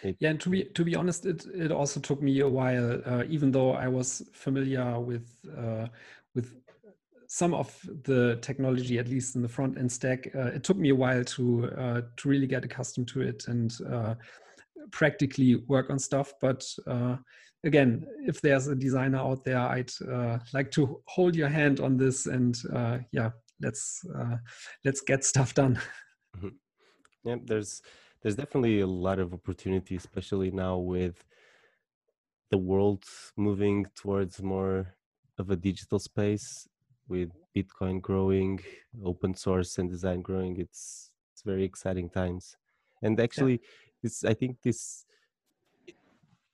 It, 0.04 0.16
yeah 0.20 0.30
and 0.30 0.40
to 0.40 0.50
be 0.50 0.64
to 0.64 0.86
be 0.86 0.96
honest 0.96 1.26
it 1.26 1.46
it 1.54 1.70
also 1.70 2.00
took 2.00 2.22
me 2.22 2.40
a 2.40 2.48
while 2.48 3.02
uh, 3.06 3.24
even 3.28 3.52
though 3.52 3.74
i 3.74 3.90
was 3.90 4.24
familiar 4.32 4.98
with 4.98 5.36
uh, 5.58 5.88
with 6.34 6.56
some 7.34 7.54
of 7.54 7.74
the 8.04 8.38
technology, 8.42 9.00
at 9.00 9.08
least 9.08 9.38
in 9.38 9.42
the 9.42 9.48
front 9.48 9.78
end 9.78 9.90
stack, 9.90 10.30
uh, 10.36 10.48
it 10.48 10.66
took 10.66 10.76
me 10.76 10.90
a 10.90 10.96
while 10.96 11.24
to 11.24 11.66
uh, 11.78 12.02
to 12.18 12.28
really 12.28 12.46
get 12.46 12.66
accustomed 12.66 13.08
to 13.08 13.22
it 13.22 13.46
and 13.48 13.74
uh, 13.90 14.16
practically 14.92 15.56
work 15.70 15.90
on 15.90 15.98
stuff. 15.98 16.34
But 16.42 16.62
again, 17.64 18.06
if 18.28 18.42
there's 18.42 18.68
a 18.68 18.76
designer 18.76 19.20
out 19.20 19.46
there, 19.46 19.60
I'd 19.60 19.94
like 20.54 20.72
to 20.72 21.02
hold 21.08 21.34
your 21.34 21.48
hand 21.48 21.80
on 21.80 21.96
this 21.96 22.26
and 22.26 22.54
yeah, 23.14 23.30
let's 23.62 24.04
let's 24.84 25.00
get 25.00 25.24
stuff 25.24 25.54
done. 25.54 25.80
Mm-hmm. 26.38 26.48
Yeah, 27.26 27.36
there's 27.44 27.82
there's 28.22 28.38
definitely 28.38 28.80
a 28.80 28.88
lot 28.88 29.20
of 29.20 29.34
opportunity, 29.34 29.98
especially 29.98 30.50
now 30.50 30.78
with 30.78 31.26
the 32.52 32.58
world 32.58 33.04
moving 33.36 33.86
towards 33.96 34.42
more 34.42 34.96
of 35.38 35.50
a 35.50 35.58
digital 35.58 36.00
space 36.00 36.70
with 37.08 37.32
Bitcoin 37.56 38.02
growing, 38.02 38.60
open 39.04 39.36
source 39.36 39.78
and 39.78 39.90
design 39.90 40.22
growing, 40.22 40.58
it's 40.58 41.12
it's 41.34 41.42
very 41.42 41.64
exciting 41.64 42.10
times. 42.10 42.58
And 43.02 43.20
actually, 43.20 43.54
yeah. 43.54 44.04
it's 44.04 44.24
I 44.24 44.34
think 44.34 44.62
this 44.64 45.06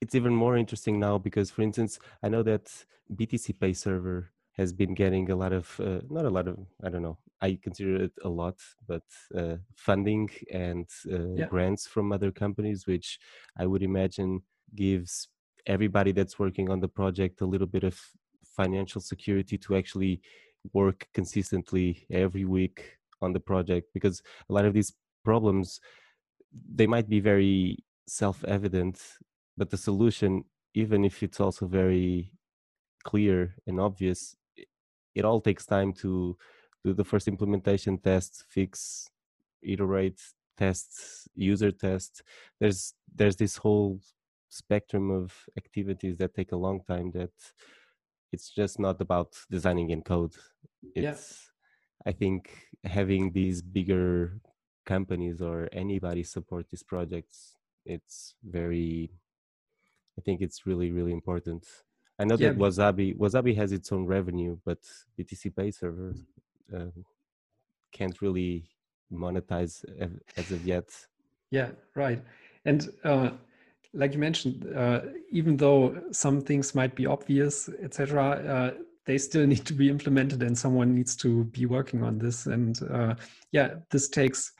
it's 0.02 0.16
even 0.16 0.34
more 0.34 0.58
interesting 0.58 1.00
now 1.00 1.18
because, 1.18 1.50
for 1.50 1.62
instance, 1.62 2.00
I 2.24 2.30
know 2.30 2.44
that 2.44 2.66
BTC 3.14 3.60
Pay 3.60 3.74
server 3.74 4.32
has 4.54 4.74
been 4.74 4.94
getting 4.94 5.30
a 5.32 5.36
lot 5.36 5.54
of 5.54 5.80
uh, 5.80 6.02
not 6.10 6.26
a 6.26 6.30
lot 6.30 6.48
of 6.48 6.58
I 6.84 6.90
don't 6.90 7.04
know 7.04 7.18
I 7.42 7.60
consider 7.62 8.04
it 8.04 8.14
a 8.24 8.30
lot, 8.30 8.56
but 8.88 9.04
uh, 9.36 9.58
funding 9.76 10.30
and 10.52 10.88
uh, 11.12 11.34
yeah. 11.36 11.46
grants 11.46 11.86
from 11.86 12.12
other 12.12 12.32
companies, 12.32 12.88
which 12.88 13.20
I 13.58 13.66
would 13.68 13.84
imagine 13.84 14.42
gives 14.76 15.30
everybody 15.66 16.12
that's 16.12 16.40
working 16.40 16.70
on 16.70 16.80
the 16.80 16.88
project 16.88 17.42
a 17.42 17.46
little 17.46 17.68
bit 17.68 17.84
of 17.84 18.00
financial 18.62 19.02
security 19.02 19.58
to 19.58 19.76
actually 19.78 20.22
work 20.74 21.08
consistently 21.14 22.06
every 22.12 22.46
week 22.46 22.98
on 23.22 23.32
the 23.34 23.40
project 23.40 23.88
because 23.94 24.22
a 24.50 24.54
lot 24.54 24.66
of 24.66 24.74
these 24.74 24.92
problems 25.24 25.80
they 26.80 26.88
might 26.88 27.10
be 27.10 27.20
very 27.20 27.78
self-evident 28.08 28.98
but 29.58 29.70
the 29.70 29.78
solution 29.78 30.44
even 30.74 31.06
if 31.06 31.24
it's 31.24 31.40
also 31.40 31.66
very 31.66 32.32
clear 33.04 33.56
and 33.68 33.80
obvious 33.80 34.36
it, 35.16 35.26
all 35.26 35.42
takes 35.42 35.66
time 35.66 35.92
to 35.94 36.38
do 36.86 36.94
the 36.94 37.04
first 37.12 37.28
implementation 37.28 37.98
test 37.98 38.46
fix 38.50 39.10
iterate 39.64 40.22
tests 40.58 41.28
user 41.36 41.72
tests. 41.72 42.22
There's 42.60 42.94
there's 43.16 43.36
this 43.36 43.56
whole 43.58 44.00
spectrum 44.50 45.12
of 45.12 45.34
activities 45.58 46.18
that 46.18 46.34
take 46.34 46.52
a 46.52 46.58
long 46.58 46.82
time 46.88 47.12
that 47.12 47.32
it's 48.32 48.50
just 48.50 48.80
not 48.80 49.00
about 49.02 49.34
designing 49.50 49.90
in 49.90 50.02
code 50.02 50.34
it's 50.96 51.50
yeah. 52.06 52.10
i 52.10 52.12
think 52.12 52.50
having 52.84 53.32
these 53.32 53.62
bigger 53.62 54.40
companies 54.86 55.42
or 55.42 55.68
anybody 55.72 56.24
support 56.24 56.66
these 56.70 56.84
projects 56.84 57.58
it's 57.86 58.36
very 58.44 59.12
i 60.18 60.22
think 60.22 60.42
it's 60.42 60.66
really 60.66 60.92
really 60.92 61.12
important 61.12 61.66
i 62.20 62.24
know 62.24 62.36
yeah. 62.36 62.50
that 62.50 62.58
wasabi 62.58 63.16
wasabi 63.18 63.56
has 63.56 63.72
its 63.72 63.92
own 63.92 64.06
revenue 64.06 64.58
but 64.66 64.80
btc 65.18 65.56
pay 65.56 65.72
server 65.72 66.14
uh, 66.76 66.92
can't 67.92 68.22
really 68.22 68.70
monetize 69.12 69.84
as 70.36 70.52
of 70.52 70.66
yet 70.66 70.90
yeah 71.52 71.70
right 71.96 72.22
and 72.66 72.90
uh, 73.04 73.30
like 73.94 74.14
you 74.14 74.20
mentioned 74.20 74.68
uh, 74.76 75.02
even 75.32 75.58
though 75.58 76.00
some 76.12 76.42
things 76.42 76.76
might 76.76 76.96
be 76.96 77.06
obvious 77.06 77.70
etc 77.82 78.32
uh, 78.32 78.84
they 79.08 79.18
still 79.18 79.48
need 79.54 79.66
to 79.66 79.74
be 79.74 79.90
implemented 79.90 80.44
and 80.44 80.56
someone 80.56 80.94
needs 80.94 81.16
to 81.16 81.46
be 81.46 81.66
working 81.66 82.04
on 82.04 82.20
this. 82.20 82.46
And 82.46 82.80
uh, 82.92 83.16
yeah 83.52 83.76
this 83.90 84.10
takes 84.10 84.52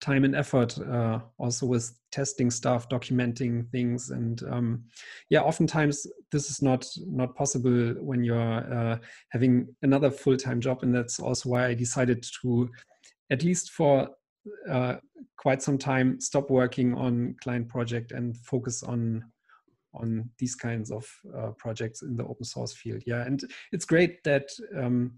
time 0.00 0.24
and 0.24 0.36
effort 0.36 0.78
uh, 0.78 1.20
also 1.38 1.66
with 1.66 1.98
testing 2.12 2.50
stuff 2.50 2.88
documenting 2.88 3.68
things. 3.70 4.10
And 4.10 4.42
um, 4.50 4.84
yeah 5.28 5.40
oftentimes 5.40 6.06
this 6.32 6.50
is 6.50 6.62
not 6.62 6.86
not 7.06 7.34
possible 7.34 7.94
when 8.00 8.24
you're 8.24 8.74
uh, 8.74 8.98
having 9.30 9.68
another 9.82 10.10
full-time 10.10 10.60
job. 10.60 10.82
And 10.82 10.94
that's 10.94 11.20
also 11.20 11.50
why 11.50 11.66
i 11.66 11.74
decided 11.74 12.24
to 12.42 12.70
at 13.30 13.42
least 13.42 13.70
for 13.70 14.08
uh, 14.70 14.96
quite 15.36 15.62
some 15.62 15.78
time 15.78 16.20
stop 16.20 16.50
working 16.50 16.94
on 16.94 17.34
client 17.42 17.68
project 17.68 18.12
and 18.12 18.36
focus 18.38 18.82
on 18.82 19.24
on 19.94 20.28
these 20.38 20.54
kinds 20.54 20.90
of 20.90 21.06
uh, 21.36 21.50
projects 21.56 22.02
in 22.02 22.16
the 22.16 22.24
open 22.24 22.44
source 22.44 22.74
field 22.74 23.02
yeah 23.06 23.24
and 23.24 23.44
it's 23.72 23.84
great 23.84 24.22
that 24.24 24.48
um, 24.76 25.12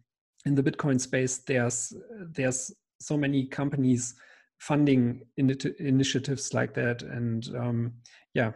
in 0.46 0.54
the 0.54 0.62
bitcoin 0.62 1.00
space 1.00 1.38
there's 1.38 1.92
there's 2.32 2.72
so 3.00 3.16
many 3.16 3.46
companies 3.46 4.14
funding 4.58 5.22
initiatives 5.36 6.52
like 6.52 6.74
that. 6.74 7.02
And 7.02 7.48
um, 7.56 7.92
yeah, 8.34 8.52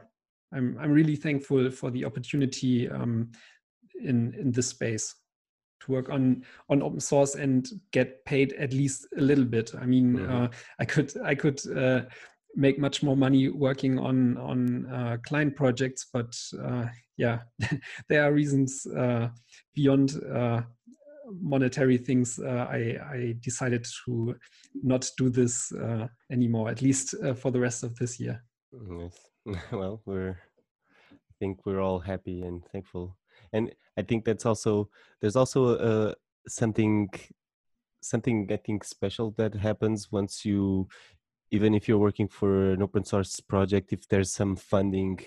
I'm 0.52 0.76
I'm 0.80 0.90
really 0.90 1.16
thankful 1.16 1.70
for 1.70 1.90
the 1.90 2.04
opportunity 2.04 2.88
um, 2.88 3.30
in 4.00 4.34
in 4.34 4.52
this 4.52 4.68
space 4.68 5.14
to 5.84 5.92
work 5.92 6.10
on 6.10 6.44
on 6.68 6.82
open 6.82 7.00
source 7.00 7.34
and 7.34 7.68
get 7.92 8.24
paid 8.24 8.52
at 8.54 8.72
least 8.72 9.06
a 9.16 9.20
little 9.20 9.44
bit. 9.44 9.72
I 9.80 9.86
mean, 9.86 10.14
mm-hmm. 10.14 10.44
uh, 10.44 10.48
I 10.78 10.84
could 10.84 11.12
I 11.24 11.34
could 11.34 11.60
uh, 11.76 12.02
make 12.54 12.78
much 12.78 13.02
more 13.02 13.16
money 13.16 13.48
working 13.48 13.98
on 13.98 14.36
on 14.38 14.86
uh, 14.86 15.16
client 15.26 15.56
projects, 15.56 16.06
but 16.12 16.34
uh, 16.62 16.86
yeah, 17.16 17.40
there 18.08 18.24
are 18.24 18.32
reasons 18.32 18.86
uh, 18.86 19.28
beyond 19.74 20.22
uh, 20.24 20.62
monetary 21.40 21.98
things, 21.98 22.38
uh, 22.38 22.66
I, 22.70 22.98
I, 23.10 23.34
decided 23.40 23.86
to 24.04 24.34
not 24.82 25.08
do 25.16 25.30
this 25.30 25.72
uh, 25.72 26.06
anymore, 26.30 26.68
at 26.68 26.82
least 26.82 27.14
uh, 27.22 27.34
for 27.34 27.50
the 27.50 27.60
rest 27.60 27.82
of 27.82 27.94
this 27.96 28.18
year. 28.20 28.42
Yes. 28.72 29.18
Well, 29.72 30.00
we're, 30.06 30.38
I 31.10 31.34
think 31.40 31.66
we're 31.66 31.80
all 31.80 31.98
happy 31.98 32.42
and 32.42 32.62
thankful. 32.70 33.16
And 33.52 33.72
I 33.96 34.02
think 34.02 34.24
that's 34.24 34.46
also, 34.46 34.88
there's 35.20 35.36
also 35.36 35.76
uh, 35.76 36.14
something, 36.48 37.10
something 38.00 38.48
I 38.50 38.56
think 38.56 38.84
special 38.84 39.32
that 39.38 39.54
happens 39.54 40.10
once 40.10 40.44
you, 40.44 40.88
even 41.50 41.74
if 41.74 41.86
you're 41.86 41.98
working 41.98 42.28
for 42.28 42.72
an 42.72 42.82
open 42.82 43.04
source 43.04 43.38
project, 43.40 43.92
if 43.92 44.08
there's 44.08 44.32
some 44.32 44.56
funding 44.56 45.20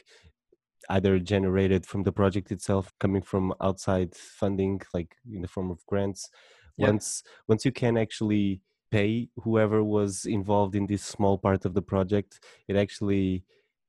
either 0.90 1.20
generated 1.20 1.86
from 1.86 2.04
the 2.04 2.12
project 2.12 2.52
itself 2.52 2.94
coming 3.00 3.22
from 3.22 3.54
outside 3.62 4.14
funding 4.16 4.82
like 4.94 5.16
in 5.32 5.42
the 5.42 5.48
form 5.48 5.72
of 5.72 5.86
grants 5.86 6.30
yeah. 6.78 6.88
once 6.88 7.24
once 7.48 7.66
you 7.66 7.72
can 7.72 7.98
actually 7.98 8.62
pay 8.92 9.28
whoever 9.44 9.84
was 9.84 10.26
involved 10.26 10.76
in 10.76 10.86
this 10.86 11.04
small 11.04 11.38
part 11.38 11.66
of 11.66 11.74
the 11.74 11.82
project 11.82 12.40
it 12.68 12.76
actually 12.76 13.44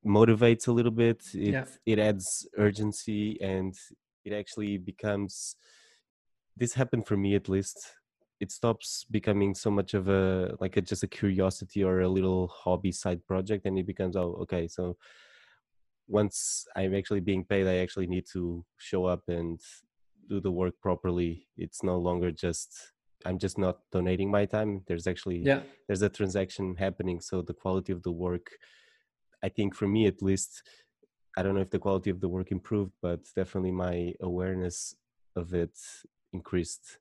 motivates 0.07 0.69
a 0.69 0.73
little 0.73 0.93
bit 0.93 1.23
it 1.35 1.53
yeah. 1.53 1.65
it 1.85 1.99
adds 1.99 2.49
urgency 2.57 3.41
and 3.41 3.75
it 4.27 4.33
actually 4.33 4.77
becomes 4.77 5.57
this 6.57 6.75
happened 6.75 7.07
for 7.07 7.17
me 7.17 7.35
at 7.35 7.49
least 7.49 7.79
it 8.39 8.51
stops 8.53 9.07
becoming 9.11 9.55
so 9.55 9.71
much 9.71 9.95
of 9.95 10.09
a 10.09 10.55
like 10.61 10.77
a 10.77 10.83
just 10.83 11.03
a 11.03 11.07
curiosity 11.07 11.83
or 11.83 12.01
a 12.01 12.09
little 12.09 12.49
hobby 12.49 12.93
side 12.93 13.27
project 13.27 13.65
and 13.65 13.79
it 13.79 13.87
becomes 13.87 14.17
oh 14.17 14.37
okay 14.43 14.69
so 14.69 14.97
once 16.09 16.67
I'm 16.77 16.95
actually 16.95 17.21
being 17.21 17.45
paid, 17.45 17.67
I 17.67 17.79
actually 17.79 18.07
need 18.07 18.27
to 18.33 18.65
show 18.77 19.07
up 19.07 19.23
and 19.29 19.61
do 20.29 20.41
the 20.41 20.51
work 20.51 20.75
properly. 20.81 21.49
It's 21.57 21.83
no 21.83 21.99
longer 21.99 22.31
just 22.31 22.93
I'm 23.25 23.39
just 23.39 23.59
not 23.59 23.79
donating 23.91 24.31
my 24.31 24.45
time. 24.47 24.83
There's 24.87 25.07
actually 25.07 25.39
yeah. 25.39 25.61
there's 25.87 26.03
a 26.03 26.09
transaction 26.09 26.77
happening. 26.77 27.21
So 27.21 27.43
the 27.43 27.55
quality 27.55 27.93
of 27.93 28.03
the 28.03 28.13
work, 28.13 28.47
I 29.43 29.49
think 29.49 29.75
for 29.75 29.89
me 29.89 30.07
at 30.07 30.23
least, 30.23 30.63
I 31.37 31.43
don't 31.43 31.55
know 31.55 31.61
if 31.61 31.71
the 31.71 31.79
quality 31.79 32.11
of 32.11 32.21
the 32.21 32.29
work 32.29 32.51
improved, 32.51 32.93
but 33.03 33.21
definitely 33.35 33.73
my 33.73 34.15
awareness 34.21 34.97
of 35.35 35.53
it 35.55 35.77
increased. 36.33 36.99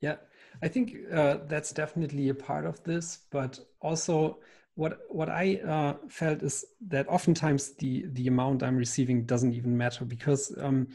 Yeah, 0.00 0.16
I 0.62 0.68
think 0.68 0.96
uh, 1.12 1.38
that's 1.48 1.72
definitely 1.72 2.28
a 2.28 2.34
part 2.34 2.64
of 2.66 2.82
this, 2.84 3.18
but 3.30 3.58
also 3.80 4.38
what 4.74 5.00
what 5.08 5.28
I 5.28 5.56
uh, 5.56 5.94
felt 6.08 6.42
is 6.42 6.64
that 6.86 7.08
oftentimes 7.08 7.74
the 7.74 8.06
the 8.12 8.28
amount 8.28 8.62
I'm 8.62 8.76
receiving 8.76 9.24
doesn't 9.24 9.54
even 9.54 9.76
matter 9.76 10.04
because 10.04 10.56
um, 10.60 10.86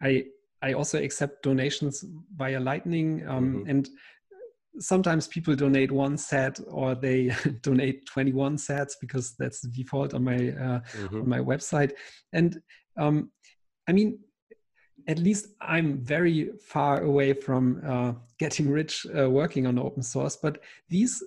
I 0.00 0.26
I 0.62 0.74
also 0.74 1.02
accept 1.02 1.42
donations 1.42 2.04
via 2.36 2.60
Lightning 2.60 3.26
um, 3.26 3.56
mm-hmm. 3.56 3.70
and 3.70 3.88
sometimes 4.78 5.26
people 5.26 5.54
donate 5.54 5.92
one 5.92 6.16
sat 6.16 6.58
or 6.68 6.94
they 6.94 7.34
donate 7.62 8.06
21 8.06 8.56
sats 8.56 8.94
because 9.00 9.34
that's 9.38 9.60
the 9.60 9.68
default 9.68 10.14
on 10.14 10.24
my 10.24 10.34
uh, 10.36 10.80
mm-hmm. 10.80 11.20
on 11.20 11.28
my 11.28 11.38
website 11.38 11.92
and 12.32 12.60
um, 12.98 13.30
I 13.88 13.92
mean 13.92 14.18
at 15.08 15.18
least 15.18 15.48
I'm 15.60 15.98
very 16.04 16.50
far 16.60 17.02
away 17.02 17.32
from 17.32 17.82
uh, 17.86 18.12
getting 18.38 18.70
rich 18.70 19.06
uh, 19.18 19.28
working 19.28 19.66
on 19.66 19.78
open 19.78 20.02
source, 20.02 20.36
but 20.36 20.58
these 20.88 21.22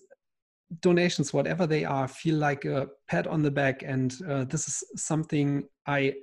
donations, 0.82 1.34
whatever 1.34 1.68
they 1.68 1.84
are, 1.84 2.08
feel 2.08 2.36
like 2.36 2.66
a 2.66 2.88
pat 3.08 3.28
on 3.28 3.42
the 3.42 3.52
back. 3.52 3.84
And 3.84 4.16
uh, 4.28 4.46
this 4.46 4.68
is 4.68 4.84
something 4.96 5.64
I 5.88 6.14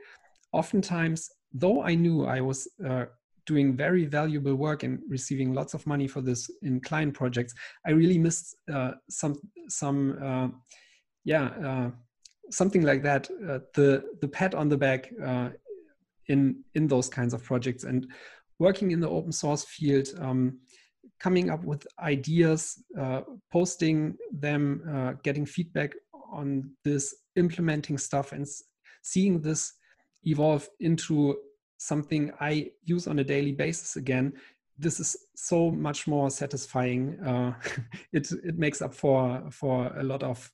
oftentimes, 0.52 1.30
though 1.52 1.82
I 1.82 1.94
knew 1.94 2.24
I 2.24 2.40
was 2.40 2.68
uh, 2.86 3.06
doing 3.46 3.76
very 3.76 4.06
valuable 4.06 4.54
work 4.54 4.82
and 4.82 5.00
receiving 5.08 5.52
lots 5.52 5.74
of 5.74 5.86
money 5.86 6.06
for 6.06 6.20
this 6.20 6.50
in 6.62 6.80
client 6.80 7.14
projects, 7.14 7.54
I 7.86 7.90
really 7.90 8.18
missed 8.18 8.56
uh, 8.72 8.92
some 9.10 9.34
some 9.68 10.18
uh, 10.22 10.48
yeah 11.24 11.46
uh, 11.64 11.90
something 12.50 12.82
like 12.82 13.02
that. 13.02 13.28
Uh, 13.30 13.60
the 13.74 14.04
the 14.20 14.28
pat 14.28 14.54
on 14.54 14.68
the 14.68 14.76
back 14.76 15.12
in 16.28 16.64
in 16.74 16.86
those 16.86 17.08
kinds 17.08 17.34
of 17.34 17.42
projects 17.42 17.84
and 17.84 18.06
working 18.58 18.90
in 18.92 19.00
the 19.00 19.08
open 19.08 19.32
source 19.32 19.64
field. 19.64 20.08
Um, 20.20 20.58
coming 21.22 21.50
up 21.50 21.64
with 21.64 21.86
ideas, 22.00 22.82
uh, 22.98 23.20
posting 23.52 24.16
them, 24.32 24.82
uh, 24.92 25.12
getting 25.22 25.46
feedback 25.46 25.92
on 26.32 26.68
this, 26.84 27.14
implementing 27.36 27.96
stuff, 27.96 28.32
and 28.32 28.44
seeing 29.02 29.40
this 29.40 29.72
evolve 30.24 30.68
into 30.80 31.36
something 31.82 32.32
I 32.40 32.70
use 32.84 33.06
on 33.06 33.18
a 33.18 33.24
daily 33.24 33.52
basis 33.52 33.96
again. 33.96 34.32
This 34.78 35.00
is 35.00 35.16
so 35.34 35.70
much 35.70 36.06
more 36.06 36.30
satisfying. 36.30 37.18
Uh, 37.20 37.54
it 38.12 38.30
it 38.44 38.58
makes 38.58 38.80
up 38.82 38.94
for 38.94 39.42
for 39.50 39.92
a 39.96 40.02
lot 40.02 40.22
of 40.22 40.50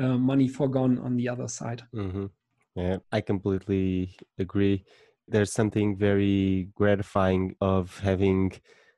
uh, 0.00 0.16
money 0.16 0.48
foregone 0.48 0.98
on 0.98 1.16
the 1.16 1.28
other 1.28 1.48
side. 1.48 1.82
Mm-hmm. 1.94 2.26
Yeah, 2.76 2.98
I 3.10 3.20
completely 3.20 4.16
agree. 4.38 4.84
There's 5.26 5.52
something 5.52 5.96
very 5.96 6.70
gratifying 6.74 7.56
of 7.60 7.98
having 7.98 8.52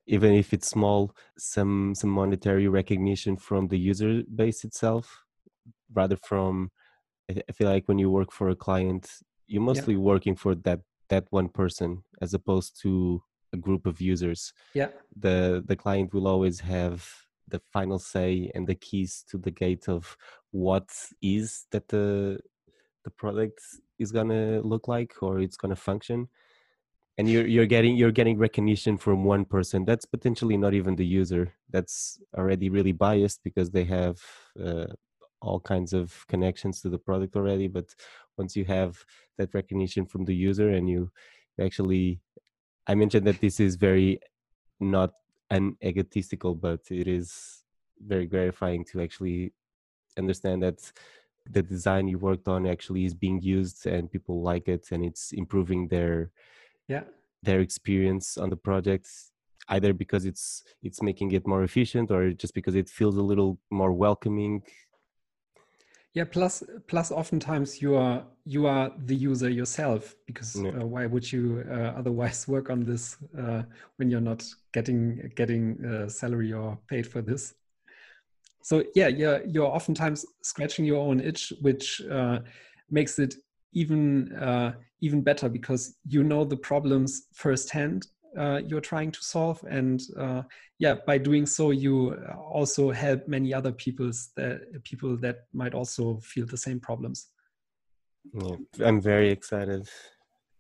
even 0.07 0.33
if 0.33 0.53
it's 0.53 0.69
small, 0.69 1.15
some 1.39 1.95
some 1.95 2.11
monetary 2.11 2.69
recognition 2.69 3.37
from 3.37 3.69
the 3.69 3.79
user 3.79 4.23
base 4.35 4.65
itself, 4.65 5.25
rather 5.93 6.17
from. 6.17 6.71
I 7.31 7.53
feel 7.53 7.69
like 7.69 7.87
when 7.87 8.01
you 8.01 8.11
work 8.11 8.33
for 8.33 8.49
a 8.49 8.57
client, 8.57 9.09
you're 9.47 9.63
mostly 9.63 9.95
yeah. 9.95 10.01
working 10.01 10.35
for 10.35 10.57
that 10.57 10.81
that 11.11 11.27
one 11.31 11.49
person 11.49 12.03
as 12.23 12.35
opposed 12.35 12.81
to 12.83 13.23
a 13.53 13.57
group 13.57 13.87
of 13.87 14.01
users. 14.01 14.53
Yeah. 14.75 14.89
The 15.17 15.63
the 15.67 15.77
client 15.77 16.15
will 16.15 16.27
always 16.27 16.61
have 16.61 17.09
the 17.49 17.61
final 17.73 17.99
say 17.99 18.51
and 18.55 18.67
the 18.67 18.77
keys 18.77 19.25
to 19.29 19.39
the 19.39 19.51
gate 19.51 19.89
of 19.89 20.17
what 20.53 20.89
is 21.21 21.67
that 21.73 21.89
the 21.89 22.41
the 23.05 23.11
product 23.11 23.61
is 23.99 24.13
gonna 24.13 24.61
look 24.61 24.89
like 24.89 25.15
or 25.21 25.41
it's 25.41 25.57
gonna 25.57 25.77
function 25.77 26.29
and 27.19 27.29
you're 27.29 27.47
you're 27.47 27.67
getting 27.67 27.97
you're 27.97 28.13
getting 28.13 28.39
recognition 28.39 28.97
from 28.97 29.25
one 29.25 29.45
person 29.45 29.85
that's 29.85 30.07
potentially 30.07 30.57
not 30.57 30.75
even 30.75 30.97
the 30.97 31.07
user 31.07 31.53
that's 31.71 32.21
already 32.39 32.69
really 32.71 32.93
biased 32.93 33.41
because 33.43 33.71
they 33.71 33.85
have 33.85 34.19
uh, 34.65 34.87
all 35.43 35.61
kinds 35.61 35.93
of 35.93 36.25
connections 36.29 36.81
to 36.81 36.89
the 36.89 36.99
product 36.99 37.37
already 37.37 37.69
but 37.69 37.95
once 38.41 38.57
you 38.57 38.65
have 38.65 38.93
that 39.39 39.51
recognition 39.61 40.05
from 40.13 40.23
the 40.25 40.37
user 40.49 40.69
and 40.77 40.85
you 40.95 41.01
actually 41.67 42.07
i 42.91 42.95
mentioned 43.03 43.27
that 43.27 43.41
this 43.45 43.57
is 43.67 43.73
very 43.89 44.11
not 44.97 45.11
an 45.57 45.65
egotistical 45.91 46.55
but 46.67 46.81
it 47.03 47.09
is 47.19 47.29
very 48.13 48.27
gratifying 48.33 48.83
to 48.91 48.95
actually 49.07 49.53
understand 50.23 50.59
that 50.67 50.81
the 51.57 51.63
design 51.75 52.05
you 52.13 52.19
worked 52.19 52.49
on 52.55 52.67
actually 52.75 53.05
is 53.05 53.15
being 53.15 53.41
used 53.59 53.87
and 53.87 54.13
people 54.17 54.37
like 54.51 54.67
it 54.69 54.85
and 54.93 55.05
it's 55.09 55.25
improving 55.43 55.89
their 55.89 56.31
yeah. 56.89 57.05
their 57.43 57.61
experience 57.61 58.27
on 58.43 58.49
the 58.51 58.61
project 58.69 59.07
either 59.75 59.93
because 60.03 60.25
it's 60.31 60.65
it's 60.87 61.01
making 61.09 61.31
it 61.33 61.47
more 61.47 61.63
efficient 61.71 62.11
or 62.11 62.23
just 62.43 62.55
because 62.59 62.75
it 62.83 62.89
feels 62.89 63.17
a 63.17 63.29
little 63.31 63.53
more 63.71 63.93
welcoming 63.93 64.63
yeah 66.15 66.25
plus 66.25 66.63
plus 66.89 67.13
oftentimes 67.13 67.81
you 67.81 67.95
are 67.95 68.25
you 68.45 68.67
are 68.67 68.91
the 69.07 69.15
user 69.15 69.49
yourself 69.49 70.17
because 70.27 70.57
yeah. 70.57 70.71
uh, 70.71 70.85
why 70.85 71.07
would 71.07 71.31
you 71.31 71.65
uh, 71.71 71.93
otherwise 71.97 72.49
work 72.49 72.71
on 72.71 72.85
this 72.85 73.17
uh, 73.39 73.63
when 73.97 74.11
you're 74.11 74.21
not 74.21 74.45
getting 74.73 75.31
getting 75.37 75.85
uh, 75.85 76.09
salary 76.09 76.53
or 76.53 76.79
paid 76.89 77.07
for 77.07 77.23
this 77.23 77.55
so 78.63 78.83
yeah 78.95 79.09
you're 79.09 79.43
you're 79.47 79.67
oftentimes 79.67 80.27
scratching 80.43 80.85
your 80.85 81.01
own 81.01 81.21
itch 81.21 81.53
which 81.61 82.03
uh, 82.11 82.41
makes 82.91 83.19
it 83.19 83.37
even 83.73 84.33
uh, 84.35 84.73
even 85.01 85.23
better 85.23 85.49
because 85.49 85.97
you 86.09 86.25
know 86.25 86.45
the 86.45 86.57
problems 86.57 87.29
firsthand 87.33 88.07
uh, 88.39 88.61
you're 88.67 88.81
trying 88.81 89.11
to 89.13 89.23
solve. 89.23 89.63
And 89.69 90.03
uh, 90.19 90.43
yeah 90.81 90.95
by 91.07 91.19
doing 91.19 91.47
so 91.47 91.71
you 91.71 92.15
also 92.57 92.91
help 92.91 93.29
many 93.29 93.55
other 93.55 93.71
people's 93.71 94.31
that 94.37 94.83
people 94.83 95.17
that 95.19 95.47
might 95.53 95.75
also 95.75 96.19
feel 96.21 96.47
the 96.47 96.57
same 96.57 96.81
problems. 96.81 97.29
Yeah, 98.33 98.57
i'm 98.85 99.01
very 99.01 99.31
excited 99.31 99.89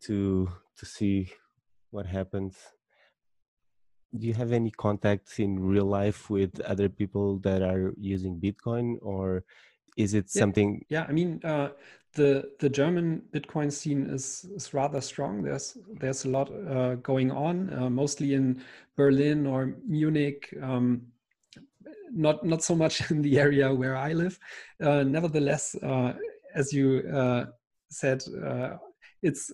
to 0.06 0.48
to 0.78 0.86
see 0.86 1.32
what 1.90 2.06
happens. 2.06 2.56
Do 4.16 4.26
you 4.26 4.34
have 4.34 4.52
any 4.52 4.70
contacts 4.70 5.38
in 5.38 5.58
real 5.60 5.84
life 5.84 6.30
with 6.30 6.60
other 6.60 6.88
people 6.88 7.38
that 7.40 7.62
are 7.62 7.94
using 7.96 8.40
bitcoin 8.40 8.96
or 9.02 9.44
is 9.96 10.14
it 10.14 10.30
something 10.30 10.84
yeah, 10.88 11.02
yeah 11.02 11.06
i 11.08 11.12
mean 11.12 11.40
uh, 11.44 11.68
the 12.14 12.50
the 12.58 12.68
german 12.68 13.22
bitcoin 13.32 13.70
scene 13.70 14.06
is 14.06 14.46
is 14.56 14.74
rather 14.74 15.00
strong. 15.00 15.42
There's 15.42 15.76
there's 16.00 16.24
a 16.24 16.28
lot 16.28 16.50
uh, 16.50 16.96
going 16.96 17.30
on 17.30 17.72
uh, 17.72 17.90
mostly 17.90 18.34
in 18.34 18.62
berlin 18.96 19.46
or 19.46 19.76
munich 19.86 20.52
um, 20.62 21.02
not 22.12 22.44
not 22.44 22.62
so 22.62 22.74
much 22.74 23.10
in 23.10 23.22
the 23.22 23.38
area 23.38 23.72
where 23.72 23.96
i 23.96 24.12
live. 24.12 24.38
Uh, 24.82 25.04
nevertheless 25.04 25.76
uh, 25.82 26.14
as 26.54 26.72
you 26.72 27.08
uh, 27.14 27.46
said 27.90 28.22
it's 29.22 29.52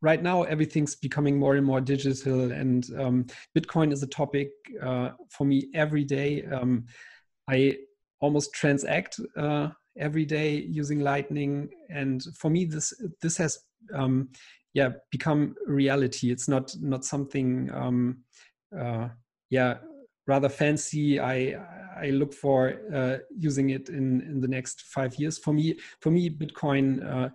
right 0.00 0.22
now 0.22 0.42
everything's 0.42 0.96
becoming 0.96 1.38
more 1.38 1.54
and 1.54 1.64
more 1.64 1.80
digital 1.80 2.50
and 2.50 2.90
um, 2.98 3.24
bitcoin 3.56 3.92
is 3.92 4.02
a 4.02 4.06
topic 4.08 4.50
uh, 4.82 5.10
for 5.28 5.44
me 5.44 5.68
every 5.74 6.04
day. 6.04 6.44
Um, 6.46 6.86
i 7.48 7.76
almost 8.20 8.52
transact 8.54 9.18
uh, 9.36 9.68
every 9.98 10.24
day 10.24 10.56
using 10.56 11.00
lightning 11.00 11.68
and 11.90 12.24
for 12.34 12.50
me 12.50 12.64
this 12.64 12.92
this 13.20 13.36
has 13.36 13.58
um, 13.94 14.28
yeah 14.74 14.90
become 15.10 15.54
reality 15.66 16.30
it's 16.30 16.48
not 16.48 16.74
not 16.80 17.04
something 17.04 17.70
um, 17.74 18.18
uh, 18.78 19.08
yeah 19.50 19.76
rather 20.26 20.48
fancy 20.48 21.20
i 21.20 21.54
i 22.00 22.10
look 22.10 22.32
for 22.32 22.80
uh, 22.94 23.18
using 23.36 23.70
it 23.70 23.88
in 23.88 24.22
in 24.22 24.40
the 24.40 24.48
next 24.48 24.82
five 24.82 25.14
years 25.16 25.38
for 25.38 25.52
me 25.52 25.76
for 26.00 26.10
me 26.10 26.30
bitcoin 26.30 27.04
uh, 27.04 27.28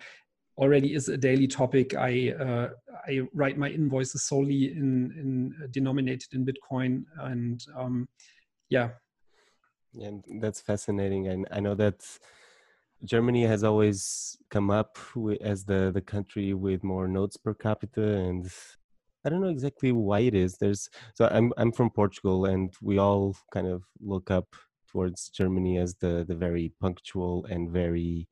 already 0.58 0.94
is 0.94 1.08
a 1.08 1.18
daily 1.18 1.48
topic. 1.48 1.96
I 1.96 2.32
uh, 2.32 2.70
I 3.08 3.22
write 3.34 3.58
my 3.58 3.70
invoices 3.70 4.24
solely 4.24 4.72
in 4.72 5.14
in 5.18 5.56
uh, 5.64 5.68
denominated 5.72 6.34
in 6.34 6.46
Bitcoin, 6.46 7.04
and 7.20 7.64
um, 7.76 8.08
yeah. 8.70 8.90
And 9.94 10.24
that's 10.42 10.62
fascinating. 10.62 11.28
And 11.28 11.48
I 11.52 11.60
know 11.60 11.76
that 11.76 12.04
Germany 13.04 13.44
has 13.44 13.64
always 13.64 14.38
come 14.50 14.70
up 14.70 14.98
with, 15.16 15.42
as 15.42 15.66
the 15.66 15.92
the 15.94 16.02
country 16.02 16.54
with 16.54 16.84
more 16.84 17.08
nodes 17.08 17.38
per 17.38 17.54
capita, 17.54 18.02
and 18.02 18.52
I 19.26 19.30
don't 19.30 19.42
know 19.42 19.50
exactly 19.50 19.92
why 19.92 20.20
it 20.22 20.34
is. 20.36 20.58
There's 20.58 20.90
so 21.14 21.28
I'm 21.32 21.54
I'm 21.58 21.72
from 21.72 21.92
Portugal, 21.92 22.46
and 22.46 22.74
we 22.82 22.98
all 22.98 23.36
kind 23.52 23.68
of 23.68 23.84
look 24.02 24.32
up 24.32 24.56
towards 24.88 25.30
Germany 25.30 25.78
as 25.78 25.96
the 25.96 26.26
the 26.28 26.36
very 26.36 26.74
punctual 26.82 27.46
and 27.46 27.70
very 27.70 28.28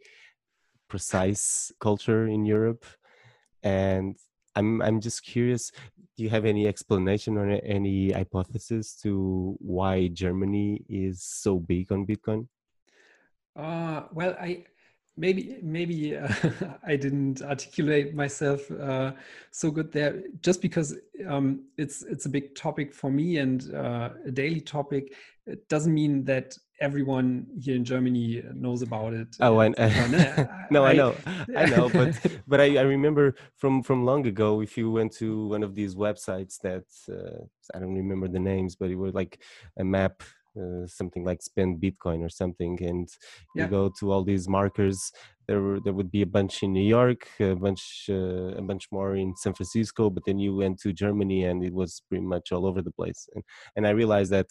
precise 0.88 1.72
culture 1.80 2.28
in 2.28 2.46
Europe. 2.46 2.86
And 3.64 4.18
I'm 4.56 4.82
I'm 4.82 5.00
just 5.02 5.24
curious. 5.26 5.72
Do 6.18 6.24
you 6.24 6.30
have 6.30 6.46
any 6.46 6.68
explanation 6.68 7.38
or 7.38 7.50
any 7.50 8.12
hypothesis 8.12 8.96
to 9.04 9.58
why 9.60 10.08
Germany 10.08 10.86
is 10.90 11.22
so 11.24 11.60
big 11.60 11.92
on 11.92 12.06
Bitcoin? 12.08 12.48
Uh, 13.56 14.04
well, 14.14 14.36
I 14.40 14.66
maybe 15.18 15.58
maybe 15.62 16.18
uh, 16.18 16.28
I 16.86 16.96
didn't 16.96 17.42
articulate 17.42 18.14
myself 18.14 18.70
uh, 18.72 19.14
so 19.52 19.72
good 19.72 19.92
there. 19.92 20.24
Just 20.42 20.62
because 20.62 20.98
um, 21.28 21.66
it's 21.78 22.04
it's 22.04 22.26
a 22.26 22.30
big 22.30 22.56
topic 22.56 22.94
for 22.94 23.10
me 23.10 23.38
and 23.38 23.74
uh, 23.74 24.10
a 24.26 24.32
daily 24.32 24.62
topic, 24.62 25.14
it 25.46 25.68
doesn't 25.70 25.94
mean 25.94 26.24
that 26.26 26.58
everyone 26.82 27.48
here 27.58 27.76
in 27.76 27.86
Germany 27.86 28.44
knows 28.54 28.82
about 28.82 29.14
it. 29.14 29.36
Oh, 29.40 29.60
I, 29.60 29.70
no, 30.70 30.84
I, 30.84 30.90
I 30.90 30.94
know, 30.94 31.16
I 31.56 31.66
know, 31.66 31.90
but 31.90 32.20
but 32.48 32.60
I, 32.60 32.78
I 32.78 32.82
remember 32.82 33.36
from 33.56 33.84
from 33.84 34.06
long 34.06 34.28
ago. 34.28 34.62
If 34.62 34.78
you 34.78 34.92
went 34.92 35.14
to 35.14 35.48
one 35.48 35.64
of 35.64 35.76
these 35.76 35.96
websites 35.96 36.60
that 36.62 36.86
uh, 37.10 37.46
I 37.74 37.80
don't 37.80 37.96
remember 37.96 38.28
the 38.28 38.40
names, 38.40 38.76
but 38.76 38.90
it 38.90 38.96
was 38.96 39.14
like 39.14 39.40
a 39.78 39.84
map 39.84 40.24
uh, 40.58 40.86
something 40.88 41.24
like 41.24 41.42
spend 41.42 41.82
bitcoin 41.82 42.24
or 42.24 42.30
something 42.30 42.78
and 42.82 43.10
yeah. 43.56 43.64
you 43.64 43.70
go 43.70 43.92
to 44.00 44.12
all 44.12 44.24
these 44.24 44.48
markers 44.48 45.12
there 45.48 45.62
were, 45.62 45.80
there 45.80 45.94
would 45.94 46.12
be 46.12 46.22
a 46.22 46.26
bunch 46.26 46.64
in 46.64 46.74
new 46.74 46.84
york 46.84 47.28
a 47.40 47.56
bunch 47.56 48.06
uh, 48.10 48.56
a 48.58 48.62
bunch 48.62 48.88
more 48.92 49.16
in 49.16 49.36
san 49.36 49.54
francisco 49.54 50.10
but 50.10 50.24
then 50.26 50.40
you 50.40 50.56
went 50.56 50.80
to 50.80 50.94
germany 50.94 51.44
and 51.46 51.64
it 51.64 51.74
was 51.74 52.02
pretty 52.10 52.24
much 52.24 52.52
all 52.52 52.66
over 52.66 52.82
the 52.82 52.92
place 52.92 53.28
and, 53.36 53.44
and 53.76 53.88
i 53.88 53.92
realized 53.92 54.32
that 54.32 54.48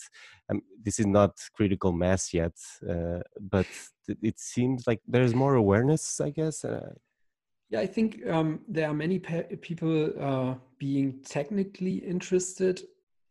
um, 0.51 0.61
this 0.83 0.99
is 0.99 1.07
not 1.07 1.33
critical 1.55 1.93
mass 1.93 2.33
yet 2.33 2.55
uh, 2.89 3.21
but 3.41 3.67
it 4.23 4.39
seems 4.39 4.87
like 4.87 5.01
there's 5.07 5.35
more 5.35 5.55
awareness 5.55 6.21
i 6.21 6.31
guess 6.31 6.65
uh. 6.65 6.91
yeah, 7.71 7.81
I 7.81 7.87
think 7.87 8.27
um, 8.29 8.61
there 8.69 8.89
are 8.89 8.95
many 8.95 9.19
people 9.19 10.11
uh, 10.21 10.55
being 10.79 11.21
technically 11.25 11.97
interested 11.97 12.83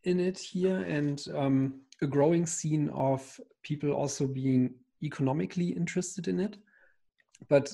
in 0.03 0.19
it 0.19 0.39
here, 0.39 0.79
and 0.79 1.23
um, 1.33 1.81
a 2.03 2.07
growing 2.07 2.45
scene 2.45 2.89
of 2.89 3.39
people 3.63 3.91
also 3.91 4.27
being 4.27 4.73
economically 5.01 5.69
interested 5.69 6.27
in 6.27 6.39
it. 6.39 6.57
But 7.49 7.73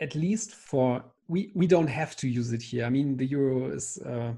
at 0.00 0.14
least 0.14 0.54
for 0.54 1.04
we 1.28 1.52
we 1.54 1.66
don't 1.66 1.88
have 1.88 2.14
to 2.16 2.28
use 2.28 2.52
it 2.52 2.62
here. 2.62 2.84
I 2.84 2.90
mean 2.90 3.16
the 3.16 3.26
euro 3.26 3.70
is 3.70 3.98
uh, 3.98 4.34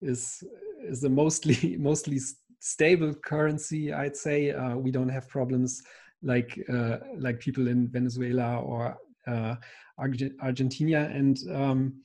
is 0.00 0.42
is 0.82 1.04
a 1.04 1.08
mostly 1.08 1.76
mostly 1.78 2.18
stable 2.60 3.14
currency 3.14 3.92
i'd 3.92 4.16
say. 4.16 4.50
Uh, 4.50 4.76
we 4.76 4.90
don't 4.90 5.10
have 5.10 5.28
problems 5.28 5.82
like 6.22 6.58
uh, 6.72 6.98
like 7.18 7.38
people 7.38 7.68
in 7.68 7.88
venezuela 7.88 8.58
or 8.60 8.96
uh, 9.26 9.54
argentina. 9.98 11.10
And 11.12 11.38
um, 11.52 12.02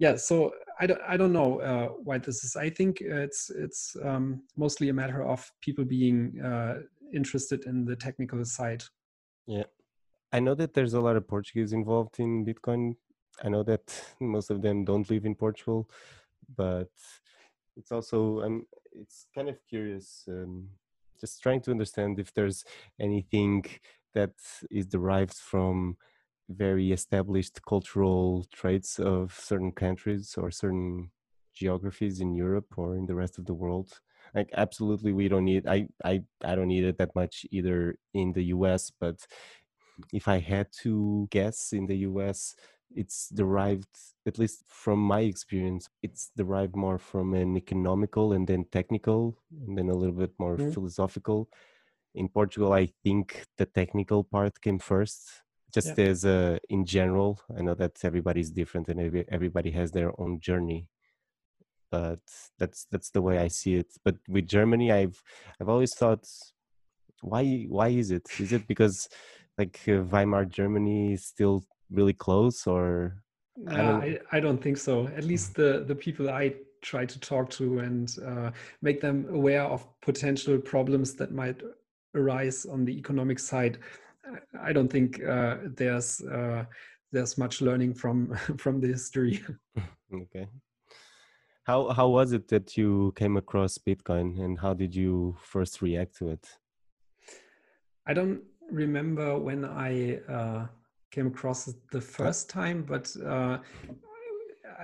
yeah 0.00 0.16
so 0.16 0.52
I 0.80 0.86
don't, 0.86 1.00
I 1.06 1.16
don't 1.18 1.34
know 1.34 1.60
uh, 1.60 1.88
why 2.02 2.16
this 2.16 2.42
is. 2.42 2.56
I 2.56 2.70
think 2.70 3.02
it's 3.02 3.50
it's 3.50 3.94
um, 4.02 4.42
mostly 4.56 4.88
a 4.88 4.94
matter 4.94 5.22
of 5.22 5.52
people 5.60 5.84
being 5.84 6.40
uh, 6.40 6.76
interested 7.12 7.66
in 7.66 7.84
the 7.84 7.96
technical 7.96 8.42
side. 8.46 8.82
Yeah, 9.46 9.64
I 10.32 10.40
know 10.40 10.54
that 10.54 10.72
there's 10.72 10.94
a 10.94 11.00
lot 11.00 11.16
of 11.16 11.28
Portuguese 11.28 11.74
involved 11.74 12.18
in 12.18 12.46
Bitcoin. 12.46 12.94
I 13.44 13.50
know 13.50 13.62
that 13.64 14.02
most 14.20 14.50
of 14.50 14.62
them 14.62 14.86
don't 14.86 15.08
live 15.10 15.26
in 15.26 15.34
Portugal, 15.34 15.90
but 16.56 16.88
it's 17.76 17.92
also 17.92 18.40
um, 18.40 18.66
it's 18.92 19.26
kind 19.34 19.50
of 19.50 19.58
curious. 19.68 20.24
Um, 20.28 20.70
just 21.20 21.42
trying 21.42 21.60
to 21.60 21.70
understand 21.70 22.18
if 22.18 22.32
there's 22.32 22.64
anything 22.98 23.66
that 24.14 24.32
is 24.70 24.86
derived 24.86 25.34
from 25.34 25.98
very 26.50 26.92
established 26.92 27.62
cultural 27.64 28.44
traits 28.52 28.98
of 28.98 29.38
certain 29.38 29.72
countries 29.72 30.34
or 30.36 30.50
certain 30.50 31.10
geographies 31.54 32.20
in 32.20 32.34
Europe 32.34 32.66
or 32.76 32.96
in 32.96 33.06
the 33.06 33.14
rest 33.14 33.38
of 33.38 33.46
the 33.46 33.54
world. 33.54 34.00
Like 34.34 34.50
absolutely, 34.56 35.12
we 35.12 35.28
don't 35.28 35.44
need. 35.44 35.66
I 35.66 35.88
I 36.04 36.22
I 36.44 36.54
don't 36.54 36.68
need 36.68 36.84
it 36.84 36.98
that 36.98 37.14
much 37.14 37.46
either 37.50 37.96
in 38.14 38.32
the 38.32 38.44
U.S. 38.56 38.92
But 39.00 39.26
if 40.12 40.28
I 40.28 40.38
had 40.38 40.68
to 40.82 41.28
guess 41.30 41.72
in 41.72 41.86
the 41.86 41.98
U.S., 42.10 42.54
it's 42.94 43.28
derived 43.28 43.88
at 44.26 44.38
least 44.38 44.64
from 44.66 44.98
my 44.98 45.20
experience 45.20 45.88
it's 46.02 46.30
derived 46.36 46.74
more 46.74 46.98
from 46.98 47.34
an 47.34 47.56
economical 47.56 48.32
and 48.32 48.48
then 48.48 48.64
technical 48.72 49.38
and 49.66 49.78
then 49.78 49.88
a 49.88 49.94
little 49.94 50.14
bit 50.14 50.32
more 50.38 50.56
mm-hmm. 50.56 50.70
philosophical 50.70 51.48
in 52.14 52.28
portugal 52.28 52.72
i 52.72 52.88
think 53.04 53.44
the 53.58 53.66
technical 53.66 54.24
part 54.24 54.60
came 54.60 54.78
first 54.78 55.42
just 55.72 55.96
yeah. 55.98 56.04
as 56.04 56.24
a 56.24 56.58
in 56.68 56.84
general 56.84 57.40
i 57.56 57.62
know 57.62 57.74
that 57.74 58.04
everybody's 58.04 58.50
different 58.50 58.88
and 58.88 59.24
everybody 59.30 59.70
has 59.70 59.90
their 59.90 60.12
own 60.20 60.40
journey 60.40 60.86
but 61.90 62.20
that's 62.58 62.86
that's 62.90 63.10
the 63.10 63.22
way 63.22 63.38
i 63.38 63.48
see 63.48 63.74
it. 63.74 63.88
But 64.04 64.16
with 64.28 64.46
germany 64.46 64.92
i've 64.92 65.22
i've 65.60 65.68
always 65.68 65.94
thought 65.94 66.26
why 67.22 67.66
why 67.68 67.88
is 67.88 68.10
it? 68.10 68.28
Is 68.38 68.52
it 68.52 68.66
because 68.66 69.08
like 69.58 69.80
uh, 69.88 70.02
weimar 70.12 70.44
germany 70.44 71.14
is 71.14 71.26
still 71.26 71.64
really 71.90 72.12
close 72.14 72.66
or 72.66 73.16
I 73.68 73.76
don't, 73.76 74.02
I, 74.02 74.18
I 74.32 74.40
don't 74.40 74.62
think 74.62 74.78
so. 74.78 75.08
At 75.08 75.24
least 75.24 75.54
the 75.54 75.84
the 75.86 75.94
people 75.94 76.30
i 76.30 76.54
try 76.82 77.04
to 77.04 77.20
talk 77.20 77.50
to 77.50 77.80
and 77.80 78.16
uh, 78.26 78.50
make 78.80 79.02
them 79.02 79.26
aware 79.30 79.64
of 79.64 79.86
potential 80.00 80.58
problems 80.58 81.12
that 81.14 81.30
might 81.30 81.60
arise 82.14 82.64
on 82.64 82.86
the 82.86 82.96
economic 82.96 83.38
side 83.38 83.78
i 84.62 84.72
don't 84.72 84.90
think 84.90 85.22
uh, 85.22 85.56
there's 85.76 86.20
uh, 86.22 86.64
there's 87.12 87.36
much 87.38 87.60
learning 87.60 87.94
from 87.94 88.34
from 88.58 88.80
the 88.80 88.88
history. 88.88 89.40
Okay. 90.12 90.48
How 91.62 91.90
how 91.90 92.08
was 92.08 92.32
it 92.32 92.48
that 92.48 92.76
you 92.76 93.12
came 93.14 93.36
across 93.36 93.78
bitcoin 93.78 94.40
and 94.44 94.58
how 94.58 94.74
did 94.74 94.92
you 94.92 95.36
first 95.40 95.82
react 95.82 96.16
to 96.16 96.30
it? 96.30 96.58
I 98.08 98.12
don't 98.12 98.40
remember 98.72 99.38
when 99.38 99.64
i 99.64 100.18
uh, 100.28 100.66
came 101.12 101.28
across 101.28 101.68
it 101.68 101.76
the 101.92 102.00
first 102.00 102.50
time, 102.50 102.82
but 102.82 103.14
uh, 103.24 103.58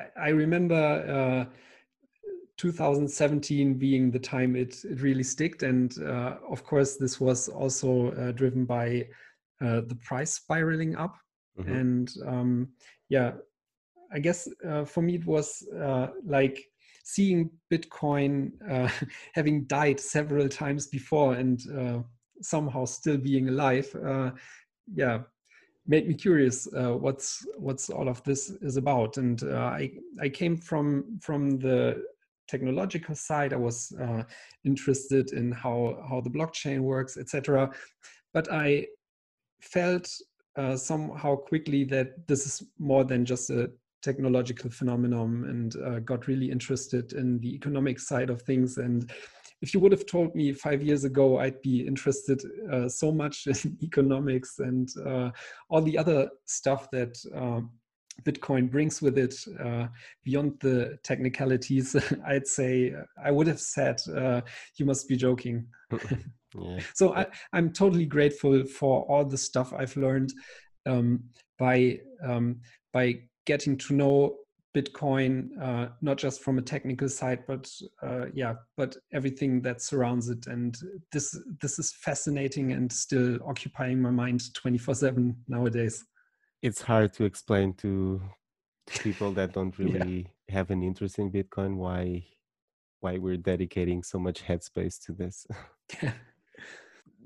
I, 0.01 0.27
I, 0.27 0.29
remember 0.29 0.75
uh, 0.75 1.53
2017 2.57 3.75
being 3.75 4.13
the 4.13 4.19
time 4.19 4.55
it, 4.55 4.85
it 4.85 5.01
really 5.01 5.23
sticked. 5.23 5.63
And 5.65 5.97
uh, 6.03 6.37
of 6.49 6.65
course, 6.65 6.97
this 6.97 7.21
was 7.21 7.49
also 7.49 8.13
uh, 8.13 8.31
driven 8.33 8.65
by 8.65 9.09
uh, 9.61 9.83
the 9.87 9.97
price 10.03 10.35
spiraling 10.35 10.97
up. 10.97 11.17
Mm-hmm. 11.59 11.73
And 11.73 12.15
um, 12.27 12.69
yeah, 13.09 13.33
I 14.13 14.19
guess 14.19 14.49
uh, 14.69 14.85
for 14.85 15.03
me, 15.03 15.17
it 15.17 15.27
was 15.27 15.65
like 16.25 16.65
seeing 17.05 17.51
Bitcoin 17.73 18.53
having 19.35 19.65
died 19.65 20.01
several 20.01 20.49
times 20.49 20.87
before 20.87 21.35
and 21.35 22.05
somehow 22.43 22.85
still 22.85 23.17
being 23.17 23.49
alive. 23.49 23.95
yeah, 24.95 25.21
made 25.89 26.09
me 26.09 26.15
curious 26.15 26.67
uh, 26.75 26.93
what's 26.93 27.47
what's 27.59 27.91
all 27.91 28.09
of 28.09 28.23
this 28.25 28.51
is 28.61 28.77
about 28.77 29.17
and 29.17 29.43
uh, 29.45 29.57
i 29.57 29.91
i 30.21 30.29
came 30.29 30.57
from 30.57 31.19
from 31.21 31.59
the 31.59 32.03
technological 32.49 33.15
side 33.15 33.53
i 33.53 33.57
was 33.57 33.93
uh, 34.01 34.23
interested 34.65 35.33
in 35.33 35.53
how 35.53 36.05
how 36.09 36.21
the 36.21 36.31
blockchain 36.31 36.81
works 36.81 37.17
etc 37.17 37.71
but 38.33 38.51
i 38.53 38.87
felt 39.61 40.11
uh, 40.57 40.77
somehow 40.77 41.37
quickly 41.37 41.85
that 41.85 42.27
this 42.27 42.47
is 42.47 42.63
more 42.79 43.05
than 43.05 43.25
just 43.25 43.51
a 43.51 43.71
technological 44.03 44.71
phenomenon 44.71 45.45
and 45.49 45.77
uh, 45.85 45.99
got 46.01 46.27
really 46.27 46.51
interested 46.51 47.13
in 47.13 47.39
the 47.41 47.55
economic 47.55 47.99
side 47.99 48.31
of 48.31 48.43
things 48.43 48.79
and 48.79 49.11
if 49.63 49.73
you 49.73 49.81
would 49.81 49.93
have 49.93 50.07
told 50.07 50.35
me 50.35 50.53
five 50.53 50.83
years 50.83 51.05
ago 51.05 51.39
I'd 51.39 51.61
be 51.63 51.87
interested 51.87 52.43
uh, 52.73 52.89
so 52.89 53.11
much 53.11 53.47
in 53.47 53.77
economics 53.83 54.59
and 54.59 54.89
uh, 55.05 55.31
all 55.69 55.83
the 55.83 55.99
other 55.99 56.29
stuff 56.45 56.91
that 56.93 57.17
uh, 57.35 57.61
Bitcoin 58.23 58.71
brings 58.71 59.03
with 59.03 59.19
it 59.19 59.35
uh, 59.63 59.89
beyond 60.25 60.59
the 60.61 60.99
technicalities, 61.03 61.95
I'd 62.27 62.47
say 62.47 62.95
I 63.23 63.31
would 63.31 63.47
have 63.47 63.61
said 63.61 64.01
uh, 64.15 64.41
you 64.77 64.87
must 64.87 65.09
be 65.09 65.17
joking. 65.17 65.67
yeah. 66.61 66.81
So 66.95 67.15
I, 67.15 67.27
am 67.53 67.73
totally 67.73 68.07
grateful 68.07 68.65
for 68.65 69.05
all 69.05 69.25
the 69.25 69.39
stuff 69.39 69.73
I've 69.73 69.97
learned 69.97 70.33
um, 70.87 71.25
by 71.59 72.01
um, 72.25 72.61
by 72.93 73.21
getting 73.47 73.77
to 73.79 73.95
know 73.95 74.37
Bitcoin, 74.77 75.49
uh, 75.61 75.89
not 76.03 76.19
just 76.19 76.43
from 76.43 76.59
a 76.59 76.63
technical 76.63 77.09
side, 77.09 77.45
but 77.47 77.71
uh, 78.03 78.27
yeah, 78.35 78.55
but 78.77 78.97
everything 79.13 79.63
that 79.63 79.81
surrounds 79.81 80.29
it. 80.29 80.47
And 80.47 80.77
this 81.13 81.39
this 81.61 81.79
is 81.79 81.93
fascinating 81.93 82.73
and 82.73 82.93
still 82.93 83.39
occupying 83.47 84.03
my 84.03 84.11
mind 84.11 84.53
twenty 84.55 84.79
four 84.79 84.95
seven 84.95 85.37
nowadays. 85.49 86.05
It's 86.63 86.83
hard 86.83 87.13
to 87.15 87.25
explain 87.25 87.75
to 87.75 88.21
people 89.01 89.33
that 89.33 89.55
don't 89.55 89.79
really 89.79 90.29
yeah. 90.49 90.55
have 90.55 90.71
an 90.71 90.83
interest 90.83 91.19
in 91.19 91.31
Bitcoin 91.31 91.77
why 91.77 92.25
why 93.01 93.19
we're 93.19 93.37
dedicating 93.37 94.03
so 94.03 94.19
much 94.19 94.45
headspace 94.45 94.99
to 95.07 95.13
this. 95.13 95.47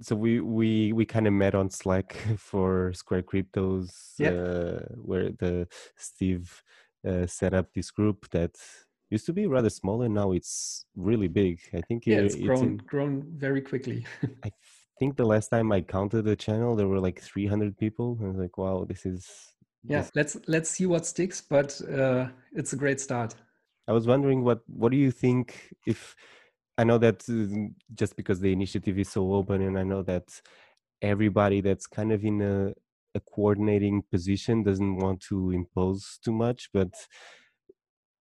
so 0.00 0.16
we 0.16 0.40
we 0.40 0.92
we 0.92 1.04
kind 1.04 1.26
of 1.26 1.32
met 1.32 1.54
on 1.54 1.70
Slack 1.70 2.16
for 2.38 2.92
Square 2.92 3.22
Cryptos, 3.22 4.14
yeah. 4.18 4.30
uh, 4.30 4.80
where 4.96 5.30
the 5.30 5.68
Steve 5.96 6.62
uh, 7.06 7.26
set 7.26 7.54
up 7.54 7.72
this 7.74 7.90
group 7.90 8.28
that 8.30 8.56
used 9.10 9.26
to 9.26 9.32
be 9.32 9.46
rather 9.46 9.70
small 9.70 10.02
and 10.02 10.14
now 10.14 10.32
it's 10.32 10.86
really 10.96 11.28
big. 11.28 11.60
I 11.74 11.80
think 11.80 12.06
yeah, 12.06 12.18
it's, 12.18 12.34
it's 12.34 12.44
grown 12.44 12.62
in, 12.62 12.76
grown 12.78 13.24
very 13.36 13.60
quickly. 13.60 14.06
I 14.44 14.50
think 14.98 15.16
the 15.16 15.26
last 15.26 15.48
time 15.48 15.72
I 15.72 15.80
counted 15.80 16.22
the 16.22 16.36
channel, 16.36 16.76
there 16.76 16.88
were 16.88 17.00
like 17.00 17.20
300 17.20 17.76
people. 17.76 18.18
I 18.22 18.26
was 18.28 18.36
like, 18.36 18.56
wow, 18.56 18.84
this 18.88 19.04
is. 19.04 19.28
Yeah, 19.82 20.02
this... 20.02 20.10
let's 20.14 20.36
let's 20.46 20.70
see 20.70 20.86
what 20.86 21.06
sticks, 21.06 21.40
but 21.40 21.80
uh, 21.90 22.28
it's 22.52 22.72
a 22.72 22.76
great 22.76 23.00
start. 23.00 23.34
I 23.88 23.92
was 23.92 24.06
wondering 24.06 24.44
what 24.44 24.60
what 24.66 24.92
do 24.92 24.98
you 24.98 25.10
think 25.10 25.74
if 25.86 26.14
I 26.80 26.84
know 26.84 26.98
that 26.98 27.18
uh, 27.28 27.72
just 27.94 28.16
because 28.16 28.40
the 28.40 28.52
initiative 28.52 28.98
is 28.98 29.10
so 29.10 29.22
open, 29.34 29.62
and 29.62 29.78
I 29.78 29.84
know 29.84 30.02
that 30.04 30.26
everybody 31.02 31.60
that's 31.60 31.86
kind 31.86 32.12
of 32.12 32.24
in 32.24 32.40
a 32.42 32.72
a 33.16 33.20
coordinating 33.34 34.02
position 34.14 34.62
doesn't 34.62 34.96
want 35.04 35.20
to 35.20 35.50
impose 35.50 36.20
too 36.24 36.32
much 36.32 36.70
but 36.72 36.92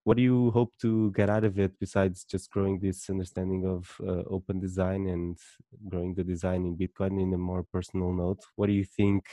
what 0.04 0.18
do 0.18 0.24
you 0.24 0.52
hope 0.52 0.74
to 0.82 1.12
get 1.12 1.30
out 1.30 1.44
of 1.44 1.60
it 1.60 1.74
besides 1.80 2.24
just 2.24 2.50
growing 2.50 2.80
this 2.80 3.10
understanding 3.10 3.66
of 3.66 3.96
uh, 4.02 4.24
open 4.36 4.60
design 4.60 5.08
and 5.08 5.38
growing 5.88 6.16
the 6.16 6.24
design 6.24 6.66
in 6.66 6.78
bitcoin 6.78 7.22
in 7.22 7.34
a 7.34 7.38
more 7.38 7.64
personal 7.72 8.12
note? 8.14 8.40
What 8.56 8.68
do 8.68 8.74
you 8.74 8.86
think 8.86 9.28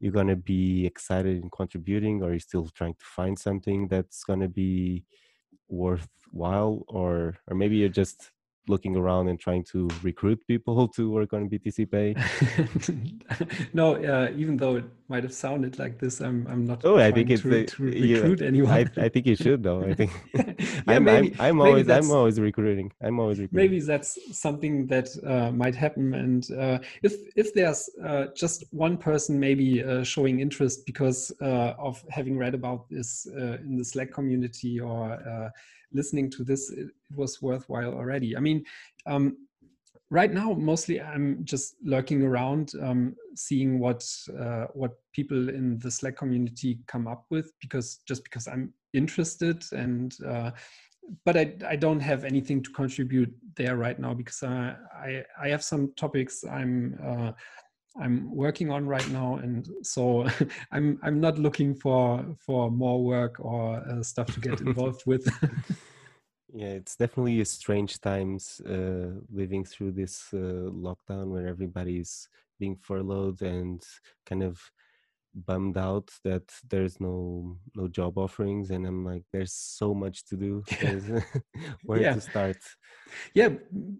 you're 0.00 0.12
going 0.12 0.28
to 0.28 0.36
be 0.36 0.86
excited 0.86 1.42
in 1.42 1.50
contributing? 1.50 2.22
Or 2.22 2.30
are 2.30 2.34
you 2.34 2.38
still 2.38 2.68
trying 2.68 2.94
to 2.94 3.04
find 3.04 3.38
something 3.38 3.88
that's 3.88 4.24
going 4.24 4.40
to 4.40 4.48
be 4.48 5.04
worthwhile 5.68 6.84
or 6.88 7.36
or 7.48 7.56
maybe 7.56 7.76
you're 7.76 7.88
just 8.02 8.30
looking 8.68 8.96
around 8.96 9.28
and 9.28 9.38
trying 9.38 9.64
to 9.64 9.88
recruit 10.02 10.46
people 10.46 10.88
to 10.96 11.10
work 11.10 11.32
on 11.32 11.48
BTC 11.48 11.90
Pay? 11.90 12.14
no, 13.72 13.96
uh, 13.96 14.30
even 14.36 14.56
though 14.56 14.76
it 14.76 14.84
might 15.08 15.22
have 15.22 15.32
sounded 15.32 15.78
like 15.78 15.98
this, 15.98 16.20
I'm 16.20 16.46
I'm 16.48 16.64
not. 16.64 16.84
Oh, 16.84 16.98
I 16.98 17.12
think 17.12 17.30
it's 17.30 17.42
to, 17.42 17.48
the, 17.48 17.64
to 17.66 17.82
recruit 17.84 18.40
you, 18.40 18.46
anyone. 18.46 18.72
I, 18.72 19.04
I, 19.04 19.08
think 19.08 19.26
you 19.26 19.36
should 19.36 19.62
though. 19.62 19.82
I 19.82 19.94
think 19.94 20.10
yeah, 20.34 20.82
I'm, 20.86 21.04
maybe, 21.04 21.34
I'm, 21.38 21.60
I'm 21.60 21.60
always 21.60 21.88
I'm 21.88 22.10
always 22.10 22.40
recruiting. 22.40 22.92
I'm 23.02 23.20
always 23.20 23.38
recruiting. 23.38 23.70
Maybe 23.70 23.80
that's 23.80 24.18
something 24.36 24.86
that 24.88 25.08
uh, 25.24 25.52
might 25.52 25.74
happen, 25.74 26.14
and 26.14 26.50
uh, 26.52 26.78
if 27.02 27.14
if 27.36 27.54
there's 27.54 27.88
uh, 28.04 28.26
just 28.34 28.64
one 28.70 28.96
person 28.96 29.38
maybe 29.38 29.84
uh, 29.84 30.02
showing 30.02 30.40
interest 30.40 30.86
because 30.86 31.32
uh, 31.40 31.74
of 31.78 32.04
having 32.10 32.36
read 32.36 32.54
about 32.54 32.88
this 32.90 33.26
in 33.26 33.76
the 33.76 33.84
Slack 33.84 34.10
community 34.12 34.80
or 34.80 35.52
listening 35.92 36.30
to 36.30 36.44
this, 36.44 36.70
it, 36.70 36.88
it 37.10 37.16
was 37.16 37.40
worthwhile 37.40 37.94
already. 37.94 38.36
I 38.36 38.40
mean, 38.40 38.55
um, 39.06 39.36
right 40.10 40.32
now 40.32 40.52
mostly 40.52 41.00
i'm 41.00 41.44
just 41.44 41.76
lurking 41.82 42.22
around 42.22 42.72
um, 42.82 43.14
seeing 43.34 43.78
what 43.78 44.04
uh, 44.38 44.66
what 44.72 44.92
people 45.12 45.48
in 45.48 45.78
the 45.80 45.90
slack 45.90 46.16
community 46.16 46.78
come 46.86 47.06
up 47.08 47.24
with 47.30 47.50
because 47.60 48.00
just 48.06 48.22
because 48.24 48.46
i'm 48.46 48.72
interested 48.92 49.64
and 49.72 50.16
uh, 50.26 50.50
but 51.24 51.36
I, 51.36 51.54
I 51.66 51.76
don't 51.76 52.00
have 52.00 52.24
anything 52.24 52.62
to 52.62 52.70
contribute 52.70 53.32
there 53.56 53.76
right 53.76 53.98
now 53.98 54.14
because 54.14 54.42
uh, 54.42 54.74
I 54.92 55.22
I 55.40 55.48
have 55.48 55.62
some 55.62 55.92
topics 55.96 56.44
I'm 56.44 56.98
uh, 57.02 57.32
I'm 57.98 58.34
working 58.34 58.70
on 58.70 58.86
right 58.86 59.08
now, 59.10 59.36
and 59.36 59.68
so 59.82 60.26
I'm 60.72 60.98
I'm 61.02 61.20
not 61.20 61.38
looking 61.38 61.74
for 61.74 62.24
for 62.38 62.70
more 62.70 63.02
work 63.02 63.36
or 63.38 63.76
uh, 63.88 64.02
stuff 64.02 64.26
to 64.34 64.40
get 64.40 64.60
involved 64.66 65.02
with. 65.06 65.26
yeah, 66.56 66.68
it's 66.68 66.96
definitely 66.96 67.40
a 67.40 67.44
strange 67.44 68.00
times 68.00 68.60
uh, 68.66 69.10
living 69.30 69.64
through 69.64 69.92
this 69.92 70.28
uh, 70.32 70.70
lockdown 70.72 71.28
where 71.28 71.46
everybody's 71.46 72.28
being 72.58 72.76
furloughed 72.76 73.42
and 73.42 73.82
kind 74.24 74.42
of 74.42 74.58
bummed 75.34 75.76
out 75.76 76.10
that 76.24 76.50
there's 76.70 76.98
no 76.98 77.58
no 77.74 77.86
job 77.88 78.16
offerings 78.16 78.70
and 78.70 78.86
i'm 78.86 79.04
like 79.04 79.22
there's 79.34 79.52
so 79.52 79.92
much 79.92 80.24
to 80.24 80.34
do 80.34 80.64
where 81.84 82.00
yeah. 82.00 82.14
to 82.14 82.20
start 82.22 82.56
yeah 83.34 83.50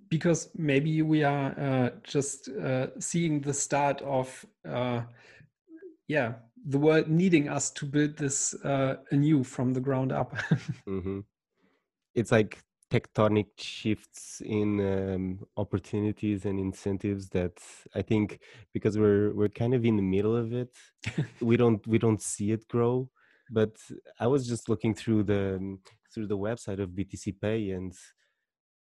because 0.08 0.48
maybe 0.56 1.02
we 1.02 1.22
are 1.22 1.54
uh, 1.60 1.90
just 2.04 2.48
uh, 2.48 2.86
seeing 2.98 3.42
the 3.42 3.52
start 3.52 4.00
of 4.00 4.46
uh, 4.66 5.02
yeah 6.08 6.32
the 6.68 6.78
world 6.78 7.08
needing 7.08 7.48
us 7.48 7.70
to 7.70 7.86
build 7.86 8.16
this 8.16 8.54
uh, 8.64 8.96
anew 9.10 9.44
from 9.44 9.72
the 9.72 9.80
ground 9.80 10.10
up. 10.10 10.34
mm-hmm. 10.88 11.20
It's 12.16 12.32
like 12.32 12.58
tectonic 12.90 13.48
shifts 13.58 14.40
in 14.44 14.80
um, 14.80 15.46
opportunities 15.56 16.46
and 16.46 16.58
incentives 16.58 17.28
that 17.30 17.58
I 17.94 18.02
think 18.02 18.40
because 18.72 18.98
we're 18.98 19.32
we're 19.34 19.48
kind 19.62 19.74
of 19.74 19.84
in 19.84 19.96
the 19.96 20.02
middle 20.02 20.36
of 20.36 20.52
it, 20.52 20.74
we 21.40 21.56
don't 21.62 21.86
we 21.86 21.98
don't 21.98 22.22
see 22.22 22.52
it 22.52 22.66
grow. 22.68 23.08
But 23.50 23.76
I 24.18 24.26
was 24.26 24.48
just 24.48 24.68
looking 24.68 24.94
through 24.94 25.24
the 25.24 25.56
um, 25.56 25.80
through 26.12 26.28
the 26.28 26.38
website 26.38 26.80
of 26.80 26.90
BTC 26.90 27.40
Pay 27.40 27.70
and 27.70 27.92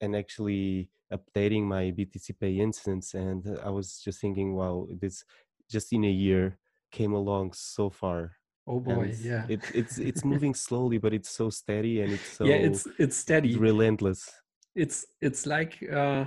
and 0.02 0.16
actually 0.16 0.90
updating 1.12 1.64
my 1.64 1.92
BTC 1.92 2.40
Pay 2.40 2.60
instance, 2.60 3.14
and 3.14 3.58
I 3.64 3.70
was 3.70 4.00
just 4.04 4.22
thinking, 4.22 4.56
wow, 4.56 4.88
this 5.02 5.24
just 5.70 5.92
in 5.94 6.04
a 6.06 6.12
year 6.12 6.58
came 6.92 7.14
along 7.14 7.54
so 7.54 7.90
far 7.90 8.34
Oh 8.68 8.80
boy, 8.80 9.04
and 9.04 9.20
yeah. 9.20 9.46
It, 9.48 9.62
it's 9.74 9.98
it's 9.98 10.26
moving 10.34 10.56
slowly, 10.56 10.98
but 10.98 11.14
it's 11.14 11.30
so 11.30 11.50
steady 11.50 12.02
and 12.02 12.14
it's 12.14 12.38
so 12.38 12.46
yeah, 12.46 12.56
it's 12.56 12.88
it's 12.98 13.16
steady, 13.16 13.58
relentless. 13.58 14.30
It's 14.76 15.06
it's 15.22 15.46
like 15.46 15.84
uh, 15.92 16.26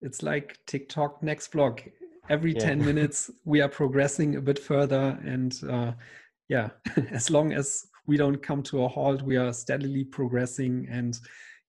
it's 0.00 0.22
like 0.22 0.58
TikTok 0.66 1.22
next 1.22 1.48
block. 1.52 1.82
Every 2.28 2.52
yeah. 2.52 2.60
ten 2.60 2.84
minutes, 2.90 3.30
we 3.44 3.60
are 3.60 3.68
progressing 3.68 4.36
a 4.36 4.40
bit 4.40 4.58
further, 4.58 5.18
and 5.24 5.58
uh, 5.68 5.92
yeah, 6.48 6.70
as 7.10 7.30
long 7.30 7.52
as 7.52 7.84
we 8.06 8.16
don't 8.16 8.40
come 8.42 8.62
to 8.64 8.84
a 8.84 8.88
halt, 8.88 9.22
we 9.22 9.36
are 9.36 9.52
steadily 9.52 10.04
progressing 10.04 10.86
and 10.90 11.18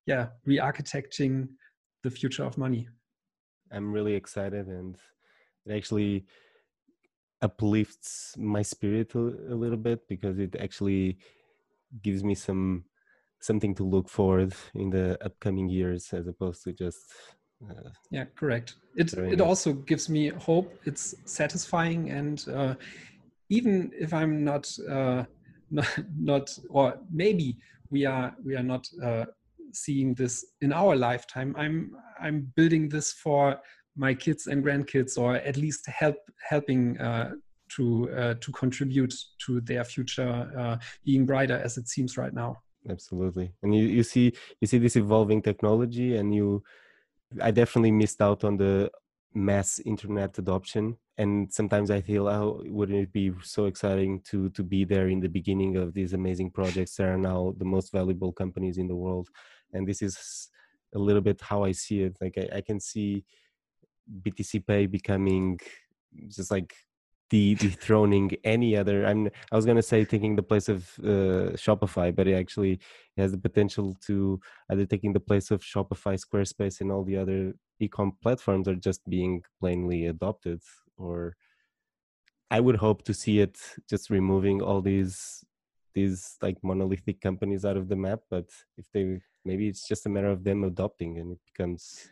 yeah, 0.05 0.28
re-architecting 0.45 1.47
the 2.03 2.09
future 2.09 2.43
of 2.43 2.57
money. 2.57 2.88
I'm 3.72 3.91
really 3.91 4.13
excited, 4.13 4.67
and 4.67 4.97
it 5.65 5.76
actually 5.76 6.26
uplifts 7.41 8.35
my 8.37 8.61
spirit 8.61 9.15
a, 9.15 9.19
a, 9.19 9.55
little 9.55 9.77
bit 9.77 10.07
because 10.07 10.37
it 10.37 10.55
actually 10.59 11.17
gives 12.03 12.23
me 12.23 12.35
some 12.35 12.83
something 13.39 13.73
to 13.73 13.83
look 13.83 14.07
forward 14.07 14.53
in 14.75 14.89
the 14.91 15.17
upcoming 15.25 15.67
years 15.67 16.13
as 16.13 16.27
opposed 16.27 16.63
to 16.63 16.71
just 16.71 16.99
uh, 17.69 17.89
yeah 18.11 18.25
correct. 18.35 18.75
It 18.95 19.13
it. 19.13 19.41
also 19.41 19.73
gives 19.73 20.09
me 20.09 20.29
hope. 20.29 20.73
It's 20.85 21.15
satisfying 21.25 22.09
and 22.09 22.43
uh, 22.49 22.75
even 23.51 23.91
if 23.99 24.13
i'm 24.13 24.43
not 24.43 24.65
uh, 24.89 25.23
not, 25.71 25.99
not 26.17 26.57
or 26.69 26.97
maybe 27.11 27.57
we 27.91 28.05
are 28.05 28.33
we 28.43 28.55
are 28.55 28.63
not 28.63 28.87
uh, 29.03 29.25
seeing 29.73 30.13
this 30.15 30.45
in 30.61 30.73
our 30.73 30.95
lifetime 30.95 31.55
i'm 31.57 31.91
i'm 32.19 32.51
building 32.55 32.89
this 32.89 33.13
for 33.13 33.57
my 33.95 34.13
kids 34.13 34.47
and 34.47 34.63
grandkids 34.63 35.17
or 35.17 35.35
at 35.35 35.57
least 35.57 35.87
help 35.87 36.17
helping 36.49 36.97
uh, 36.99 37.31
to 37.75 38.09
uh, 38.11 38.33
to 38.41 38.51
contribute 38.51 39.13
to 39.45 39.61
their 39.61 39.83
future 39.83 40.51
uh, 40.57 40.77
being 41.05 41.25
brighter 41.25 41.57
as 41.57 41.77
it 41.77 41.87
seems 41.87 42.17
right 42.17 42.33
now. 42.33 42.57
Absolutely. 42.89 43.53
And 43.61 43.75
you, 43.75 43.85
you 43.85 44.03
see 44.03 44.33
you 44.59 44.67
see 44.67 44.77
this 44.77 44.95
evolving 44.95 45.41
technology 45.41 46.17
and 46.17 46.33
you 46.33 46.63
i 47.41 47.51
definitely 47.51 47.91
missed 47.91 48.21
out 48.21 48.43
on 48.43 48.57
the 48.57 48.89
mass 49.33 49.79
internet 49.79 50.37
adoption. 50.37 50.97
And 51.17 51.53
sometimes 51.53 51.91
i 51.91 52.01
feel 52.01 52.27
oh 52.27 52.63
wouldn't 52.65 52.99
it 52.99 53.13
be 53.13 53.31
so 53.43 53.65
exciting 53.65 54.21
to 54.29 54.49
to 54.49 54.63
be 54.63 54.83
there 54.83 55.09
in 55.09 55.19
the 55.19 55.29
beginning 55.29 55.77
of 55.77 55.93
these 55.93 56.13
amazing 56.13 56.51
projects 56.51 56.95
that 56.95 57.07
are 57.07 57.17
now 57.17 57.53
the 57.57 57.65
most 57.65 57.91
valuable 57.91 58.31
companies 58.31 58.77
in 58.77 58.87
the 58.87 58.95
world? 58.95 59.29
And 59.73 59.87
this 59.87 60.01
is 60.01 60.49
a 60.93 60.99
little 60.99 61.21
bit 61.21 61.39
how 61.39 61.63
i 61.63 61.71
see 61.71 62.01
it. 62.01 62.17
Like 62.19 62.37
i, 62.37 62.57
I 62.57 62.61
can 62.61 62.79
see 62.79 63.23
BTCPay 64.23 64.89
becoming 64.89 65.59
just 66.27 66.51
like 66.51 66.73
de- 67.31 67.55
dethroning 67.55 68.31
any 68.43 68.75
other. 68.77 69.05
I'm 69.05 69.29
I 69.51 69.55
was 69.55 69.65
gonna 69.65 69.81
say 69.81 70.05
taking 70.05 70.35
the 70.35 70.43
place 70.43 70.69
of 70.69 70.91
uh, 70.99 71.55
Shopify, 71.63 72.13
but 72.15 72.27
it 72.27 72.35
actually 72.35 72.79
has 73.17 73.31
the 73.31 73.37
potential 73.37 73.95
to 74.07 74.39
either 74.69 74.85
taking 74.85 75.13
the 75.13 75.19
place 75.19 75.49
of 75.49 75.61
Shopify, 75.61 76.19
Squarespace, 76.23 76.81
and 76.81 76.91
all 76.91 77.03
the 77.03 77.17
other 77.17 77.53
e-com 77.79 78.11
platforms 78.21 78.67
are 78.67 78.75
just 78.75 79.01
being 79.09 79.41
plainly 79.59 80.05
adopted. 80.05 80.61
Or 80.97 81.35
I 82.51 82.59
would 82.59 82.75
hope 82.75 83.03
to 83.03 83.13
see 83.13 83.39
it 83.39 83.57
just 83.89 84.09
removing 84.09 84.61
all 84.61 84.81
these 84.81 85.43
these 85.93 86.37
like 86.41 86.57
monolithic 86.63 87.19
companies 87.21 87.65
out 87.65 87.77
of 87.77 87.87
the 87.89 87.95
map. 87.95 88.19
But 88.29 88.49
if 88.77 88.85
they 88.93 89.21
maybe 89.45 89.67
it's 89.67 89.87
just 89.87 90.05
a 90.05 90.09
matter 90.09 90.29
of 90.29 90.43
them 90.43 90.63
adopting, 90.63 91.17
and 91.17 91.31
it 91.31 91.39
becomes 91.45 92.09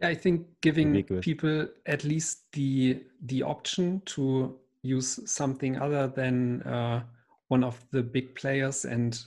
I 0.00 0.14
think 0.14 0.46
giving 0.60 1.02
people 1.20 1.66
at 1.86 2.04
least 2.04 2.52
the 2.52 3.02
the 3.22 3.42
option 3.42 4.00
to 4.06 4.56
use 4.82 5.18
something 5.30 5.80
other 5.80 6.06
than 6.06 6.62
uh, 6.62 7.02
one 7.48 7.64
of 7.64 7.84
the 7.90 8.02
big 8.02 8.34
players 8.36 8.84
and 8.84 9.20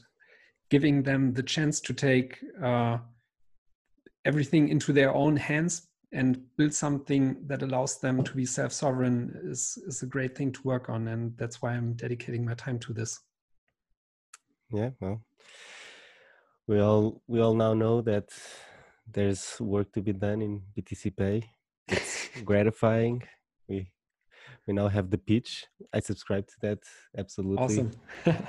giving 0.69 1.03
them 1.03 1.33
the 1.33 1.43
chance 1.43 1.81
to 1.81 1.93
take 1.93 2.39
uh, 2.63 2.97
everything 4.23 4.69
into 4.69 4.93
their 4.93 5.13
own 5.13 5.35
hands 5.35 5.87
and 6.13 6.41
build 6.57 6.73
something 6.73 7.37
that 7.47 7.63
allows 7.63 7.99
them 7.99 8.23
to 8.23 8.33
be 8.33 8.45
self-sovereign 8.45 9.37
is 9.43 9.77
is 9.87 10.03
a 10.03 10.05
great 10.05 10.37
thing 10.37 10.51
to 10.53 10.61
work 10.63 10.89
on. 10.89 11.07
And 11.09 11.37
that's 11.37 11.61
why 11.61 11.73
i'm 11.73 11.93
dedicating 11.93 12.45
my 12.45 12.53
time 12.53 12.79
to 12.79 12.93
this. 12.93 13.19
Yeah 14.71 14.91
well 15.01 15.21
we 16.67 16.79
all 16.79 17.21
we 17.27 17.41
all 17.41 17.55
now 17.55 17.73
know 17.73 18.01
that 18.01 18.29
there's 19.13 19.59
work 19.59 19.91
to 19.93 20.01
be 20.01 20.13
done 20.13 20.41
in 20.41 20.61
BTCPay. 20.77 21.43
It's 21.87 22.29
gratifying. 22.45 23.23
We 23.67 23.91
we 24.67 24.73
now 24.73 24.87
have 24.87 25.09
the 25.09 25.17
pitch. 25.17 25.65
I 25.93 25.99
subscribe 25.99 26.47
to 26.47 26.53
that 26.61 26.79
absolutely. 27.17 27.63
Awesome. 27.63 27.91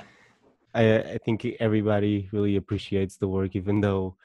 I 0.73 0.99
I 0.99 1.17
think 1.25 1.45
everybody 1.59 2.29
really 2.31 2.55
appreciates 2.55 3.17
the 3.17 3.27
work, 3.27 3.55
even 3.55 3.81
though 3.81 4.15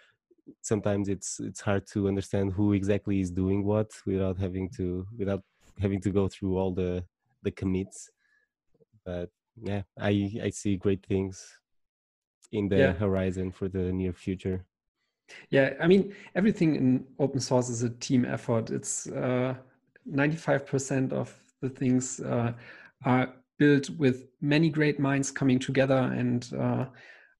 sometimes 0.62 1.08
it's 1.08 1.40
it's 1.40 1.60
hard 1.60 1.86
to 1.88 2.08
understand 2.08 2.52
who 2.52 2.72
exactly 2.72 3.20
is 3.20 3.30
doing 3.30 3.64
what 3.64 3.90
without 4.06 4.38
having 4.38 4.68
to 4.76 5.06
without 5.18 5.42
having 5.78 6.00
to 6.00 6.10
go 6.10 6.28
through 6.28 6.56
all 6.58 6.72
the 6.72 7.04
the 7.42 7.50
commits. 7.50 8.10
But 9.04 9.30
yeah, 9.62 9.82
I 9.98 10.30
I 10.42 10.50
see 10.50 10.76
great 10.76 11.04
things 11.06 11.44
in 12.52 12.68
the 12.68 12.78
yeah. 12.78 12.92
horizon 12.92 13.50
for 13.52 13.68
the 13.68 13.92
near 13.92 14.12
future. 14.12 14.64
Yeah, 15.50 15.74
I 15.80 15.86
mean, 15.86 16.14
everything 16.34 16.76
in 16.76 17.04
open 17.18 17.40
source 17.40 17.68
is 17.68 17.82
a 17.82 17.90
team 17.90 18.24
effort. 18.24 18.70
It's 18.70 19.06
uh, 19.08 19.54
95% 20.10 21.12
of 21.12 21.34
the 21.60 21.68
things 21.68 22.20
uh, 22.20 22.52
are 23.04 23.34
built 23.58 23.90
with 23.90 24.28
many 24.40 24.70
great 24.70 24.98
minds 24.98 25.30
coming 25.30 25.58
together. 25.58 25.96
And 25.96 26.48
uh, 26.58 26.86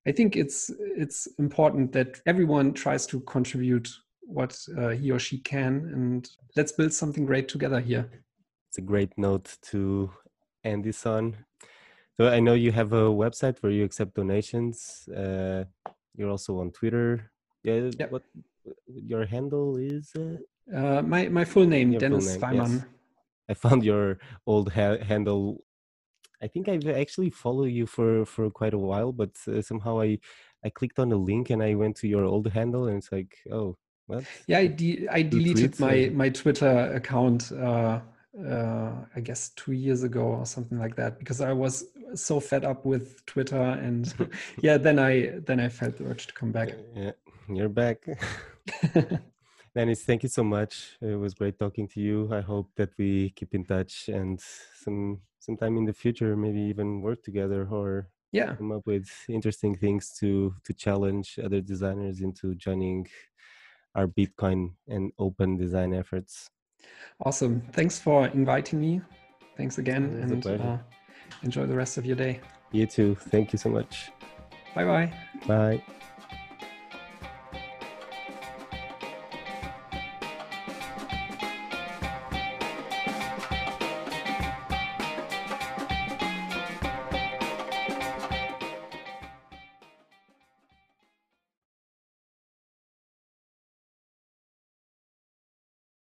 I 0.06 0.12
think 0.12 0.36
it's, 0.36 0.70
it's 0.96 1.28
important 1.38 1.92
that 1.92 2.20
everyone 2.26 2.74
tries 2.74 3.06
to 3.06 3.20
contribute 3.20 3.88
what 4.22 4.58
uh, 4.76 4.90
he 4.90 5.10
or 5.10 5.18
she 5.18 5.38
can. 5.38 5.90
And 5.92 6.28
let's 6.56 6.72
build 6.72 6.92
something 6.92 7.24
great 7.24 7.48
together 7.48 7.80
here. 7.80 8.08
It's 8.68 8.78
a 8.78 8.82
great 8.82 9.16
note 9.16 9.56
to 9.70 10.10
end 10.64 10.84
this 10.84 11.06
on. 11.06 11.36
So 12.16 12.28
I 12.28 12.40
know 12.40 12.54
you 12.54 12.72
have 12.72 12.92
a 12.92 13.04
website 13.04 13.58
where 13.60 13.72
you 13.72 13.84
accept 13.84 14.14
donations. 14.14 15.08
Uh, 15.08 15.64
you're 16.16 16.30
also 16.30 16.58
on 16.58 16.72
Twitter 16.72 17.30
yeah. 17.68 17.90
Yep. 18.00 18.12
What 18.12 18.22
your 18.86 19.24
handle 19.26 19.76
is? 19.76 20.12
Uh, 20.16 20.36
uh, 20.74 21.02
my 21.02 21.28
my 21.28 21.44
full 21.44 21.66
name, 21.66 21.92
your 21.92 22.00
Dennis 22.00 22.36
full 22.36 22.48
name, 22.48 22.62
yes. 22.62 22.84
I 23.48 23.54
found 23.54 23.84
your 23.84 24.18
old 24.46 24.72
ha- 24.72 25.02
handle. 25.02 25.64
I 26.42 26.46
think 26.46 26.68
I've 26.68 26.86
actually 26.86 27.30
followed 27.30 27.72
you 27.78 27.86
for 27.86 28.24
for 28.26 28.50
quite 28.50 28.74
a 28.74 28.78
while, 28.78 29.12
but 29.12 29.34
uh, 29.46 29.62
somehow 29.62 30.00
I 30.00 30.18
I 30.64 30.70
clicked 30.70 30.98
on 30.98 31.12
a 31.12 31.16
link 31.16 31.50
and 31.50 31.62
I 31.62 31.74
went 31.74 31.96
to 31.96 32.08
your 32.08 32.24
old 32.24 32.46
handle, 32.48 32.88
and 32.88 32.98
it's 32.98 33.12
like, 33.12 33.36
oh, 33.50 33.76
what? 34.06 34.24
Yeah, 34.46 34.58
I 34.58 34.66
de- 34.66 35.08
I 35.08 35.22
deleted 35.22 35.80
my 35.80 36.10
my 36.12 36.28
Twitter 36.28 36.92
account. 36.94 37.52
Uh, 37.52 38.00
uh, 38.46 38.92
I 39.16 39.20
guess 39.20 39.50
two 39.50 39.72
years 39.72 40.02
ago 40.02 40.22
or 40.22 40.46
something 40.46 40.78
like 40.78 40.94
that 40.96 41.18
because 41.18 41.40
I 41.40 41.52
was 41.52 41.86
so 42.14 42.38
fed 42.38 42.64
up 42.64 42.84
with 42.84 43.24
Twitter 43.26 43.60
and 43.60 44.14
yeah 44.62 44.76
then 44.76 44.98
I 44.98 45.40
then 45.46 45.58
I 45.58 45.68
felt 45.68 45.96
the 45.96 46.04
urge 46.04 46.26
to 46.28 46.34
come 46.34 46.52
back. 46.52 46.70
Yeah, 46.94 47.12
you're 47.56 47.68
back. 47.68 48.04
Dennis, 49.74 50.02
thank 50.02 50.22
you 50.22 50.28
so 50.28 50.42
much. 50.42 50.96
It 51.00 51.18
was 51.18 51.34
great 51.34 51.58
talking 51.58 51.88
to 51.88 52.00
you. 52.00 52.28
I 52.32 52.40
hope 52.40 52.70
that 52.76 52.90
we 52.98 53.30
keep 53.36 53.54
in 53.54 53.64
touch 53.64 54.08
and 54.08 54.40
some 54.82 55.20
sometime 55.38 55.76
in 55.76 55.84
the 55.84 55.92
future 55.92 56.36
maybe 56.36 56.60
even 56.60 57.00
work 57.00 57.22
together 57.22 57.66
or 57.70 58.08
yeah 58.32 58.54
come 58.56 58.72
up 58.72 58.82
with 58.86 59.08
interesting 59.28 59.74
things 59.74 60.12
to 60.18 60.54
to 60.64 60.74
challenge 60.74 61.38
other 61.42 61.60
designers 61.60 62.20
into 62.20 62.54
joining 62.56 63.06
our 63.94 64.06
Bitcoin 64.06 64.72
and 64.88 65.12
open 65.18 65.56
design 65.56 65.94
efforts. 65.94 66.50
Awesome. 67.24 67.62
Thanks 67.72 67.98
for 67.98 68.28
inviting 68.28 68.80
me. 68.80 69.00
Thanks 69.56 69.78
again 69.78 70.04
and 70.22 70.46
uh, 70.46 70.78
enjoy 71.42 71.66
the 71.66 71.74
rest 71.76 71.98
of 71.98 72.06
your 72.06 72.16
day. 72.16 72.40
You 72.70 72.86
too. 72.86 73.16
Thank 73.16 73.52
you 73.52 73.58
so 73.58 73.70
much. 73.70 74.10
Bye-bye. 74.74 75.12
Bye. 75.46 75.82